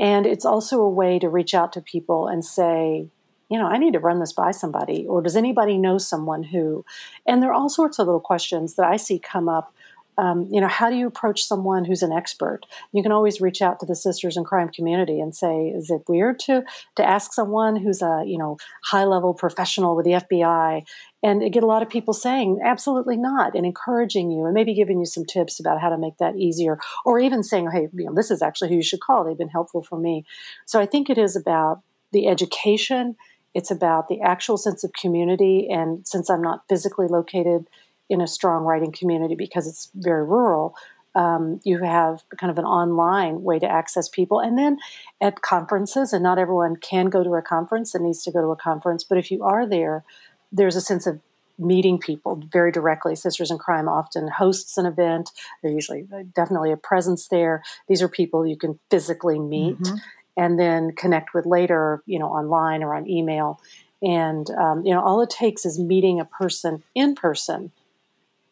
And 0.00 0.26
it's 0.26 0.44
also 0.44 0.80
a 0.80 0.88
way 0.88 1.18
to 1.18 1.28
reach 1.28 1.54
out 1.54 1.72
to 1.72 1.80
people 1.80 2.28
and 2.28 2.44
say 2.44 3.08
you 3.48 3.58
know 3.58 3.66
i 3.66 3.78
need 3.78 3.92
to 3.92 3.98
run 3.98 4.20
this 4.20 4.32
by 4.32 4.50
somebody 4.50 5.06
or 5.06 5.22
does 5.22 5.36
anybody 5.36 5.76
know 5.76 5.98
someone 5.98 6.42
who 6.42 6.84
and 7.26 7.42
there 7.42 7.50
are 7.50 7.54
all 7.54 7.68
sorts 7.68 7.98
of 7.98 8.06
little 8.06 8.20
questions 8.20 8.74
that 8.74 8.86
i 8.86 8.96
see 8.96 9.18
come 9.18 9.48
up 9.48 9.72
um, 10.18 10.48
you 10.50 10.60
know, 10.60 10.66
how 10.66 10.90
do 10.90 10.96
you 10.96 11.06
approach 11.06 11.44
someone 11.44 11.84
who's 11.84 12.02
an 12.02 12.12
expert? 12.12 12.66
You 12.92 13.04
can 13.04 13.12
always 13.12 13.40
reach 13.40 13.62
out 13.62 13.78
to 13.80 13.86
the 13.86 13.94
Sisters 13.94 14.36
in 14.36 14.42
Crime 14.42 14.68
community 14.68 15.20
and 15.20 15.34
say, 15.34 15.68
is 15.68 15.90
it 15.90 16.02
weird 16.08 16.40
to 16.40 16.64
to 16.96 17.08
ask 17.08 17.32
someone 17.32 17.76
who's 17.76 18.02
a 18.02 18.24
you 18.26 18.36
know 18.36 18.58
high 18.82 19.04
level 19.04 19.32
professional 19.32 19.94
with 19.94 20.04
the 20.04 20.12
FBI? 20.12 20.84
And 21.22 21.52
get 21.52 21.62
a 21.62 21.66
lot 21.66 21.82
of 21.82 21.88
people 21.88 22.14
saying, 22.14 22.60
absolutely 22.64 23.16
not, 23.16 23.54
and 23.54 23.64
encouraging 23.64 24.30
you, 24.30 24.44
and 24.44 24.54
maybe 24.54 24.74
giving 24.74 24.98
you 24.98 25.06
some 25.06 25.24
tips 25.24 25.58
about 25.60 25.80
how 25.80 25.88
to 25.88 25.98
make 25.98 26.16
that 26.18 26.36
easier, 26.36 26.78
or 27.04 27.20
even 27.20 27.42
saying, 27.44 27.70
hey, 27.72 27.88
you 27.92 28.04
know, 28.04 28.14
this 28.14 28.30
is 28.30 28.42
actually 28.42 28.70
who 28.70 28.76
you 28.76 28.82
should 28.82 29.00
call. 29.00 29.24
They've 29.24 29.38
been 29.38 29.48
helpful 29.48 29.82
for 29.82 29.98
me. 29.98 30.24
So 30.66 30.80
I 30.80 30.86
think 30.86 31.10
it 31.10 31.18
is 31.18 31.36
about 31.36 31.82
the 32.12 32.26
education. 32.26 33.16
It's 33.54 33.70
about 33.70 34.08
the 34.08 34.20
actual 34.20 34.56
sense 34.56 34.84
of 34.84 34.92
community. 34.92 35.68
And 35.70 36.06
since 36.06 36.30
I'm 36.30 36.42
not 36.42 36.62
physically 36.68 37.06
located 37.08 37.66
in 38.08 38.20
a 38.20 38.26
strong 38.26 38.64
writing 38.64 38.92
community 38.92 39.34
because 39.34 39.66
it's 39.66 39.90
very 39.94 40.24
rural. 40.24 40.74
Um, 41.14 41.60
you 41.64 41.82
have 41.82 42.22
kind 42.38 42.50
of 42.50 42.58
an 42.58 42.64
online 42.64 43.42
way 43.42 43.58
to 43.58 43.66
access 43.66 44.08
people. 44.08 44.40
And 44.40 44.56
then 44.56 44.78
at 45.20 45.42
conferences, 45.42 46.12
and 46.12 46.22
not 46.22 46.38
everyone 46.38 46.76
can 46.76 47.06
go 47.06 47.24
to 47.24 47.34
a 47.34 47.42
conference 47.42 47.94
and 47.94 48.04
needs 48.04 48.22
to 48.24 48.30
go 48.30 48.40
to 48.40 48.48
a 48.48 48.56
conference, 48.56 49.04
but 49.04 49.18
if 49.18 49.30
you 49.30 49.42
are 49.42 49.68
there, 49.68 50.04
there's 50.52 50.76
a 50.76 50.80
sense 50.80 51.06
of 51.06 51.20
meeting 51.58 51.98
people 51.98 52.40
very 52.52 52.70
directly. 52.70 53.16
Sisters 53.16 53.50
in 53.50 53.58
Crime 53.58 53.88
often 53.88 54.28
hosts 54.28 54.78
an 54.78 54.86
event. 54.86 55.30
They're 55.62 55.72
usually 55.72 56.06
uh, 56.14 56.22
definitely 56.34 56.70
a 56.70 56.76
presence 56.76 57.28
there. 57.28 57.62
These 57.88 58.00
are 58.00 58.08
people 58.08 58.46
you 58.46 58.56
can 58.56 58.78
physically 58.90 59.38
meet 59.38 59.80
mm-hmm. 59.80 59.96
And 60.38 60.58
then 60.58 60.92
connect 60.92 61.34
with 61.34 61.44
later, 61.44 62.02
you 62.06 62.18
know, 62.18 62.28
online 62.28 62.84
or 62.84 62.94
on 62.94 63.10
email. 63.10 63.60
And 64.00 64.48
um, 64.50 64.86
you 64.86 64.94
know, 64.94 65.02
all 65.02 65.20
it 65.20 65.30
takes 65.30 65.66
is 65.66 65.78
meeting 65.78 66.20
a 66.20 66.24
person 66.24 66.84
in 66.94 67.16
person 67.16 67.72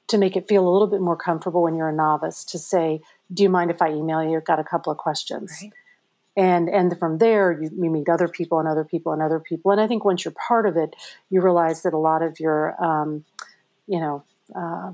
to 0.09 0.19
make 0.19 0.37
it 0.37 0.49
feel 0.49 0.69
a 0.69 0.71
little 0.71 0.89
bit 0.89 1.01
more 1.01 1.17
comfortable 1.17 1.63
when 1.63 1.77
you're 1.77 1.89
a 1.89 1.95
novice 1.95 2.45
to 2.47 2.59
say, 2.59 3.01
"Do 3.33 3.45
you 3.45 3.49
mind 3.49 3.71
if 3.71 3.81
I 3.81 3.91
email 3.91 4.23
you? 4.23 4.37
I've 4.37 4.45
got 4.45 4.59
a 4.59 4.65
couple 4.65 4.91
of 4.91 4.99
questions." 4.99 5.57
Right. 5.63 5.73
And 6.37 6.69
and 6.69 6.99
from 6.99 7.19
there, 7.19 7.53
you, 7.53 7.71
you, 7.73 7.91
meet 7.91 8.09
other 8.09 8.29
people 8.29 8.59
and 8.59 8.69
other 8.69 8.85
people 8.85 9.13
and 9.13 9.23
other 9.23 9.39
people. 9.39 9.71
And 9.71 9.81
I 9.81 9.87
think 9.87 10.05
once 10.05 10.25
you're 10.25 10.35
part 10.49 10.67
of 10.67 10.77
it, 10.77 10.95
you 11.31 11.41
realize 11.41 11.83
that 11.83 11.95
a 11.95 11.99
lot 11.99 12.23
of 12.23 12.39
your, 12.41 12.75
um, 12.85 13.25
you 13.87 14.01
know, 14.01 14.25
uh, 14.55 14.93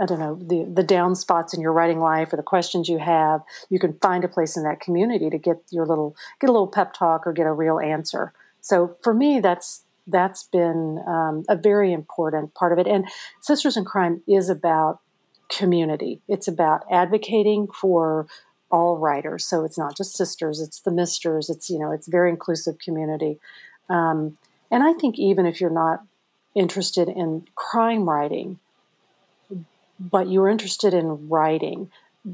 I 0.00 0.04
don't 0.04 0.20
know, 0.20 0.34
the 0.34 0.64
the 0.70 0.82
down 0.82 1.14
spots 1.14 1.54
in 1.54 1.60
your 1.60 1.72
writing 1.72 2.00
life 2.00 2.32
or 2.32 2.36
the 2.36 2.42
questions 2.42 2.88
you 2.88 2.98
have, 2.98 3.42
you 3.70 3.78
can 3.78 3.94
find 3.94 4.24
a 4.24 4.28
place 4.28 4.56
in 4.56 4.62
that 4.64 4.80
community 4.80 5.30
to 5.30 5.38
get 5.38 5.62
your 5.70 5.86
little 5.86 6.14
get 6.40 6.50
a 6.50 6.52
little 6.52 6.68
pep 6.68 6.92
talk 6.92 7.26
or 7.26 7.32
get 7.32 7.46
a 7.46 7.52
real 7.52 7.80
answer. 7.80 8.32
So 8.60 8.96
for 9.02 9.14
me, 9.14 9.40
that's 9.40 9.84
that's 10.06 10.44
been 10.44 11.02
um, 11.06 11.44
a 11.48 11.56
very 11.56 11.92
important 11.92 12.54
part 12.54 12.72
of 12.72 12.78
it. 12.78 12.86
And 12.86 13.06
Sisters 13.40 13.76
in 13.76 13.84
Crime 13.84 14.22
is 14.28 14.48
about 14.48 15.00
community. 15.48 16.20
It's 16.28 16.48
about 16.48 16.84
advocating 16.90 17.68
for 17.68 18.26
all 18.70 18.98
writers. 18.98 19.46
So 19.46 19.64
it's 19.64 19.78
not 19.78 19.96
just 19.96 20.16
sisters; 20.16 20.60
it's 20.60 20.80
the 20.80 20.90
misters. 20.90 21.48
It's 21.48 21.70
you 21.70 21.78
know, 21.78 21.90
it's 21.90 22.06
very 22.06 22.30
inclusive 22.30 22.78
community. 22.78 23.38
Um, 23.88 24.36
and 24.70 24.82
I 24.82 24.92
think 24.92 25.18
even 25.18 25.46
if 25.46 25.60
you're 25.60 25.70
not 25.70 26.02
interested 26.54 27.08
in 27.08 27.46
crime 27.54 28.08
writing, 28.08 28.58
but 29.98 30.28
you're 30.28 30.48
interested 30.48 30.94
in 30.94 31.28
writing, 31.28 31.90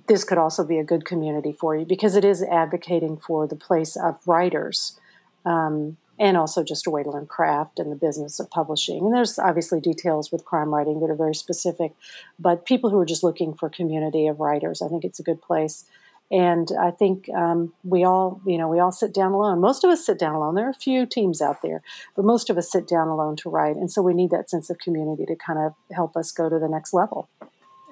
this 0.09 0.25
could 0.25 0.39
also 0.39 0.65
be 0.65 0.79
a 0.79 0.85
good 0.85 1.05
community 1.05 1.53
for 1.53 1.77
you 1.77 1.85
because 1.85 2.17
it 2.17 2.25
is 2.25 2.43
advocating 2.43 3.17
for 3.17 3.47
the 3.47 3.57
place 3.57 3.97
of 3.97 4.19
writers. 4.27 4.99
Um, 5.45 5.97
and 6.19 6.37
also 6.37 6.63
just 6.63 6.87
a 6.87 6.91
way 6.91 7.03
to 7.03 7.11
learn 7.11 7.27
craft 7.27 7.81
and 7.81 7.91
the 7.91 7.97
business 7.97 8.39
of 8.39 8.49
publishing. 8.51 8.99
And 8.99 9.15
there's 9.15 9.39
obviously 9.39 9.81
details 9.81 10.31
with 10.31 10.45
crime 10.45 10.73
writing 10.73 11.01
that 11.01 11.11
are 11.11 11.17
very 11.17 11.35
specific, 11.35 11.95
but 12.39 12.65
people 12.65 12.91
who 12.91 12.99
are 12.99 13.07
just 13.07 13.25
looking 13.25 13.55
for 13.55 13.69
community 13.69 14.29
of 14.29 14.39
writers, 14.39 14.83
I 14.83 14.89
think 14.89 15.05
it's 15.05 15.19
a 15.19 15.25
good 15.25 15.43
place. 15.43 15.85
And 16.31 16.71
I 16.81 16.91
think 16.91 17.29
um, 17.31 17.75
we 17.85 18.05
all, 18.05 18.41
you 18.47 18.57
know, 18.57 18.69
we 18.69 18.79
all 18.79 18.93
sit 18.93 19.13
down 19.13 19.33
alone. 19.33 19.61
Most 19.61 19.85
of 19.85 19.91
us 19.91 20.07
sit 20.07 20.19
down 20.19 20.35
alone. 20.35 20.55
There 20.55 20.67
are 20.67 20.71
a 20.71 20.75
few 20.75 21.05
teams 21.05 21.43
out 21.43 21.61
there, 21.61 21.83
but 22.17 22.25
most 22.25 22.49
of 22.49 22.57
us 22.57 22.71
sit 22.71 22.87
down 22.89 23.09
alone 23.09 23.37
to 23.37 23.51
write. 23.51 23.77
And 23.77 23.91
so 23.91 24.01
we 24.01 24.15
need 24.15 24.31
that 24.31 24.49
sense 24.49 24.71
of 24.71 24.79
community 24.79 25.27
to 25.27 25.37
kind 25.37 25.59
of 25.59 25.75
help 25.91 26.17
us 26.17 26.33
go 26.33 26.49
to 26.49 26.59
the 26.59 26.69
next 26.69 26.95
level. 26.95 27.29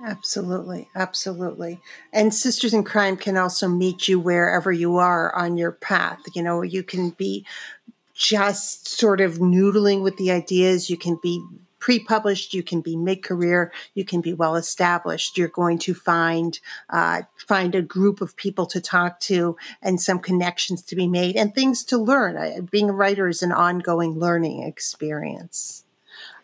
Absolutely, 0.02 0.88
absolutely. 0.94 1.80
And 2.12 2.34
Sisters 2.34 2.72
in 2.72 2.84
Crime 2.84 3.16
can 3.16 3.36
also 3.36 3.68
meet 3.68 4.08
you 4.08 4.18
wherever 4.18 4.72
you 4.72 4.96
are 4.96 5.34
on 5.34 5.58
your 5.58 5.72
path. 5.72 6.20
You 6.34 6.42
know, 6.42 6.62
you 6.62 6.82
can 6.82 7.10
be 7.10 7.44
just 8.14 8.88
sort 8.88 9.20
of 9.20 9.38
noodling 9.38 10.02
with 10.02 10.16
the 10.16 10.30
ideas, 10.30 10.88
you 10.88 10.96
can 10.96 11.18
be 11.22 11.42
pre-published 11.80 12.52
you 12.52 12.62
can 12.62 12.80
be 12.82 12.94
mid-career 12.94 13.72
you 13.94 14.04
can 14.04 14.20
be 14.20 14.34
well 14.34 14.54
established 14.54 15.36
you're 15.36 15.48
going 15.48 15.78
to 15.78 15.94
find 15.94 16.60
uh, 16.90 17.22
find 17.48 17.74
a 17.74 17.82
group 17.82 18.20
of 18.20 18.36
people 18.36 18.66
to 18.66 18.80
talk 18.80 19.18
to 19.18 19.56
and 19.82 20.00
some 20.00 20.18
connections 20.18 20.82
to 20.82 20.94
be 20.94 21.08
made 21.08 21.36
and 21.36 21.54
things 21.54 21.82
to 21.82 21.96
learn 21.96 22.68
being 22.70 22.90
a 22.90 22.92
writer 22.92 23.28
is 23.28 23.42
an 23.42 23.50
ongoing 23.50 24.18
learning 24.18 24.62
experience 24.62 25.84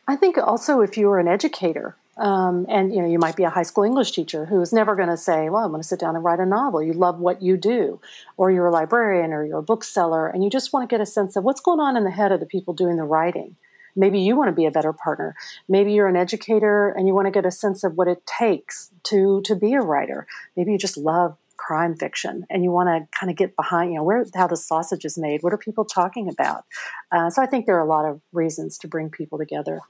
i 0.09 0.16
think 0.16 0.38
also 0.38 0.80
if 0.80 0.96
you're 0.96 1.18
an 1.18 1.28
educator 1.28 1.94
um, 2.16 2.66
and 2.68 2.94
you 2.94 3.00
know 3.00 3.08
you 3.08 3.18
might 3.18 3.36
be 3.36 3.44
a 3.44 3.50
high 3.50 3.62
school 3.62 3.84
english 3.84 4.12
teacher 4.12 4.46
who 4.46 4.60
is 4.60 4.72
never 4.72 4.96
going 4.96 5.08
to 5.08 5.16
say 5.16 5.50
well 5.50 5.64
i'm 5.64 5.70
going 5.70 5.82
to 5.82 5.86
sit 5.86 6.00
down 6.00 6.14
and 6.16 6.24
write 6.24 6.40
a 6.40 6.46
novel. 6.46 6.82
You 6.82 6.92
love 6.92 7.18
what 7.18 7.42
you 7.42 7.56
do. 7.56 8.00
Or 8.36 8.50
you're 8.50 8.66
a 8.66 8.72
librarian 8.72 9.32
or 9.32 9.44
you're 9.44 9.58
a 9.58 9.62
bookseller 9.62 10.28
and 10.28 10.42
you 10.42 10.50
just 10.50 10.72
want 10.72 10.88
to 10.88 10.92
get 10.92 11.00
a 11.00 11.06
sense 11.06 11.36
of 11.36 11.44
what's 11.44 11.60
going 11.60 11.80
on 11.80 11.96
in 11.96 12.04
the 12.04 12.10
head 12.10 12.32
of 12.32 12.40
the 12.40 12.46
people 12.46 12.74
doing 12.74 12.96
the 12.96 13.04
writing. 13.04 13.56
Maybe 13.94 14.20
you 14.20 14.36
want 14.36 14.48
to 14.48 14.52
be 14.52 14.66
a 14.66 14.70
better 14.70 14.92
partner. 14.92 15.34
Maybe 15.68 15.92
you're 15.92 16.08
an 16.08 16.16
educator 16.16 16.90
and 16.90 17.06
you 17.06 17.14
want 17.14 17.26
to 17.26 17.30
get 17.30 17.46
a 17.46 17.50
sense 17.50 17.82
of 17.82 17.96
what 17.96 18.08
it 18.08 18.26
takes 18.26 18.90
to 19.04 19.40
to 19.42 19.54
be 19.54 19.72
a 19.74 19.80
writer. 19.80 20.26
Maybe 20.56 20.72
you 20.72 20.78
just 20.78 20.98
love 20.98 21.36
crime 21.56 21.96
fiction 21.96 22.44
and 22.50 22.62
you 22.62 22.70
want 22.70 22.88
to 22.88 23.18
kind 23.18 23.30
of 23.30 23.36
get 23.36 23.56
behind 23.56 23.90
you 23.90 23.96
know 23.96 24.04
where 24.04 24.26
how 24.34 24.46
the 24.46 24.56
sausage 24.56 25.06
is 25.06 25.16
made. 25.16 25.42
What 25.42 25.54
are 25.54 25.58
people 25.58 25.86
talking 25.86 26.28
about? 26.28 26.64
Uh, 27.10 27.30
so 27.30 27.40
i 27.40 27.46
think 27.46 27.64
there 27.64 27.76
are 27.76 27.86
a 27.86 27.88
lot 27.88 28.04
of 28.04 28.20
reasons 28.32 28.76
to 28.78 28.88
bring 28.88 29.08
people 29.08 29.38
together 29.38 29.80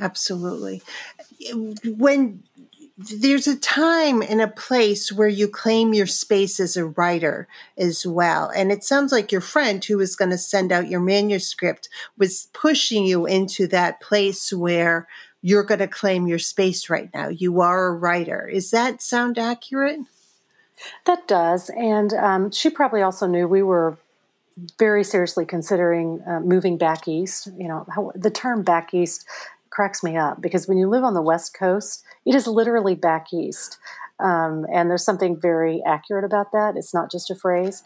absolutely 0.00 0.82
when 1.84 2.42
there's 2.98 3.46
a 3.46 3.58
time 3.58 4.22
and 4.22 4.40
a 4.40 4.48
place 4.48 5.10
where 5.10 5.28
you 5.28 5.48
claim 5.48 5.94
your 5.94 6.06
space 6.06 6.60
as 6.60 6.76
a 6.76 6.86
writer 6.86 7.48
as 7.76 8.06
well. 8.06 8.50
And 8.54 8.70
it 8.70 8.84
sounds 8.84 9.12
like 9.12 9.32
your 9.32 9.40
friend 9.40 9.84
who 9.84 9.96
was 9.96 10.14
going 10.14 10.30
to 10.30 10.38
send 10.38 10.72
out 10.72 10.88
your 10.88 11.00
manuscript 11.00 11.88
was 12.18 12.48
pushing 12.52 13.04
you 13.04 13.26
into 13.26 13.66
that 13.68 14.00
place 14.00 14.52
where 14.52 15.08
you're 15.40 15.64
going 15.64 15.80
to 15.80 15.88
claim 15.88 16.26
your 16.26 16.38
space 16.38 16.88
right 16.88 17.10
now. 17.12 17.28
You 17.28 17.60
are 17.60 17.86
a 17.86 17.94
writer. 17.94 18.46
Is 18.46 18.70
that 18.70 19.02
sound 19.02 19.38
accurate? 19.38 20.00
That 21.06 21.26
does. 21.26 21.70
And 21.70 22.12
um, 22.12 22.50
she 22.50 22.70
probably 22.70 23.02
also 23.02 23.26
knew 23.26 23.48
we 23.48 23.62
were 23.62 23.96
very 24.78 25.02
seriously 25.02 25.46
considering 25.46 26.22
uh, 26.26 26.40
moving 26.40 26.76
back 26.76 27.08
east. 27.08 27.48
You 27.56 27.68
know, 27.68 27.86
how, 27.88 28.12
the 28.14 28.30
term 28.30 28.62
back 28.62 28.92
east 28.92 29.26
cracks 29.72 30.02
me 30.02 30.16
up 30.16 30.40
because 30.40 30.68
when 30.68 30.78
you 30.78 30.88
live 30.88 31.02
on 31.02 31.14
the 31.14 31.22
West 31.22 31.54
Coast, 31.54 32.04
it 32.26 32.34
is 32.34 32.46
literally 32.46 32.94
back 32.94 33.32
east. 33.32 33.78
Um, 34.20 34.66
and 34.72 34.88
there's 34.88 35.04
something 35.04 35.40
very 35.40 35.82
accurate 35.86 36.24
about 36.24 36.52
that. 36.52 36.76
It's 36.76 36.94
not 36.94 37.10
just 37.10 37.30
a 37.30 37.34
phrase. 37.34 37.82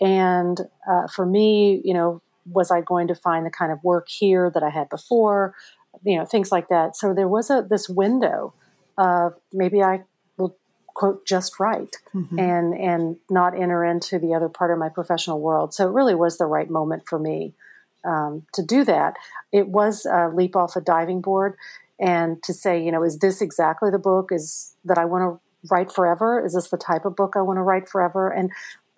And 0.00 0.60
uh, 0.90 1.06
for 1.06 1.24
me, 1.24 1.80
you 1.84 1.94
know, 1.94 2.20
was 2.44 2.70
I 2.70 2.80
going 2.80 3.08
to 3.08 3.14
find 3.14 3.46
the 3.46 3.50
kind 3.50 3.72
of 3.72 3.82
work 3.84 4.08
here 4.08 4.50
that 4.52 4.62
I 4.62 4.70
had 4.70 4.88
before? 4.88 5.54
You 6.04 6.18
know, 6.18 6.24
things 6.24 6.50
like 6.50 6.68
that. 6.68 6.96
So 6.96 7.14
there 7.14 7.28
was 7.28 7.50
a 7.50 7.66
this 7.68 7.88
window 7.88 8.52
of 8.96 9.34
maybe 9.52 9.82
I 9.82 10.02
will 10.36 10.56
quote 10.94 11.26
just 11.26 11.60
right 11.60 11.94
mm-hmm. 12.14 12.38
and 12.38 12.74
and 12.74 13.16
not 13.30 13.58
enter 13.58 13.84
into 13.84 14.18
the 14.18 14.34
other 14.34 14.48
part 14.48 14.70
of 14.70 14.78
my 14.78 14.88
professional 14.88 15.40
world. 15.40 15.72
So 15.72 15.88
it 15.88 15.92
really 15.92 16.14
was 16.14 16.38
the 16.38 16.46
right 16.46 16.68
moment 16.68 17.04
for 17.06 17.18
me 17.18 17.54
um, 18.04 18.46
to 18.54 18.62
do 18.62 18.84
that. 18.84 19.14
It 19.52 19.68
was 19.68 20.06
a 20.06 20.28
leap 20.32 20.56
off 20.56 20.76
a 20.76 20.80
diving 20.80 21.20
board, 21.20 21.56
and 21.98 22.42
to 22.44 22.52
say, 22.52 22.82
you 22.82 22.92
know, 22.92 23.02
is 23.02 23.18
this 23.18 23.40
exactly 23.40 23.90
the 23.90 23.98
book 23.98 24.30
is 24.30 24.74
that 24.84 24.98
I 24.98 25.04
want 25.04 25.22
to 25.22 25.40
write 25.70 25.92
forever? 25.92 26.44
Is 26.44 26.54
this 26.54 26.68
the 26.68 26.76
type 26.76 27.04
of 27.04 27.16
book 27.16 27.34
I 27.36 27.42
want 27.42 27.56
to 27.56 27.62
write 27.62 27.88
forever? 27.88 28.30
And 28.30 28.50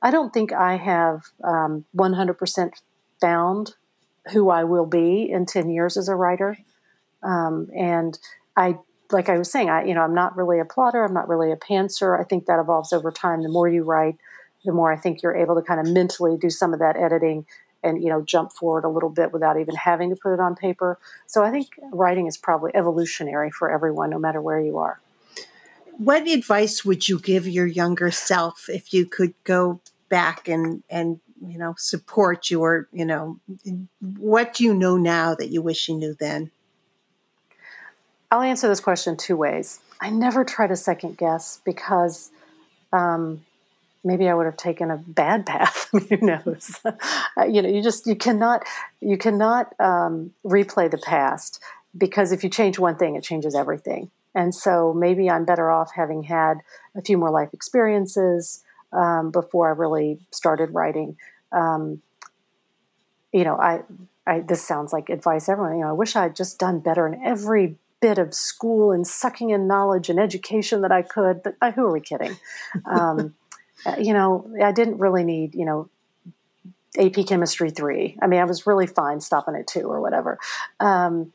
I 0.03 0.11
don't 0.11 0.33
think 0.33 0.53
I 0.53 0.77
have 0.77 1.25
um, 1.45 1.85
100% 1.97 2.73
found 3.21 3.75
who 4.33 4.51
I 4.51 4.65
will 4.65 4.87
be 4.87 5.31
in 5.31 5.47
10 5.47 5.71
years 5.71 5.97
as 5.97 6.09
a 6.09 6.15
writer. 6.15 6.59
Um, 7.23 7.69
and 7.77 8.19
I, 8.57 8.79
like 9.11 9.29
I 9.29 9.39
was 9.39 9.51
saying, 9.51 9.71
I, 9.71 9.85
you 9.85 9.95
know, 9.95 10.03
I'm 10.03 10.15
not 10.15 10.37
really 10.37 10.59
a 10.61 10.65
plotter. 10.65 11.05
I'm 11.05 11.15
not 11.15 11.29
really 11.29 11.53
a 11.53 11.57
pantser. 11.57 12.19
I 12.19 12.25
think 12.25 12.47
that 12.47 12.61
evolves 12.61 12.93
over 12.93 13.11
time. 13.11 13.43
The 13.43 13.49
more 13.49 13.69
you 13.69 13.83
write, 13.83 14.17
the 14.65 14.73
more 14.73 14.93
I 14.93 14.97
think 14.97 15.23
you're 15.23 15.37
able 15.37 15.55
to 15.57 15.63
kind 15.63 15.81
of 15.81 15.93
mentally 15.93 16.37
do 16.37 16.51
some 16.51 16.73
of 16.73 16.81
that 16.81 16.97
editing 16.97 17.47
and 17.83 18.03
you 18.03 18.09
know 18.09 18.22
jump 18.22 18.53
forward 18.53 18.85
a 18.85 18.89
little 18.89 19.09
bit 19.09 19.33
without 19.33 19.59
even 19.59 19.74
having 19.74 20.11
to 20.11 20.16
put 20.16 20.35
it 20.35 20.41
on 20.41 20.55
paper. 20.55 20.99
So 21.26 21.43
I 21.43 21.51
think 21.51 21.68
writing 21.93 22.26
is 22.26 22.37
probably 22.37 22.72
evolutionary 22.74 23.51
for 23.51 23.70
everyone, 23.70 24.11
no 24.11 24.18
matter 24.18 24.41
where 24.41 24.61
you 24.61 24.78
are. 24.78 25.01
What 25.97 26.26
advice 26.26 26.85
would 26.85 27.09
you 27.09 27.18
give 27.18 27.47
your 27.47 27.66
younger 27.66 28.11
self 28.11 28.68
if 28.68 28.93
you 28.95 29.07
could 29.07 29.35
go 29.45 29.81
back 30.09 30.49
and 30.49 30.83
and 30.89 31.20
you 31.47 31.59
know 31.59 31.74
support 31.78 32.51
your 32.51 32.89
you 32.93 33.05
know 33.05 33.39
what 34.01 34.55
do 34.55 34.64
you 34.64 34.74
know 34.74 34.97
now 34.97 35.35
that 35.35 35.49
you 35.49 35.62
wish 35.62 35.89
you 35.89 35.97
knew 35.97 36.14
then? 36.18 36.51
I'll 38.31 38.43
answer 38.43 38.68
this 38.68 38.81
question 38.81 39.16
two 39.16 39.37
ways. 39.37 39.81
I 40.01 40.11
never 40.11 40.45
try 40.45 40.66
to 40.66 40.76
second 40.76 41.18
guess 41.18 41.61
because 41.64 42.31
um, 42.93 43.45
maybe 44.05 44.29
I 44.29 44.35
would 44.35 44.47
have 44.47 44.57
taken 44.57 44.91
a 44.91 44.97
bad 44.97 45.47
path. 45.47 45.89
Who 45.93 46.17
knows? 46.21 46.81
Uh, 46.85 47.45
you 47.45 47.63
know, 47.63 47.69
you 47.69 47.83
just 47.83 48.07
you 48.07 48.17
cannot 48.17 48.65
you 49.01 49.17
cannot 49.17 49.75
um, 49.81 50.33
replay 50.45 50.91
the 50.91 50.99
past 50.99 51.63
because 51.97 52.33
if 52.33 52.45
you 52.45 52.51
change 52.51 52.79
one 52.79 52.97
thing, 52.97 53.17
it 53.17 53.23
changes 53.23 53.55
everything. 53.55 54.11
And 54.35 54.55
so 54.55 54.95
maybe 54.95 55.29
I'm 55.29 55.45
better 55.45 55.71
off 55.71 55.91
having 55.95 56.25
had 56.25 56.59
a 56.95 57.03
few 57.03 57.19
more 57.19 57.31
life 57.31 57.51
experiences 57.53 58.63
um, 58.93 59.31
before 59.31 59.69
I 59.69 59.73
really 59.73 60.21
started 60.31 60.73
writing. 60.73 61.17
Um, 61.53 62.03
you 63.33 63.45
know, 63.45 63.57
I, 63.57 63.83
I 64.27 64.41
this 64.41 64.63
sounds 64.63 64.93
like 64.93 65.09
advice 65.09 65.49
everyone. 65.49 65.77
You 65.77 65.83
know, 65.83 65.91
I 65.91 65.93
wish 65.93 66.17
I 66.17 66.25
had 66.25 66.37
just 66.37 66.59
done 66.59 66.81
better 66.81 67.07
in 67.07 67.21
every 67.25 67.77
bit 68.01 68.19
of 68.19 68.35
school 68.35 68.93
and 68.93 69.07
sucking 69.07 69.51
in 69.51 69.67
knowledge 69.67 70.09
and 70.09 70.19
education 70.19 70.81
that 70.83 70.93
I 70.93 71.03
could. 71.03 71.43
But 71.43 71.57
uh, 71.61 71.73
who 71.73 71.85
are 71.85 71.93
we 71.93 72.01
kidding? 72.01 72.37
Um, 72.87 73.35
you 73.99 74.12
know, 74.12 74.51
I 74.62 74.72
didn't 74.72 74.99
really 74.99 75.24
need, 75.24 75.55
you 75.55 75.64
know, 75.64 75.89
AP 76.99 77.26
Chemistry 77.26 77.70
3. 77.70 78.18
I 78.20 78.26
mean, 78.26 78.41
I 78.41 78.45
was 78.45 78.66
really 78.66 78.87
fine 78.87 79.20
stopping 79.20 79.55
at 79.55 79.66
2 79.66 79.81
or 79.81 80.01
whatever. 80.01 80.39
Um, 80.81 81.33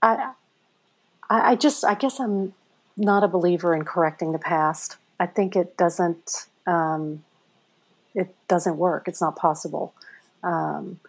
I, 0.00 0.32
I 1.28 1.56
just, 1.56 1.84
I 1.84 1.94
guess 1.94 2.20
I'm 2.20 2.54
not 2.96 3.24
a 3.24 3.28
believer 3.28 3.74
in 3.74 3.84
correcting 3.84 4.32
the 4.32 4.38
past. 4.38 4.96
I 5.20 5.26
think 5.26 5.56
it 5.56 5.76
doesn't, 5.76 6.46
um, 6.66 7.24
it 8.14 8.34
doesn't 8.46 8.76
work. 8.76 9.08
It's 9.08 9.20
not 9.20 9.36
possible. 9.36 9.94
Um, 10.42 11.00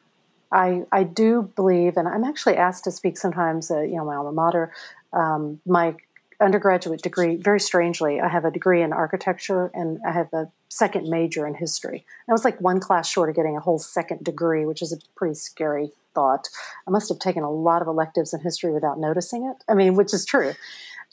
I, 0.51 0.83
I 0.91 1.03
do 1.03 1.51
believe, 1.55 1.95
and 1.95 2.07
I'm 2.07 2.23
actually 2.23 2.57
asked 2.57 2.83
to 2.85 2.91
speak 2.91 3.17
sometimes 3.17 3.69
at 3.69 3.89
you 3.89 3.97
know 3.97 4.05
my 4.05 4.15
alma 4.15 4.31
mater. 4.31 4.71
Um, 5.13 5.59
my 5.65 5.95
undergraduate 6.39 7.01
degree, 7.01 7.35
very 7.35 7.59
strangely, 7.59 8.21
I 8.21 8.29
have 8.29 8.45
a 8.45 8.51
degree 8.51 8.81
in 8.81 8.93
architecture 8.93 9.69
and 9.73 9.99
I 10.07 10.11
have 10.11 10.31
a 10.33 10.49
second 10.69 11.09
major 11.09 11.45
in 11.45 11.55
history. 11.55 12.05
I 12.27 12.31
was 12.31 12.45
like 12.45 12.61
one 12.61 12.79
class 12.79 13.09
short 13.09 13.29
of 13.29 13.35
getting 13.35 13.57
a 13.57 13.59
whole 13.59 13.79
second 13.79 14.23
degree, 14.23 14.65
which 14.65 14.81
is 14.81 14.93
a 14.93 14.97
pretty 15.15 15.35
scary 15.35 15.91
thought. 16.13 16.47
I 16.87 16.91
must 16.91 17.09
have 17.09 17.19
taken 17.19 17.43
a 17.43 17.51
lot 17.51 17.81
of 17.81 17.87
electives 17.87 18.33
in 18.33 18.39
history 18.39 18.71
without 18.71 18.99
noticing 18.99 19.45
it. 19.45 19.63
I 19.67 19.73
mean, 19.73 19.95
which 19.95 20.13
is 20.13 20.25
true. 20.25 20.53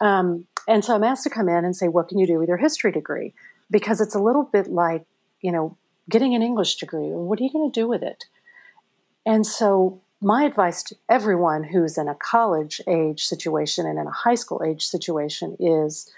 Um, 0.01 0.47
and 0.69 0.85
so 0.85 0.95
I'm 0.95 1.05
asked 1.05 1.25
to 1.25 1.31
come 1.31 1.49
in 1.49 1.65
and 1.65 1.75
say, 1.75 1.89
what 1.89 2.09
can 2.09 2.19
you 2.19 2.27
do 2.27 2.39
with 2.39 2.49
your 2.49 2.59
history 2.59 2.93
degree? 2.93 3.35
Because 3.71 4.01
it's 4.01 4.15
a 4.15 4.21
little 4.21 4.45
bit 4.45 4.69
like, 4.69 5.05
you 5.41 5.51
know, 5.51 5.77
getting 6.09 6.35
an 6.35 6.43
English 6.43 6.77
degree. 6.77 7.09
What 7.09 7.41
are 7.41 7.43
you 7.43 7.53
going 7.53 7.71
to 7.71 7.81
do 7.81 7.89
with 7.89 8.03
it? 8.03 8.27
And 9.25 9.45
so 9.47 10.01
my 10.21 10.45
advice 10.45 10.83
to 10.85 10.97
everyone 11.09 11.65
who's 11.65 11.99
in 11.99 12.09
a 12.09 12.15
college 12.15 12.81
age 12.87 13.25
situation 13.25 13.87
and 13.87 13.99
in 13.99 14.07
a 14.07 14.11
high 14.11 14.35
school 14.35 14.63
age 14.65 14.85
situation 14.87 15.57
is 15.61 16.11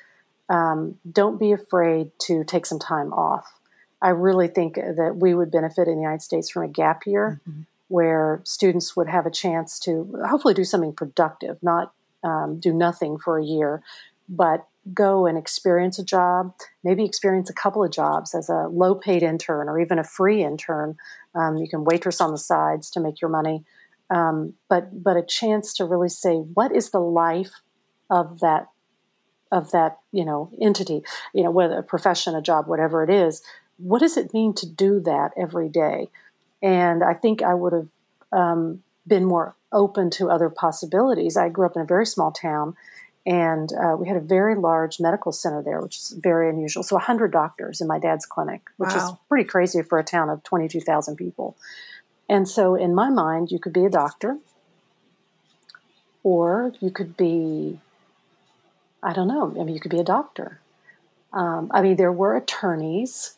um, 0.48 0.98
don't 1.10 1.38
be 1.38 1.52
afraid 1.52 2.10
to 2.20 2.44
take 2.44 2.64
some 2.64 2.78
time 2.78 3.12
off. 3.12 3.58
I 4.00 4.10
really 4.10 4.48
think 4.48 4.76
that 4.76 5.16
we 5.16 5.34
would 5.34 5.50
benefit 5.50 5.88
in 5.88 5.96
the 5.96 6.02
United 6.02 6.22
States 6.22 6.48
from 6.48 6.62
a 6.62 6.68
gap 6.68 7.06
year 7.06 7.40
mm-hmm. 7.48 7.62
where 7.88 8.40
students 8.44 8.96
would 8.96 9.08
have 9.08 9.26
a 9.26 9.30
chance 9.30 9.78
to 9.80 10.22
hopefully 10.26 10.54
do 10.54 10.64
something 10.64 10.92
productive, 10.92 11.58
not 11.62 11.92
um, 12.22 12.58
do 12.60 12.72
nothing 12.72 13.18
for 13.18 13.38
a 13.38 13.44
year, 13.44 13.82
but 14.28 14.66
go 14.94 15.26
and 15.26 15.36
experience 15.36 15.98
a 15.98 16.04
job, 16.04 16.54
maybe 16.84 17.04
experience 17.04 17.50
a 17.50 17.54
couple 17.54 17.84
of 17.84 17.90
jobs 17.90 18.34
as 18.34 18.48
a 18.48 18.68
low 18.68 18.94
paid 18.94 19.22
intern 19.22 19.68
or 19.68 19.80
even 19.80 19.98
a 19.98 20.04
free 20.04 20.42
intern. 20.42 20.96
Um, 21.34 21.56
you 21.56 21.68
can 21.68 21.84
waitress 21.84 22.20
on 22.20 22.30
the 22.30 22.38
sides 22.38 22.90
to 22.90 23.00
make 23.00 23.20
your 23.20 23.30
money 23.30 23.64
um, 24.10 24.54
but 24.68 25.02
but 25.02 25.16
a 25.16 25.22
chance 25.22 25.74
to 25.74 25.84
really 25.84 26.08
say 26.08 26.36
what 26.36 26.74
is 26.74 26.90
the 26.90 27.00
life 27.00 27.52
of 28.10 28.40
that 28.40 28.68
of 29.52 29.70
that 29.72 29.98
you 30.12 30.24
know 30.24 30.50
entity? 30.60 31.02
You 31.34 31.44
know 31.44 31.50
whether 31.50 31.78
a 31.78 31.82
profession 31.82 32.34
a 32.34 32.42
job 32.42 32.66
whatever 32.66 33.02
it 33.02 33.10
is 33.10 33.42
what 33.78 34.00
does 34.00 34.16
it 34.16 34.34
mean 34.34 34.52
to 34.54 34.66
do 34.66 35.00
that 35.00 35.30
every 35.36 35.68
day? 35.68 36.08
And 36.60 37.04
i 37.04 37.14
think 37.14 37.42
i 37.42 37.54
would 37.54 37.72
have 37.72 37.88
um, 38.32 38.82
been 39.06 39.24
more 39.24 39.56
open 39.72 40.10
to 40.10 40.30
other 40.30 40.48
possibilities. 40.48 41.36
I 41.36 41.48
grew 41.48 41.66
up 41.66 41.76
in 41.76 41.82
a 41.82 41.86
very 41.86 42.06
small 42.06 42.30
town 42.30 42.74
and 43.26 43.70
uh, 43.72 43.96
we 43.96 44.08
had 44.08 44.16
a 44.16 44.20
very 44.20 44.54
large 44.54 45.00
medical 45.00 45.32
center 45.32 45.62
there 45.62 45.80
which 45.80 45.96
is 45.96 46.18
very 46.22 46.48
unusual. 46.48 46.82
So 46.82 46.96
100 46.96 47.32
doctors 47.32 47.80
in 47.80 47.86
my 47.86 47.98
dad's 47.98 48.26
clinic 48.26 48.62
which 48.76 48.94
wow. 48.94 48.96
is 48.96 49.12
pretty 49.28 49.44
crazy 49.44 49.82
for 49.82 49.98
a 49.98 50.04
town 50.04 50.30
of 50.30 50.42
22000 50.44 51.16
people 51.16 51.56
and 52.28 52.48
so 52.48 52.74
in 52.74 52.94
my 52.94 53.10
mind 53.10 53.50
you 53.50 53.58
could 53.58 53.72
be 53.72 53.84
a 53.84 53.90
doctor 53.90 54.38
or 56.22 56.72
you 56.80 56.90
could 56.90 57.16
be 57.16 57.80
I 59.02 59.12
don't 59.12 59.28
know. 59.28 59.54
I 59.58 59.64
mean, 59.64 59.74
you 59.74 59.80
could 59.80 59.90
be 59.90 60.00
a 60.00 60.04
doctor. 60.04 60.60
Um, 61.32 61.70
I 61.72 61.82
mean, 61.82 61.96
there 61.96 62.12
were 62.12 62.36
attorneys, 62.36 63.36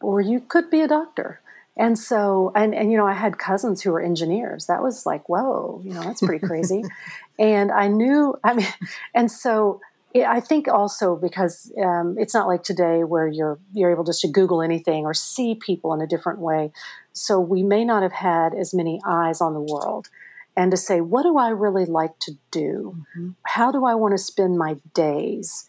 or 0.00 0.20
you 0.20 0.40
could 0.40 0.70
be 0.70 0.80
a 0.80 0.88
doctor. 0.88 1.40
And 1.76 1.98
so, 1.98 2.52
and, 2.54 2.74
and, 2.74 2.90
you 2.90 2.96
know, 2.96 3.06
I 3.06 3.12
had 3.12 3.38
cousins 3.38 3.82
who 3.82 3.92
were 3.92 4.00
engineers. 4.00 4.66
That 4.66 4.82
was 4.82 5.04
like, 5.04 5.28
whoa, 5.28 5.80
you 5.84 5.92
know, 5.92 6.02
that's 6.02 6.22
pretty 6.22 6.44
crazy. 6.44 6.82
and 7.38 7.70
I 7.70 7.88
knew, 7.88 8.38
I 8.42 8.54
mean, 8.54 8.66
and 9.14 9.30
so 9.30 9.80
I 10.24 10.40
think 10.40 10.68
also 10.68 11.16
because 11.16 11.72
um, 11.82 12.16
it's 12.18 12.34
not 12.34 12.46
like 12.46 12.62
today 12.62 13.04
where 13.04 13.26
you're, 13.26 13.58
you're 13.72 13.90
able 13.90 14.04
just 14.04 14.20
to 14.22 14.28
Google 14.28 14.62
anything 14.62 15.04
or 15.04 15.14
see 15.14 15.54
people 15.54 15.92
in 15.92 16.00
a 16.00 16.06
different 16.06 16.38
way. 16.38 16.72
So 17.12 17.40
we 17.40 17.62
may 17.62 17.84
not 17.84 18.02
have 18.02 18.12
had 18.12 18.54
as 18.54 18.72
many 18.72 19.00
eyes 19.06 19.40
on 19.40 19.54
the 19.54 19.60
world 19.60 20.08
and 20.56 20.70
to 20.70 20.76
say, 20.76 21.00
what 21.00 21.22
do 21.22 21.36
I 21.36 21.48
really 21.48 21.84
like 21.84 22.18
to 22.20 22.32
do? 22.50 22.96
Mm-hmm. 23.16 23.30
How 23.42 23.70
do 23.70 23.84
I 23.84 23.94
want 23.94 24.12
to 24.12 24.18
spend 24.18 24.58
my 24.58 24.76
days? 24.94 25.68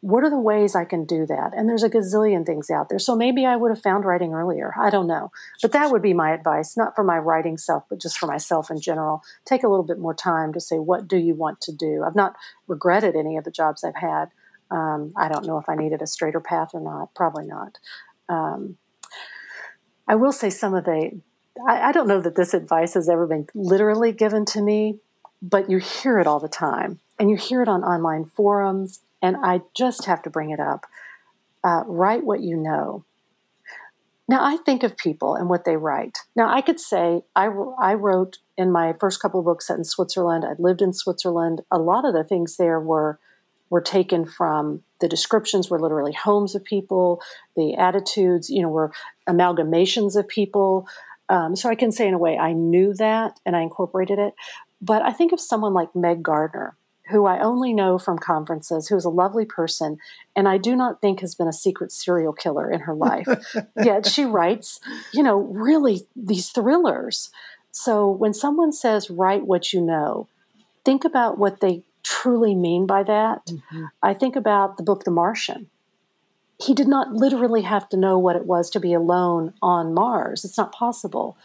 What 0.00 0.22
are 0.22 0.30
the 0.30 0.38
ways 0.38 0.76
I 0.76 0.84
can 0.84 1.04
do 1.04 1.26
that? 1.26 1.52
And 1.56 1.68
there's 1.68 1.82
a 1.82 1.90
gazillion 1.90 2.46
things 2.46 2.70
out 2.70 2.88
there. 2.88 3.00
So 3.00 3.16
maybe 3.16 3.44
I 3.44 3.56
would 3.56 3.70
have 3.70 3.82
found 3.82 4.04
writing 4.04 4.32
earlier. 4.32 4.72
I 4.78 4.90
don't 4.90 5.08
know. 5.08 5.32
But 5.60 5.72
that 5.72 5.90
would 5.90 6.02
be 6.02 6.14
my 6.14 6.30
advice, 6.30 6.76
not 6.76 6.94
for 6.94 7.02
my 7.02 7.18
writing 7.18 7.58
self, 7.58 7.84
but 7.90 8.00
just 8.00 8.16
for 8.16 8.26
myself 8.26 8.70
in 8.70 8.80
general. 8.80 9.22
Take 9.44 9.64
a 9.64 9.68
little 9.68 9.84
bit 9.84 9.98
more 9.98 10.14
time 10.14 10.52
to 10.52 10.60
say, 10.60 10.76
what 10.76 11.08
do 11.08 11.16
you 11.16 11.34
want 11.34 11.60
to 11.62 11.72
do? 11.72 12.04
I've 12.06 12.14
not 12.14 12.36
regretted 12.68 13.16
any 13.16 13.36
of 13.36 13.44
the 13.44 13.50
jobs 13.50 13.82
I've 13.82 13.96
had. 13.96 14.30
Um, 14.70 15.12
I 15.16 15.28
don't 15.28 15.46
know 15.46 15.58
if 15.58 15.68
I 15.68 15.74
needed 15.74 16.00
a 16.00 16.06
straighter 16.06 16.40
path 16.40 16.70
or 16.74 16.80
not. 16.80 17.14
Probably 17.14 17.46
not. 17.46 17.78
Um, 18.28 18.76
I 20.06 20.14
will 20.14 20.32
say 20.32 20.48
some 20.50 20.74
of 20.74 20.84
the 20.84 21.20
I, 21.66 21.88
I 21.88 21.92
don't 21.92 22.08
know 22.08 22.20
that 22.20 22.36
this 22.36 22.54
advice 22.54 22.94
has 22.94 23.08
ever 23.08 23.26
been 23.26 23.46
literally 23.54 24.12
given 24.12 24.44
to 24.46 24.62
me, 24.62 24.98
but 25.42 25.70
you 25.70 25.78
hear 25.78 26.18
it 26.18 26.26
all 26.26 26.40
the 26.40 26.48
time. 26.48 27.00
And 27.18 27.30
you 27.30 27.36
hear 27.36 27.62
it 27.62 27.68
on 27.68 27.82
online 27.82 28.24
forums, 28.24 29.00
and 29.22 29.36
I 29.42 29.62
just 29.74 30.04
have 30.06 30.22
to 30.22 30.30
bring 30.30 30.50
it 30.50 30.60
up. 30.60 30.86
Uh, 31.64 31.82
write 31.86 32.24
what 32.24 32.40
you 32.40 32.56
know. 32.56 33.04
Now, 34.28 34.44
I 34.44 34.58
think 34.58 34.82
of 34.82 34.96
people 34.96 35.34
and 35.34 35.48
what 35.48 35.64
they 35.64 35.76
write. 35.76 36.18
Now, 36.36 36.52
I 36.52 36.60
could 36.60 36.78
say 36.78 37.22
I, 37.34 37.48
I 37.80 37.94
wrote 37.94 38.38
in 38.58 38.70
my 38.70 38.92
first 38.92 39.20
couple 39.20 39.40
of 39.40 39.46
books 39.46 39.66
set 39.66 39.78
in 39.78 39.84
Switzerland. 39.84 40.44
I 40.44 40.52
lived 40.58 40.82
in 40.82 40.92
Switzerland. 40.92 41.62
A 41.70 41.78
lot 41.78 42.04
of 42.04 42.12
the 42.12 42.24
things 42.24 42.56
there 42.56 42.80
were 42.80 43.18
were 43.70 43.80
taken 43.82 44.24
from 44.24 44.82
the 45.00 45.08
descriptions 45.08 45.68
were 45.68 45.78
literally 45.78 46.12
homes 46.12 46.54
of 46.54 46.64
people. 46.64 47.20
The 47.54 47.74
attitudes, 47.74 48.48
you 48.48 48.62
know, 48.62 48.70
were 48.70 48.92
amalgamations 49.28 50.16
of 50.16 50.26
people. 50.26 50.88
Um, 51.28 51.54
so 51.54 51.68
I 51.68 51.74
can 51.74 51.92
say 51.92 52.08
in 52.08 52.14
a 52.14 52.18
way 52.18 52.38
I 52.38 52.54
knew 52.54 52.94
that 52.94 53.38
and 53.44 53.54
I 53.54 53.60
incorporated 53.60 54.18
it. 54.18 54.32
But 54.80 55.02
I 55.02 55.12
think 55.12 55.32
of 55.32 55.40
someone 55.40 55.74
like 55.74 55.94
Meg 55.94 56.22
Gardiner, 56.22 56.76
who 57.10 57.26
I 57.26 57.40
only 57.40 57.72
know 57.72 57.98
from 57.98 58.18
conferences, 58.18 58.88
who 58.88 58.96
is 58.96 59.04
a 59.04 59.10
lovely 59.10 59.44
person, 59.44 59.98
and 60.36 60.48
I 60.48 60.58
do 60.58 60.76
not 60.76 61.00
think 61.00 61.20
has 61.20 61.34
been 61.34 61.48
a 61.48 61.52
secret 61.52 61.92
serial 61.92 62.32
killer 62.32 62.70
in 62.70 62.80
her 62.80 62.94
life. 62.94 63.28
Yet 63.82 64.06
she 64.06 64.24
writes, 64.24 64.80
you 65.12 65.22
know, 65.22 65.38
really 65.38 66.02
these 66.14 66.50
thrillers. 66.50 67.30
So 67.70 68.08
when 68.08 68.34
someone 68.34 68.72
says, 68.72 69.10
write 69.10 69.46
what 69.46 69.72
you 69.72 69.80
know, 69.80 70.28
think 70.84 71.04
about 71.04 71.38
what 71.38 71.60
they 71.60 71.82
truly 72.02 72.54
mean 72.54 72.86
by 72.86 73.02
that. 73.02 73.46
Mm-hmm. 73.46 73.84
I 74.02 74.14
think 74.14 74.36
about 74.36 74.76
the 74.76 74.82
book 74.82 75.04
The 75.04 75.10
Martian 75.10 75.68
he 76.60 76.74
did 76.74 76.88
not 76.88 77.12
literally 77.12 77.62
have 77.62 77.88
to 77.88 77.96
know 77.96 78.18
what 78.18 78.36
it 78.36 78.44
was 78.44 78.68
to 78.70 78.80
be 78.80 78.92
alone 78.92 79.54
on 79.62 79.94
Mars. 79.94 80.44
It's 80.44 80.58
not 80.58 80.72
possible. 80.72 81.36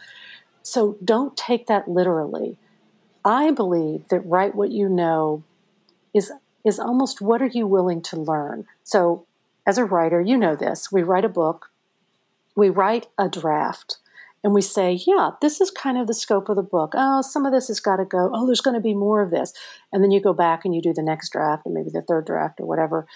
So 0.62 0.98
don't 1.04 1.36
take 1.36 1.66
that 1.66 1.88
literally. 1.88 2.56
I 3.24 3.52
believe 3.52 4.08
that 4.08 4.20
write 4.20 4.54
what 4.54 4.72
you 4.72 4.88
know 4.88 5.44
is 6.14 6.32
is 6.64 6.78
almost 6.78 7.20
what 7.20 7.42
are 7.42 7.50
you 7.52 7.66
willing 7.66 8.00
to 8.00 8.16
learn. 8.18 8.66
So 8.84 9.26
as 9.66 9.76
a 9.76 9.84
writer, 9.84 10.20
you 10.20 10.38
know 10.38 10.56
this. 10.56 10.90
We 10.90 11.02
write 11.02 11.24
a 11.24 11.28
book, 11.28 11.70
we 12.54 12.70
write 12.70 13.08
a 13.18 13.28
draft, 13.28 13.98
and 14.42 14.54
we 14.54 14.62
say, 14.62 15.00
yeah, 15.06 15.32
this 15.42 15.60
is 15.60 15.70
kind 15.70 15.98
of 15.98 16.06
the 16.06 16.14
scope 16.14 16.48
of 16.48 16.56
the 16.56 16.62
book. 16.62 16.92
Oh, 16.94 17.20
some 17.20 17.44
of 17.44 17.52
this 17.52 17.68
has 17.68 17.80
got 17.80 17.96
to 17.96 18.04
go. 18.04 18.30
Oh, 18.32 18.46
there's 18.46 18.60
going 18.60 18.76
to 18.76 18.80
be 18.80 18.94
more 18.94 19.20
of 19.20 19.30
this. 19.30 19.52
And 19.92 20.02
then 20.02 20.10
you 20.10 20.20
go 20.20 20.32
back 20.32 20.64
and 20.64 20.74
you 20.74 20.80
do 20.80 20.94
the 20.94 21.02
next 21.02 21.32
draft 21.32 21.66
and 21.66 21.74
maybe 21.74 21.90
the 21.90 22.02
third 22.02 22.26
draft 22.26 22.60
or 22.60 22.66
whatever 22.66 23.06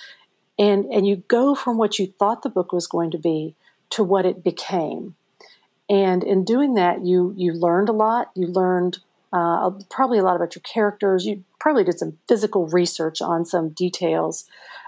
and 0.58 0.86
and 0.86 1.06
you 1.06 1.16
go 1.28 1.54
from 1.54 1.78
what 1.78 1.98
you 1.98 2.06
thought 2.18 2.42
the 2.42 2.48
book 2.48 2.72
was 2.72 2.86
going 2.86 3.10
to 3.10 3.18
be 3.18 3.54
to 3.90 4.02
what 4.02 4.26
it 4.26 4.42
became 4.42 5.14
and 5.88 6.24
in 6.24 6.44
doing 6.44 6.74
that 6.74 7.04
you 7.04 7.32
you 7.36 7.52
learned 7.52 7.88
a 7.88 7.92
lot 7.92 8.30
you 8.34 8.46
learned 8.46 8.98
uh, 9.32 9.70
probably 9.90 10.18
a 10.18 10.22
lot 10.22 10.36
about 10.36 10.54
your 10.54 10.62
characters 10.62 11.24
you 11.24 11.44
probably 11.60 11.84
did 11.84 11.98
some 11.98 12.18
physical 12.28 12.66
research 12.68 13.20
on 13.20 13.44
some 13.44 13.70
details 13.70 14.44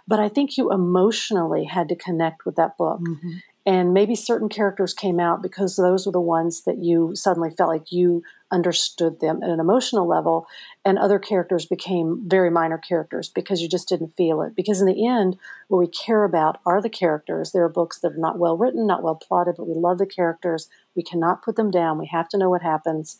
but 0.06 0.20
i 0.20 0.28
think 0.28 0.56
you 0.56 0.72
emotionally 0.72 1.64
had 1.64 1.88
to 1.88 1.96
connect 1.96 2.44
with 2.44 2.56
that 2.56 2.76
book 2.76 3.00
mm-hmm. 3.00 3.36
and 3.66 3.92
maybe 3.92 4.14
certain 4.14 4.48
characters 4.48 4.94
came 4.94 5.20
out 5.20 5.42
because 5.42 5.76
those 5.76 6.06
were 6.06 6.12
the 6.12 6.20
ones 6.20 6.62
that 6.62 6.78
you 6.78 7.14
suddenly 7.14 7.50
felt 7.50 7.70
like 7.70 7.92
you 7.92 8.22
understood 8.50 9.20
them 9.20 9.42
at 9.42 9.50
an 9.50 9.60
emotional 9.60 10.06
level, 10.06 10.46
and 10.84 10.98
other 10.98 11.18
characters 11.18 11.66
became 11.66 12.22
very 12.26 12.50
minor 12.50 12.78
characters 12.78 13.28
because 13.28 13.60
you 13.60 13.68
just 13.68 13.88
didn't 13.88 14.16
feel 14.16 14.42
it. 14.42 14.54
Because 14.56 14.80
in 14.80 14.86
the 14.86 15.06
end, 15.06 15.36
what 15.68 15.78
we 15.78 15.86
care 15.86 16.24
about 16.24 16.60
are 16.66 16.82
the 16.82 16.90
characters. 16.90 17.52
There 17.52 17.64
are 17.64 17.68
books 17.68 17.98
that 18.00 18.12
are 18.12 18.18
not 18.18 18.38
well 18.38 18.56
written, 18.56 18.86
not 18.86 19.02
well 19.02 19.14
plotted, 19.14 19.56
but 19.56 19.68
we 19.68 19.74
love 19.74 19.98
the 19.98 20.06
characters. 20.06 20.68
We 20.94 21.02
cannot 21.02 21.42
put 21.42 21.56
them 21.56 21.70
down. 21.70 21.98
We 21.98 22.06
have 22.06 22.28
to 22.30 22.38
know 22.38 22.50
what 22.50 22.62
happens. 22.62 23.18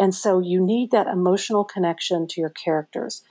And 0.00 0.14
so 0.14 0.40
you 0.40 0.64
need 0.64 0.90
that 0.92 1.06
emotional 1.06 1.62
connection 1.62 2.26
to 2.28 2.40
your 2.40 2.48
characters. 2.48 3.22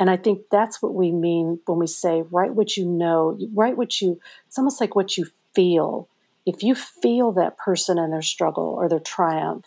And 0.00 0.10
I 0.10 0.16
think 0.16 0.42
that's 0.50 0.82
what 0.82 0.92
we 0.92 1.12
mean 1.12 1.60
when 1.64 1.78
we 1.78 1.86
say 1.86 2.24
write 2.32 2.54
what 2.54 2.76
you 2.76 2.84
know, 2.84 3.38
write 3.54 3.76
what 3.76 4.00
you, 4.00 4.20
it's 4.48 4.58
almost 4.58 4.80
like 4.80 4.96
what 4.96 5.16
you 5.16 5.26
feel. 5.54 6.08
If 6.44 6.64
you 6.64 6.74
feel 6.74 7.30
that 7.32 7.56
person 7.56 7.98
and 7.98 8.12
their 8.12 8.22
struggle 8.22 8.64
or 8.64 8.88
their 8.88 8.98
triumph, 8.98 9.66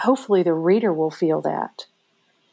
hopefully 0.00 0.42
the 0.42 0.54
reader 0.54 0.92
will 0.92 1.10
feel 1.10 1.40
that. 1.42 1.86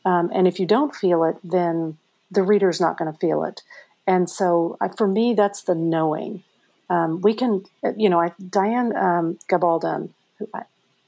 Um, 0.05 0.29
and 0.31 0.47
if 0.47 0.59
you 0.59 0.67
don't 0.67 0.95
feel 0.95 1.23
it, 1.23 1.37
then 1.43 1.97
the 2.29 2.43
reader's 2.43 2.79
not 2.79 2.99
going 2.99 3.11
to 3.11 3.17
feel 3.17 3.43
it. 3.43 3.63
And 4.05 4.29
so 4.29 4.77
uh, 4.79 4.89
for 4.89 5.07
me, 5.07 5.33
that's 5.33 5.63
the 5.63 5.75
knowing. 5.75 6.43
Um, 6.87 7.21
we 7.21 7.33
can, 7.33 7.65
uh, 7.83 7.93
you 7.97 8.09
know, 8.09 8.21
I, 8.21 8.33
Diane 8.49 8.95
um, 8.95 9.39
Gabaldon, 9.49 10.09
who, 10.37 10.47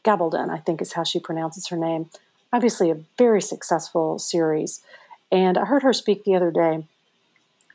Gabaldon, 0.09 0.49
I 0.49 0.57
think 0.57 0.81
is 0.81 0.93
how 0.93 1.03
she 1.03 1.19
pronounces 1.19 1.67
her 1.67 1.77
name. 1.77 2.09
Obviously, 2.51 2.89
a 2.89 3.01
very 3.17 3.41
successful 3.41 4.17
series. 4.17 4.81
And 5.31 5.57
I 5.57 5.65
heard 5.65 5.83
her 5.83 5.93
speak 5.93 6.23
the 6.23 6.35
other 6.35 6.49
day. 6.49 6.85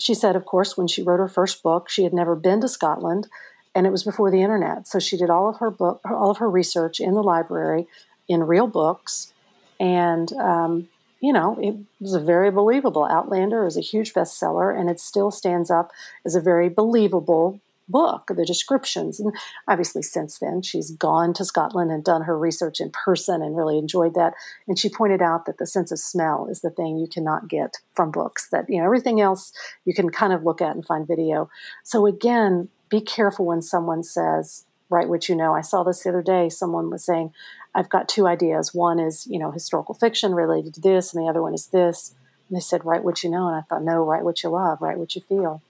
She 0.01 0.14
said, 0.14 0.35
of 0.35 0.45
course, 0.45 0.76
when 0.76 0.89
she 0.89 1.03
wrote 1.03 1.20
her 1.20 1.28
first 1.28 1.62
book, 1.62 1.89
she 1.89 2.03
had 2.03 2.12
never 2.12 2.35
been 2.35 2.61
to 2.61 2.68
Scotland, 2.68 3.28
and 3.74 3.87
it 3.87 3.91
was 3.91 4.03
before 4.03 4.30
the 4.30 4.43
internet. 4.43 4.89
So 4.89 4.99
she 4.99 5.16
did 5.16 5.30
all 5.30 5.49
of 5.49 5.59
her 5.59 5.70
book, 5.70 6.01
all 6.05 6.30
of 6.30 6.39
her 6.39 6.51
research 6.51 6.99
in 6.99 7.14
the 7.14 7.22
library, 7.22 7.87
in 8.28 8.43
real 8.43 8.66
books. 8.66 9.32
And, 9.78 10.32
um, 10.32 10.89
you 11.20 11.32
know, 11.32 11.57
it 11.61 11.76
was 12.01 12.14
a 12.14 12.20
very 12.20 12.51
believable. 12.51 13.05
Outlander 13.05 13.64
is 13.66 13.76
a 13.76 13.80
huge 13.80 14.12
bestseller, 14.12 14.76
and 14.76 14.91
it 14.91 14.99
still 14.99 15.30
stands 15.30 15.70
up 15.70 15.93
as 16.24 16.35
a 16.35 16.41
very 16.41 16.68
believable 16.68 17.61
book, 17.89 18.30
the 18.35 18.45
descriptions. 18.45 19.20
And 19.20 19.35
obviously, 19.68 20.03
since 20.03 20.39
then, 20.39 20.62
she's 20.62 20.91
gone 20.91 21.35
to 21.35 21.45
Scotland 21.45 21.91
and 21.91 22.05
done 22.05 22.22
her 22.22 22.39
research 22.39 22.80
in 22.80 22.91
person 22.91 23.43
and 23.43 23.57
really 23.57 23.78
enjoyed 23.78 24.14
that. 24.14 24.35
And 24.66 24.78
she 24.78 24.89
pointed 24.89 25.22
out 25.22 25.47
that 25.47 25.59
the 25.59 25.66
sense 25.66 25.93
of 25.93 25.99
smell 25.99 26.47
is 26.51 26.61
the 26.61 26.70
thing 26.70 26.99
you 26.99 27.07
cannot 27.07 27.49
get 27.49 27.78
from 27.95 28.11
books, 28.11 28.49
that, 28.51 28.68
you 28.68 28.78
know, 28.78 28.85
everything 28.85 29.20
else 29.20 29.53
you 29.85 29.95
can 29.95 30.11
kind 30.11 30.32
of 30.32 30.45
look 30.45 30.61
at 30.61 30.74
and 30.74 30.85
find 30.85 31.07
video. 31.07 31.51
So, 31.82 32.07
again, 32.07 32.68
be 32.89 33.01
careful 33.01 33.47
when 33.47 33.62
someone 33.62 34.03
says, 34.03 34.64
write 34.91 35.09
what 35.09 35.28
you 35.28 35.35
know. 35.35 35.55
I 35.55 35.62
saw 35.62 35.82
this 35.82 36.03
the 36.03 36.11
other 36.11 36.22
day. 36.22 36.49
Someone 36.49 36.91
was 36.91 37.05
saying, 37.05 37.32
I've 37.74 37.89
got 37.89 38.09
two 38.09 38.26
ideas. 38.26 38.74
One 38.74 39.01
is, 39.01 39.26
you 39.26 39.39
know, 39.39 39.51
historical 39.51 39.95
fiction 39.95 40.35
related 40.35 40.74
to 40.74 40.80
this, 40.80 41.12
and 41.12 41.22
the 41.22 41.28
other 41.28 41.43
one 41.43 41.55
is 41.55 41.66
this. 41.68 42.14
And 42.49 42.57
they 42.57 42.61
said, 42.61 42.85
write 42.85 43.03
what 43.03 43.24
you 43.24 43.30
know. 43.30 43.49
And 43.49 43.57
I 43.57 43.62
thought, 43.62 43.82
no, 43.82 44.05
write 44.05 44.24
what 44.24 44.43
you 44.43 44.51
love, 44.51 44.80
write 44.80 44.99
what 44.99 45.16
you 45.16 45.22
feel. 45.22 45.62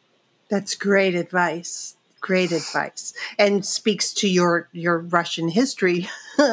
That's 0.51 0.75
great 0.75 1.15
advice. 1.15 1.97
Great 2.25 2.53
advice, 2.53 3.13
and 3.39 3.67
speaks 3.67 4.11
to 4.15 4.27
your 4.27 4.71
your 4.73 4.99
Russian 4.99 5.51
history 5.51 6.09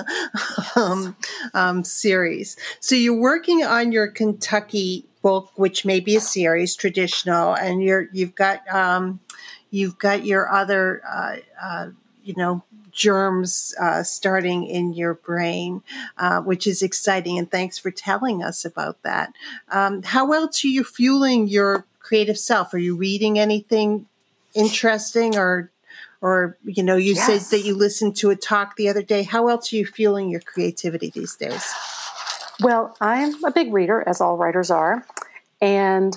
um, 0.76 1.16
um, 1.54 1.86
series. 1.86 2.58
So 2.82 2.94
you're 2.94 3.16
working 3.16 3.64
on 3.64 3.94
your 3.94 4.10
Kentucky 4.10 5.06
book, 5.22 5.50
which 5.56 5.86
may 5.86 6.02
be 6.02 6.18
a 6.18 6.20
series, 6.20 6.76
traditional, 6.76 7.54
and 7.54 7.82
you're 7.82 8.10
you've 8.12 8.36
got 8.36 8.68
um, 8.68 9.22
you've 9.70 9.98
got 9.98 10.26
your 10.26 10.52
other 10.52 11.02
uh, 11.10 11.38
uh, 11.64 11.88
you 12.22 12.34
know 12.36 12.66
germs 12.92 13.74
uh, 13.80 14.04
starting 14.04 14.66
in 14.66 14.92
your 14.92 15.14
brain, 15.14 15.84
uh, 16.18 16.42
which 16.42 16.68
is 16.68 16.82
exciting. 16.82 17.40
And 17.40 17.50
thanks 17.50 17.78
for 17.78 17.92
telling 17.92 18.44
us 18.44 18.66
about 18.66 19.02
that. 19.04 19.32
Um, 19.70 20.04
how 20.04 20.34
else 20.34 20.66
are 20.66 20.68
you 20.68 20.84
fueling 20.84 21.48
your 21.48 21.86
creative 22.00 22.38
self? 22.38 22.74
Are 22.74 22.78
you 22.78 22.98
reading 22.98 23.40
anything 23.40 24.08
interesting 24.54 25.38
or? 25.38 25.72
Or 26.24 26.56
you 26.64 26.84
know, 26.84 26.98
you 26.98 27.16
yes. 27.16 27.26
said 27.26 27.58
that 27.58 27.66
you 27.66 27.74
listened 27.76 28.16
to 28.18 28.30
a 28.30 28.36
talk 28.36 28.76
the 28.76 28.90
other 28.90 29.02
day. 29.02 29.24
How 29.24 29.48
else 29.48 29.74
are 29.74 29.76
you 29.76 29.88
fueling 29.88 30.30
your 30.30 30.40
creativity 30.40 31.10
these 31.10 31.36
days? 31.36 31.68
Well, 32.62 32.96
I'm 33.02 33.44
a 33.44 33.50
big 33.50 33.74
reader, 33.74 34.04
as 34.08 34.22
all 34.22 34.38
writers 34.38 34.70
are, 34.70 35.04
and 35.60 36.16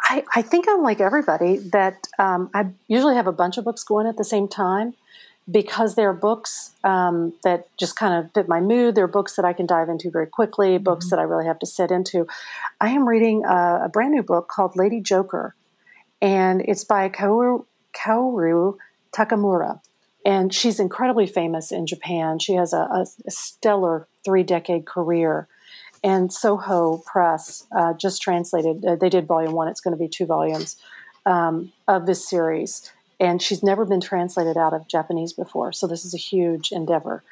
I, 0.00 0.24
I 0.34 0.42
think 0.42 0.66
I'm 0.68 0.82
like 0.82 1.00
everybody 1.00 1.56
that 1.72 2.08
um, 2.18 2.50
I 2.54 2.66
usually 2.88 3.16
have 3.16 3.26
a 3.26 3.32
bunch 3.32 3.56
of 3.58 3.64
books 3.64 3.84
going 3.84 4.06
at 4.06 4.16
the 4.16 4.24
same 4.24 4.48
time 4.48 4.94
because 5.50 5.94
they're 5.94 6.12
books 6.12 6.72
um, 6.84 7.32
that 7.42 7.68
just 7.78 7.96
kind 7.96 8.14
of 8.14 8.32
fit 8.32 8.48
my 8.48 8.60
mood. 8.60 8.94
They're 8.94 9.06
books 9.06 9.36
that 9.36 9.44
I 9.44 9.52
can 9.52 9.66
dive 9.66 9.88
into 9.88 10.10
very 10.10 10.26
quickly, 10.26 10.74
mm-hmm. 10.74 10.84
books 10.84 11.10
that 11.10 11.18
I 11.18 11.22
really 11.22 11.46
have 11.46 11.58
to 11.60 11.66
sit 11.66 11.90
into. 11.90 12.26
I 12.80 12.90
am 12.90 13.08
reading 13.08 13.44
a, 13.44 13.82
a, 13.84 13.88
brand 13.88 14.12
new 14.12 14.22
book 14.22 14.48
called 14.48 14.76
Lady 14.76 15.00
Joker, 15.00 15.54
and 16.20 16.62
it's 16.62 16.84
by 16.84 17.08
Kaoru, 17.08 17.66
Takamura. 19.12 19.80
And 20.26 20.54
she's 20.54 20.80
incredibly 20.80 21.26
famous 21.26 21.70
in 21.70 21.86
Japan. 21.86 22.38
She 22.38 22.54
has 22.54 22.72
a, 22.72 23.04
a 23.26 23.30
stellar 23.30 24.08
three 24.24 24.42
decade 24.42 24.86
career. 24.86 25.48
And 26.02 26.32
Soho 26.32 27.02
Press 27.06 27.66
uh, 27.76 27.92
just 27.94 28.22
translated, 28.22 28.84
uh, 28.84 28.96
they 28.96 29.08
did 29.08 29.26
volume 29.26 29.52
one, 29.52 29.68
it's 29.68 29.80
going 29.80 29.96
to 29.96 30.02
be 30.02 30.08
two 30.08 30.26
volumes 30.26 30.76
um, 31.26 31.72
of 31.88 32.06
this 32.06 32.28
series 32.28 32.90
and 33.20 33.40
she's 33.40 33.62
never 33.62 33.84
been 33.84 34.00
translated 34.00 34.56
out 34.56 34.72
of 34.72 34.88
Japanese 34.88 35.32
before. 35.32 35.72
So 35.72 35.86
this 35.86 36.04
is 36.04 36.14
a 36.14 36.18
huge 36.18 36.72
endeavor, 36.72 37.22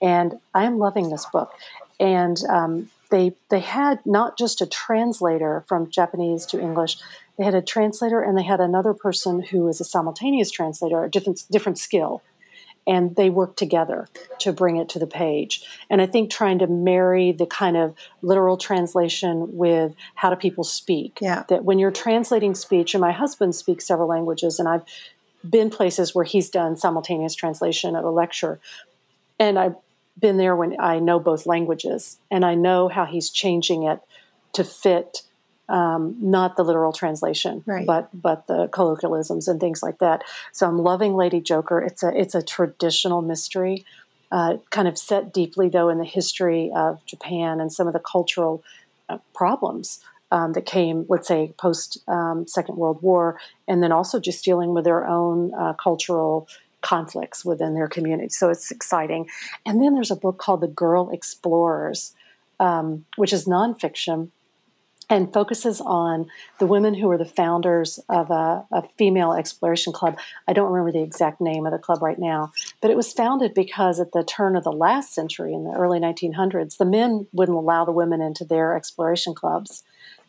and 0.00 0.38
I 0.54 0.64
am 0.64 0.78
loving 0.78 1.10
this 1.10 1.26
book. 1.26 1.52
And 1.98 2.36
um, 2.48 2.90
they 3.10 3.34
they 3.48 3.60
had 3.60 4.00
not 4.06 4.38
just 4.38 4.60
a 4.60 4.66
translator 4.66 5.64
from 5.68 5.90
Japanese 5.90 6.46
to 6.46 6.60
English; 6.60 6.98
they 7.36 7.44
had 7.44 7.54
a 7.54 7.62
translator, 7.62 8.20
and 8.20 8.36
they 8.36 8.42
had 8.42 8.60
another 8.60 8.94
person 8.94 9.42
who 9.42 9.64
was 9.64 9.80
a 9.80 9.84
simultaneous 9.84 10.50
translator, 10.50 11.04
a 11.04 11.10
different 11.10 11.44
different 11.50 11.78
skill. 11.78 12.22
And 12.86 13.14
they 13.14 13.28
worked 13.28 13.58
together 13.58 14.08
to 14.38 14.52
bring 14.52 14.76
it 14.78 14.88
to 14.88 14.98
the 14.98 15.06
page. 15.06 15.62
And 15.90 16.00
I 16.00 16.06
think 16.06 16.30
trying 16.30 16.58
to 16.60 16.66
marry 16.66 17.30
the 17.30 17.46
kind 17.46 17.76
of 17.76 17.94
literal 18.22 18.56
translation 18.56 19.54
with 19.56 19.94
how 20.14 20.30
do 20.30 20.36
people 20.36 20.64
speak. 20.64 21.18
Yeah. 21.20 21.44
That 21.50 21.62
when 21.64 21.78
you're 21.78 21.90
translating 21.90 22.54
speech, 22.54 22.94
and 22.94 23.00
my 23.00 23.12
husband 23.12 23.54
speaks 23.54 23.86
several 23.86 24.08
languages, 24.08 24.58
and 24.58 24.66
I've 24.66 24.82
been 25.48 25.70
places 25.70 26.14
where 26.14 26.24
he's 26.24 26.48
done 26.48 26.76
simultaneous 26.76 27.34
translation 27.34 27.94
of 27.94 28.04
a 28.04 28.10
lecture. 28.10 28.58
And 29.38 29.58
I've 29.58 29.76
been 30.20 30.36
there 30.36 30.54
when 30.54 30.76
I 30.80 30.98
know 30.98 31.18
both 31.18 31.46
languages 31.46 32.18
and 32.30 32.44
I 32.44 32.54
know 32.54 32.88
how 32.88 33.04
he's 33.04 33.30
changing 33.30 33.84
it 33.84 34.00
to 34.52 34.64
fit 34.64 35.22
um, 35.68 36.16
not 36.20 36.56
the 36.56 36.64
literal 36.64 36.92
translation, 36.92 37.62
right. 37.64 37.86
but 37.86 38.08
but 38.12 38.46
the 38.48 38.68
colloquialisms 38.68 39.46
and 39.46 39.60
things 39.60 39.82
like 39.82 39.98
that. 39.98 40.22
So 40.52 40.66
I'm 40.66 40.78
loving 40.78 41.14
Lady 41.14 41.40
Joker. 41.40 41.80
It's 41.80 42.02
a 42.02 42.08
it's 42.18 42.34
a 42.34 42.42
traditional 42.42 43.22
mystery, 43.22 43.84
uh, 44.32 44.56
kind 44.70 44.88
of 44.88 44.98
set 44.98 45.32
deeply 45.32 45.68
though 45.68 45.88
in 45.88 45.98
the 45.98 46.04
history 46.04 46.72
of 46.74 47.04
Japan 47.06 47.60
and 47.60 47.72
some 47.72 47.86
of 47.86 47.92
the 47.92 48.00
cultural 48.00 48.64
uh, 49.08 49.18
problems 49.32 50.00
um, 50.32 50.52
that 50.52 50.66
came, 50.66 51.06
let's 51.08 51.28
say, 51.28 51.54
post 51.56 51.98
um, 52.08 52.46
Second 52.46 52.76
World 52.76 53.00
War, 53.02 53.38
and 53.68 53.82
then 53.82 53.92
also 53.92 54.20
just 54.20 54.44
dealing 54.44 54.74
with 54.74 54.84
their 54.84 55.06
own 55.06 55.52
uh, 55.54 55.74
cultural 55.74 56.48
conflicts 56.80 57.44
within 57.44 57.74
their 57.74 57.88
community. 57.88 58.28
So 58.28 58.50
it's 58.50 58.70
exciting. 58.70 59.28
And 59.66 59.80
then 59.82 59.94
there's 59.94 60.10
a 60.10 60.16
book 60.16 60.38
called 60.38 60.60
The 60.60 60.68
Girl 60.68 61.10
Explorers, 61.10 62.14
um, 62.58 63.04
which 63.16 63.32
is 63.32 63.46
nonfiction 63.46 64.30
and 65.10 65.32
focuses 65.32 65.80
on 65.80 66.30
the 66.60 66.66
women 66.66 66.94
who 66.94 67.08
were 67.08 67.18
the 67.18 67.24
founders 67.24 67.98
of 68.08 68.30
a, 68.30 68.64
a, 68.70 68.88
female 68.96 69.32
exploration 69.32 69.92
club. 69.92 70.16
I 70.46 70.52
don't 70.52 70.70
remember 70.70 70.92
the 70.92 71.02
exact 71.02 71.40
name 71.40 71.66
of 71.66 71.72
the 71.72 71.78
club 71.78 72.00
right 72.00 72.18
now, 72.18 72.52
but 72.80 72.92
it 72.92 72.96
was 72.96 73.12
founded 73.12 73.52
because 73.52 73.98
at 73.98 74.12
the 74.12 74.22
turn 74.22 74.54
of 74.54 74.62
the 74.62 74.72
last 74.72 75.12
century, 75.12 75.52
in 75.52 75.64
the 75.64 75.72
early 75.72 75.98
1900s, 75.98 76.76
the 76.76 76.84
men 76.84 77.26
wouldn't 77.32 77.58
allow 77.58 77.84
the 77.84 77.90
women 77.90 78.22
into 78.22 78.44
their 78.44 78.76
exploration 78.76 79.34
clubs. 79.34 79.82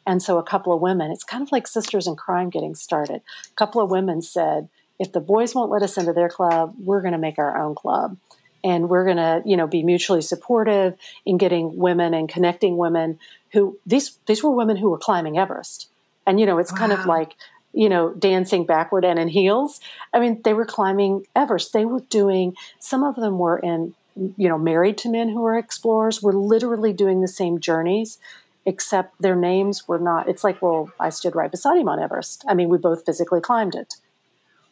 And 0.07 0.21
so 0.21 0.39
a 0.39 0.43
couple 0.43 0.73
of 0.73 0.81
women, 0.81 1.11
it's 1.11 1.23
kind 1.23 1.43
of 1.43 1.51
like 1.51 1.67
Sisters 1.67 2.07
in 2.07 2.15
Crime 2.15 2.49
getting 2.49 2.73
started. 2.73 3.21
A 3.51 3.55
couple 3.55 3.81
of 3.81 3.91
women 3.91 4.23
said, 4.23 4.67
if 5.01 5.11
the 5.11 5.19
boys 5.19 5.55
won't 5.55 5.71
let 5.71 5.81
us 5.81 5.97
into 5.97 6.13
their 6.13 6.29
club, 6.29 6.75
we're 6.77 7.01
going 7.01 7.13
to 7.13 7.17
make 7.17 7.39
our 7.39 7.59
own 7.59 7.73
club. 7.73 8.17
And 8.63 8.87
we're 8.87 9.03
going 9.03 9.17
to, 9.17 9.41
you 9.43 9.57
know, 9.57 9.65
be 9.65 9.81
mutually 9.81 10.21
supportive 10.21 10.95
in 11.25 11.39
getting 11.39 11.75
women 11.75 12.13
and 12.13 12.29
connecting 12.29 12.77
women 12.77 13.17
who 13.53 13.79
these 13.87 14.19
these 14.27 14.43
were 14.43 14.51
women 14.51 14.77
who 14.77 14.91
were 14.91 14.99
climbing 14.99 15.39
Everest. 15.39 15.89
And 16.27 16.39
you 16.39 16.45
know, 16.45 16.59
it's 16.59 16.71
wow. 16.71 16.77
kind 16.77 16.91
of 16.91 17.07
like 17.07 17.35
you 17.73 17.89
know, 17.89 18.13
dancing 18.13 18.65
backward 18.65 19.05
and 19.05 19.17
in 19.17 19.29
heels. 19.29 19.79
I 20.13 20.19
mean, 20.19 20.41
they 20.43 20.53
were 20.53 20.65
climbing 20.65 21.25
Everest. 21.35 21.71
They 21.71 21.85
were 21.85 22.01
doing, 22.01 22.53
some 22.79 23.01
of 23.01 23.15
them 23.15 23.39
were 23.39 23.57
in, 23.57 23.93
you 24.15 24.49
know, 24.49 24.57
married 24.57 24.97
to 24.99 25.09
men 25.09 25.29
who 25.29 25.39
were 25.39 25.57
explorers, 25.57 26.21
were 26.21 26.33
literally 26.33 26.91
doing 26.91 27.21
the 27.21 27.29
same 27.29 27.61
journeys 27.61 28.19
except 28.65 29.21
their 29.21 29.37
names 29.37 29.87
were 29.87 29.99
not. 29.99 30.27
It's 30.27 30.43
like, 30.43 30.61
well, 30.61 30.91
I 30.99 31.09
stood 31.09 31.33
right 31.33 31.49
beside 31.49 31.77
him 31.77 31.87
on 31.87 32.01
Everest. 32.01 32.43
I 32.45 32.53
mean, 32.53 32.67
we 32.67 32.77
both 32.77 33.05
physically 33.05 33.39
climbed 33.39 33.73
it. 33.73 33.95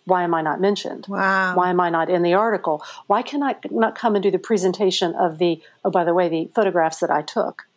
Why 0.10 0.24
am 0.24 0.34
I 0.34 0.42
not 0.42 0.60
mentioned? 0.60 1.06
Wow. 1.08 1.56
Why 1.56 1.70
am 1.70 1.80
I 1.80 1.90
not 1.90 2.10
in 2.10 2.24
the 2.24 2.34
article? 2.34 2.84
Why 3.08 3.22
can 3.22 3.42
I 3.44 3.56
not 3.70 3.96
come 3.96 4.16
and 4.16 4.24
do 4.24 4.32
the 4.32 4.40
presentation 4.40 5.14
of 5.16 5.38
the, 5.38 5.62
oh, 5.86 5.92
by 5.92 6.04
the 6.04 6.14
way, 6.14 6.28
the 6.28 6.52
photographs 6.54 7.00
that 7.00 7.12
I 7.12 7.22
took? 7.22 7.68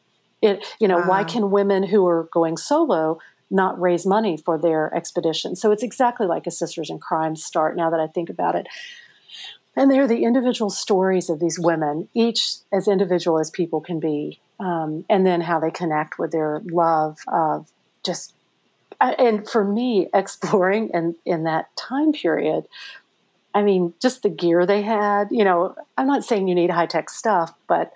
It, 0.40 0.64
you 0.80 0.88
know, 0.88 0.98
wow. 0.98 1.08
why 1.08 1.24
can 1.24 1.50
women 1.50 1.84
who 1.84 2.06
are 2.06 2.24
going 2.32 2.56
solo 2.56 3.20
not 3.50 3.80
raise 3.80 4.04
money 4.04 4.36
for 4.36 4.58
their 4.58 4.92
expedition? 4.94 5.54
So 5.54 5.70
it's 5.70 5.82
exactly 5.82 6.26
like 6.26 6.46
a 6.46 6.50
Sisters 6.50 6.90
in 6.90 6.98
Crime 6.98 7.36
start 7.36 7.76
now 7.76 7.90
that 7.90 8.00
I 8.00 8.08
think 8.08 8.28
about 8.28 8.56
it. 8.56 8.66
And 9.76 9.90
they're 9.90 10.08
the 10.08 10.24
individual 10.24 10.70
stories 10.70 11.30
of 11.30 11.40
these 11.40 11.58
women, 11.58 12.08
each 12.12 12.56
as 12.72 12.88
individual 12.88 13.38
as 13.38 13.50
people 13.50 13.80
can 13.80 14.00
be, 14.00 14.40
um, 14.60 15.04
and 15.08 15.26
then 15.26 15.40
how 15.40 15.60
they 15.60 15.70
connect 15.70 16.18
with 16.18 16.30
their 16.30 16.60
love 16.64 17.18
of 17.28 17.68
just 18.04 18.34
and 19.18 19.48
for 19.48 19.64
me 19.64 20.08
exploring 20.14 20.90
in 20.90 21.14
in 21.24 21.44
that 21.44 21.74
time 21.76 22.12
period 22.12 22.66
i 23.54 23.62
mean 23.62 23.92
just 24.00 24.22
the 24.22 24.28
gear 24.28 24.66
they 24.66 24.82
had 24.82 25.28
you 25.30 25.44
know 25.44 25.74
i'm 25.98 26.06
not 26.06 26.24
saying 26.24 26.48
you 26.48 26.54
need 26.54 26.70
high-tech 26.70 27.10
stuff 27.10 27.52
but 27.66 27.92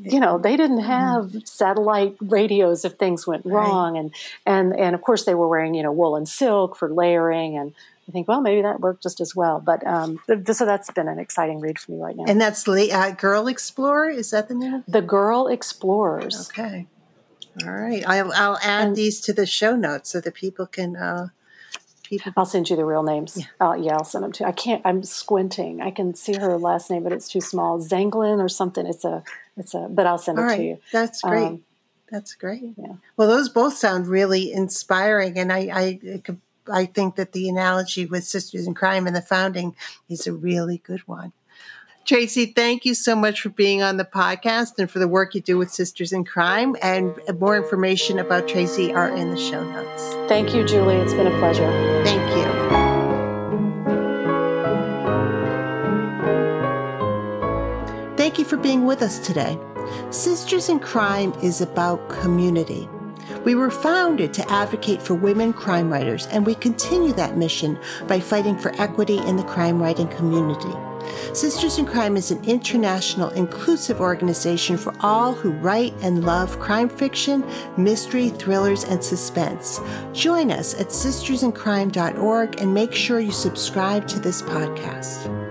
you 0.00 0.18
know 0.18 0.38
they 0.38 0.56
didn't 0.56 0.80
mm-hmm. 0.80 0.88
have 0.88 1.32
satellite 1.44 2.16
radios 2.20 2.84
if 2.84 2.94
things 2.94 3.26
went 3.26 3.44
wrong 3.44 3.94
right. 3.94 4.00
and 4.00 4.14
and 4.46 4.78
and 4.78 4.94
of 4.94 5.02
course 5.02 5.24
they 5.24 5.34
were 5.34 5.48
wearing 5.48 5.74
you 5.74 5.82
know 5.82 5.92
wool 5.92 6.16
and 6.16 6.28
silk 6.28 6.76
for 6.76 6.88
layering 6.88 7.56
and 7.56 7.74
I 8.08 8.10
think, 8.10 8.26
well, 8.26 8.40
maybe 8.40 8.62
that 8.62 8.80
worked 8.80 9.02
just 9.02 9.20
as 9.20 9.36
well. 9.36 9.60
But 9.60 9.86
um, 9.86 10.18
so 10.26 10.64
that's 10.64 10.90
been 10.90 11.08
an 11.08 11.18
exciting 11.18 11.60
read 11.60 11.78
for 11.78 11.92
me 11.92 11.98
right 11.98 12.16
now. 12.16 12.24
And 12.26 12.40
that's 12.40 12.66
uh, 12.66 13.10
Girl 13.10 13.46
Explorer. 13.48 14.08
Is 14.08 14.30
that 14.30 14.48
the 14.48 14.54
name? 14.54 14.82
The 14.88 15.02
Girl 15.02 15.46
Explorers. 15.46 16.48
Okay. 16.48 16.86
All 17.64 17.72
right. 17.72 18.04
I'll, 18.06 18.32
I'll 18.32 18.58
add 18.62 18.88
and, 18.88 18.96
these 18.96 19.20
to 19.22 19.32
the 19.32 19.46
show 19.46 19.76
notes 19.76 20.10
so 20.10 20.20
that 20.20 20.34
people 20.34 20.66
can. 20.66 20.96
Uh, 20.96 21.28
people. 22.04 22.32
I'll 22.36 22.46
send 22.46 22.70
you 22.70 22.76
the 22.76 22.84
real 22.84 23.02
names. 23.02 23.36
Yeah. 23.36 23.68
Uh, 23.68 23.74
yeah, 23.74 23.94
I'll 23.94 24.04
send 24.04 24.24
them 24.24 24.32
to. 24.32 24.44
You. 24.44 24.48
I 24.48 24.52
can't. 24.52 24.82
I'm 24.84 25.02
squinting. 25.02 25.80
I 25.80 25.90
can 25.90 26.14
see 26.14 26.34
her 26.34 26.56
last 26.56 26.90
name, 26.90 27.02
but 27.02 27.12
it's 27.12 27.28
too 27.28 27.40
small. 27.40 27.80
Zanglin 27.80 28.42
or 28.42 28.48
something. 28.48 28.86
It's 28.86 29.04
a. 29.04 29.22
It's 29.56 29.74
a. 29.74 29.88
But 29.90 30.06
I'll 30.06 30.18
send 30.18 30.38
All 30.38 30.44
it 30.44 30.48
right. 30.48 30.56
to 30.56 30.64
you. 30.64 30.78
That's 30.92 31.20
great. 31.22 31.46
Um, 31.46 31.64
that's 32.10 32.34
great. 32.34 32.74
Yeah. 32.76 32.94
Well, 33.16 33.28
those 33.28 33.48
both 33.48 33.76
sound 33.76 34.06
really 34.06 34.52
inspiring, 34.52 35.38
and 35.38 35.52
I, 35.52 35.68
I 35.72 36.22
I 36.72 36.86
think 36.86 37.16
that 37.16 37.32
the 37.32 37.48
analogy 37.48 38.06
with 38.06 38.24
Sisters 38.24 38.66
in 38.66 38.74
Crime 38.74 39.06
and 39.06 39.14
the 39.14 39.22
founding 39.22 39.74
is 40.08 40.26
a 40.26 40.32
really 40.32 40.78
good 40.78 41.00
one. 41.06 41.32
Tracee, 42.08 42.46
thank 42.46 42.86
you 42.86 42.94
so 42.94 43.14
much 43.14 43.42
for 43.42 43.50
being 43.50 43.82
on 43.82 43.98
the 43.98 44.04
podcast 44.04 44.78
and 44.78 44.90
for 44.90 44.98
the 44.98 45.06
work 45.06 45.34
you 45.34 45.42
do 45.42 45.58
with 45.58 45.70
Sisters 45.70 46.10
in 46.10 46.24
Crime. 46.24 46.74
And 46.80 47.14
more 47.38 47.54
information 47.54 48.18
about 48.18 48.48
Tracee 48.48 48.94
are 48.94 49.14
in 49.14 49.28
the 49.28 49.36
show 49.36 49.62
notes. 49.62 50.02
Thank 50.26 50.54
you, 50.54 50.64
Julie. 50.64 50.94
It's 50.94 51.12
been 51.12 51.26
a 51.26 51.38
pleasure. 51.38 51.70
Thank 52.04 52.34
you. 52.34 52.48
Thank 58.16 58.38
you 58.38 58.46
for 58.46 58.56
being 58.56 58.86
with 58.86 59.02
us 59.02 59.18
today. 59.18 59.58
Sisters 60.08 60.70
in 60.70 60.80
Crime 60.80 61.34
is 61.42 61.60
about 61.60 62.08
community. 62.08 62.88
We 63.44 63.54
were 63.54 63.70
founded 63.70 64.32
to 64.32 64.50
advocate 64.50 65.02
for 65.02 65.12
women 65.12 65.52
crime 65.52 65.90
writers, 65.90 66.26
and 66.28 66.46
we 66.46 66.54
continue 66.54 67.12
that 67.12 67.36
mission 67.36 67.78
by 68.06 68.18
fighting 68.18 68.56
for 68.56 68.72
equity 68.80 69.18
in 69.18 69.36
the 69.36 69.44
crime 69.44 69.78
writing 69.78 70.08
community. 70.08 70.72
Sisters 71.32 71.78
in 71.78 71.86
Crime 71.86 72.16
is 72.16 72.30
an 72.30 72.42
international, 72.44 73.30
inclusive 73.30 74.00
organization 74.00 74.76
for 74.76 74.94
all 75.00 75.32
who 75.32 75.50
write 75.50 75.94
and 76.02 76.24
love 76.24 76.58
crime 76.58 76.88
fiction, 76.88 77.44
mystery, 77.76 78.30
thrillers, 78.30 78.84
and 78.84 79.02
suspense. 79.02 79.80
Join 80.12 80.50
us 80.50 80.74
at 80.80 80.88
sistersincrime.org 80.88 82.60
and 82.60 82.74
make 82.74 82.92
sure 82.92 83.20
you 83.20 83.32
subscribe 83.32 84.06
to 84.08 84.18
this 84.18 84.42
podcast. 84.42 85.47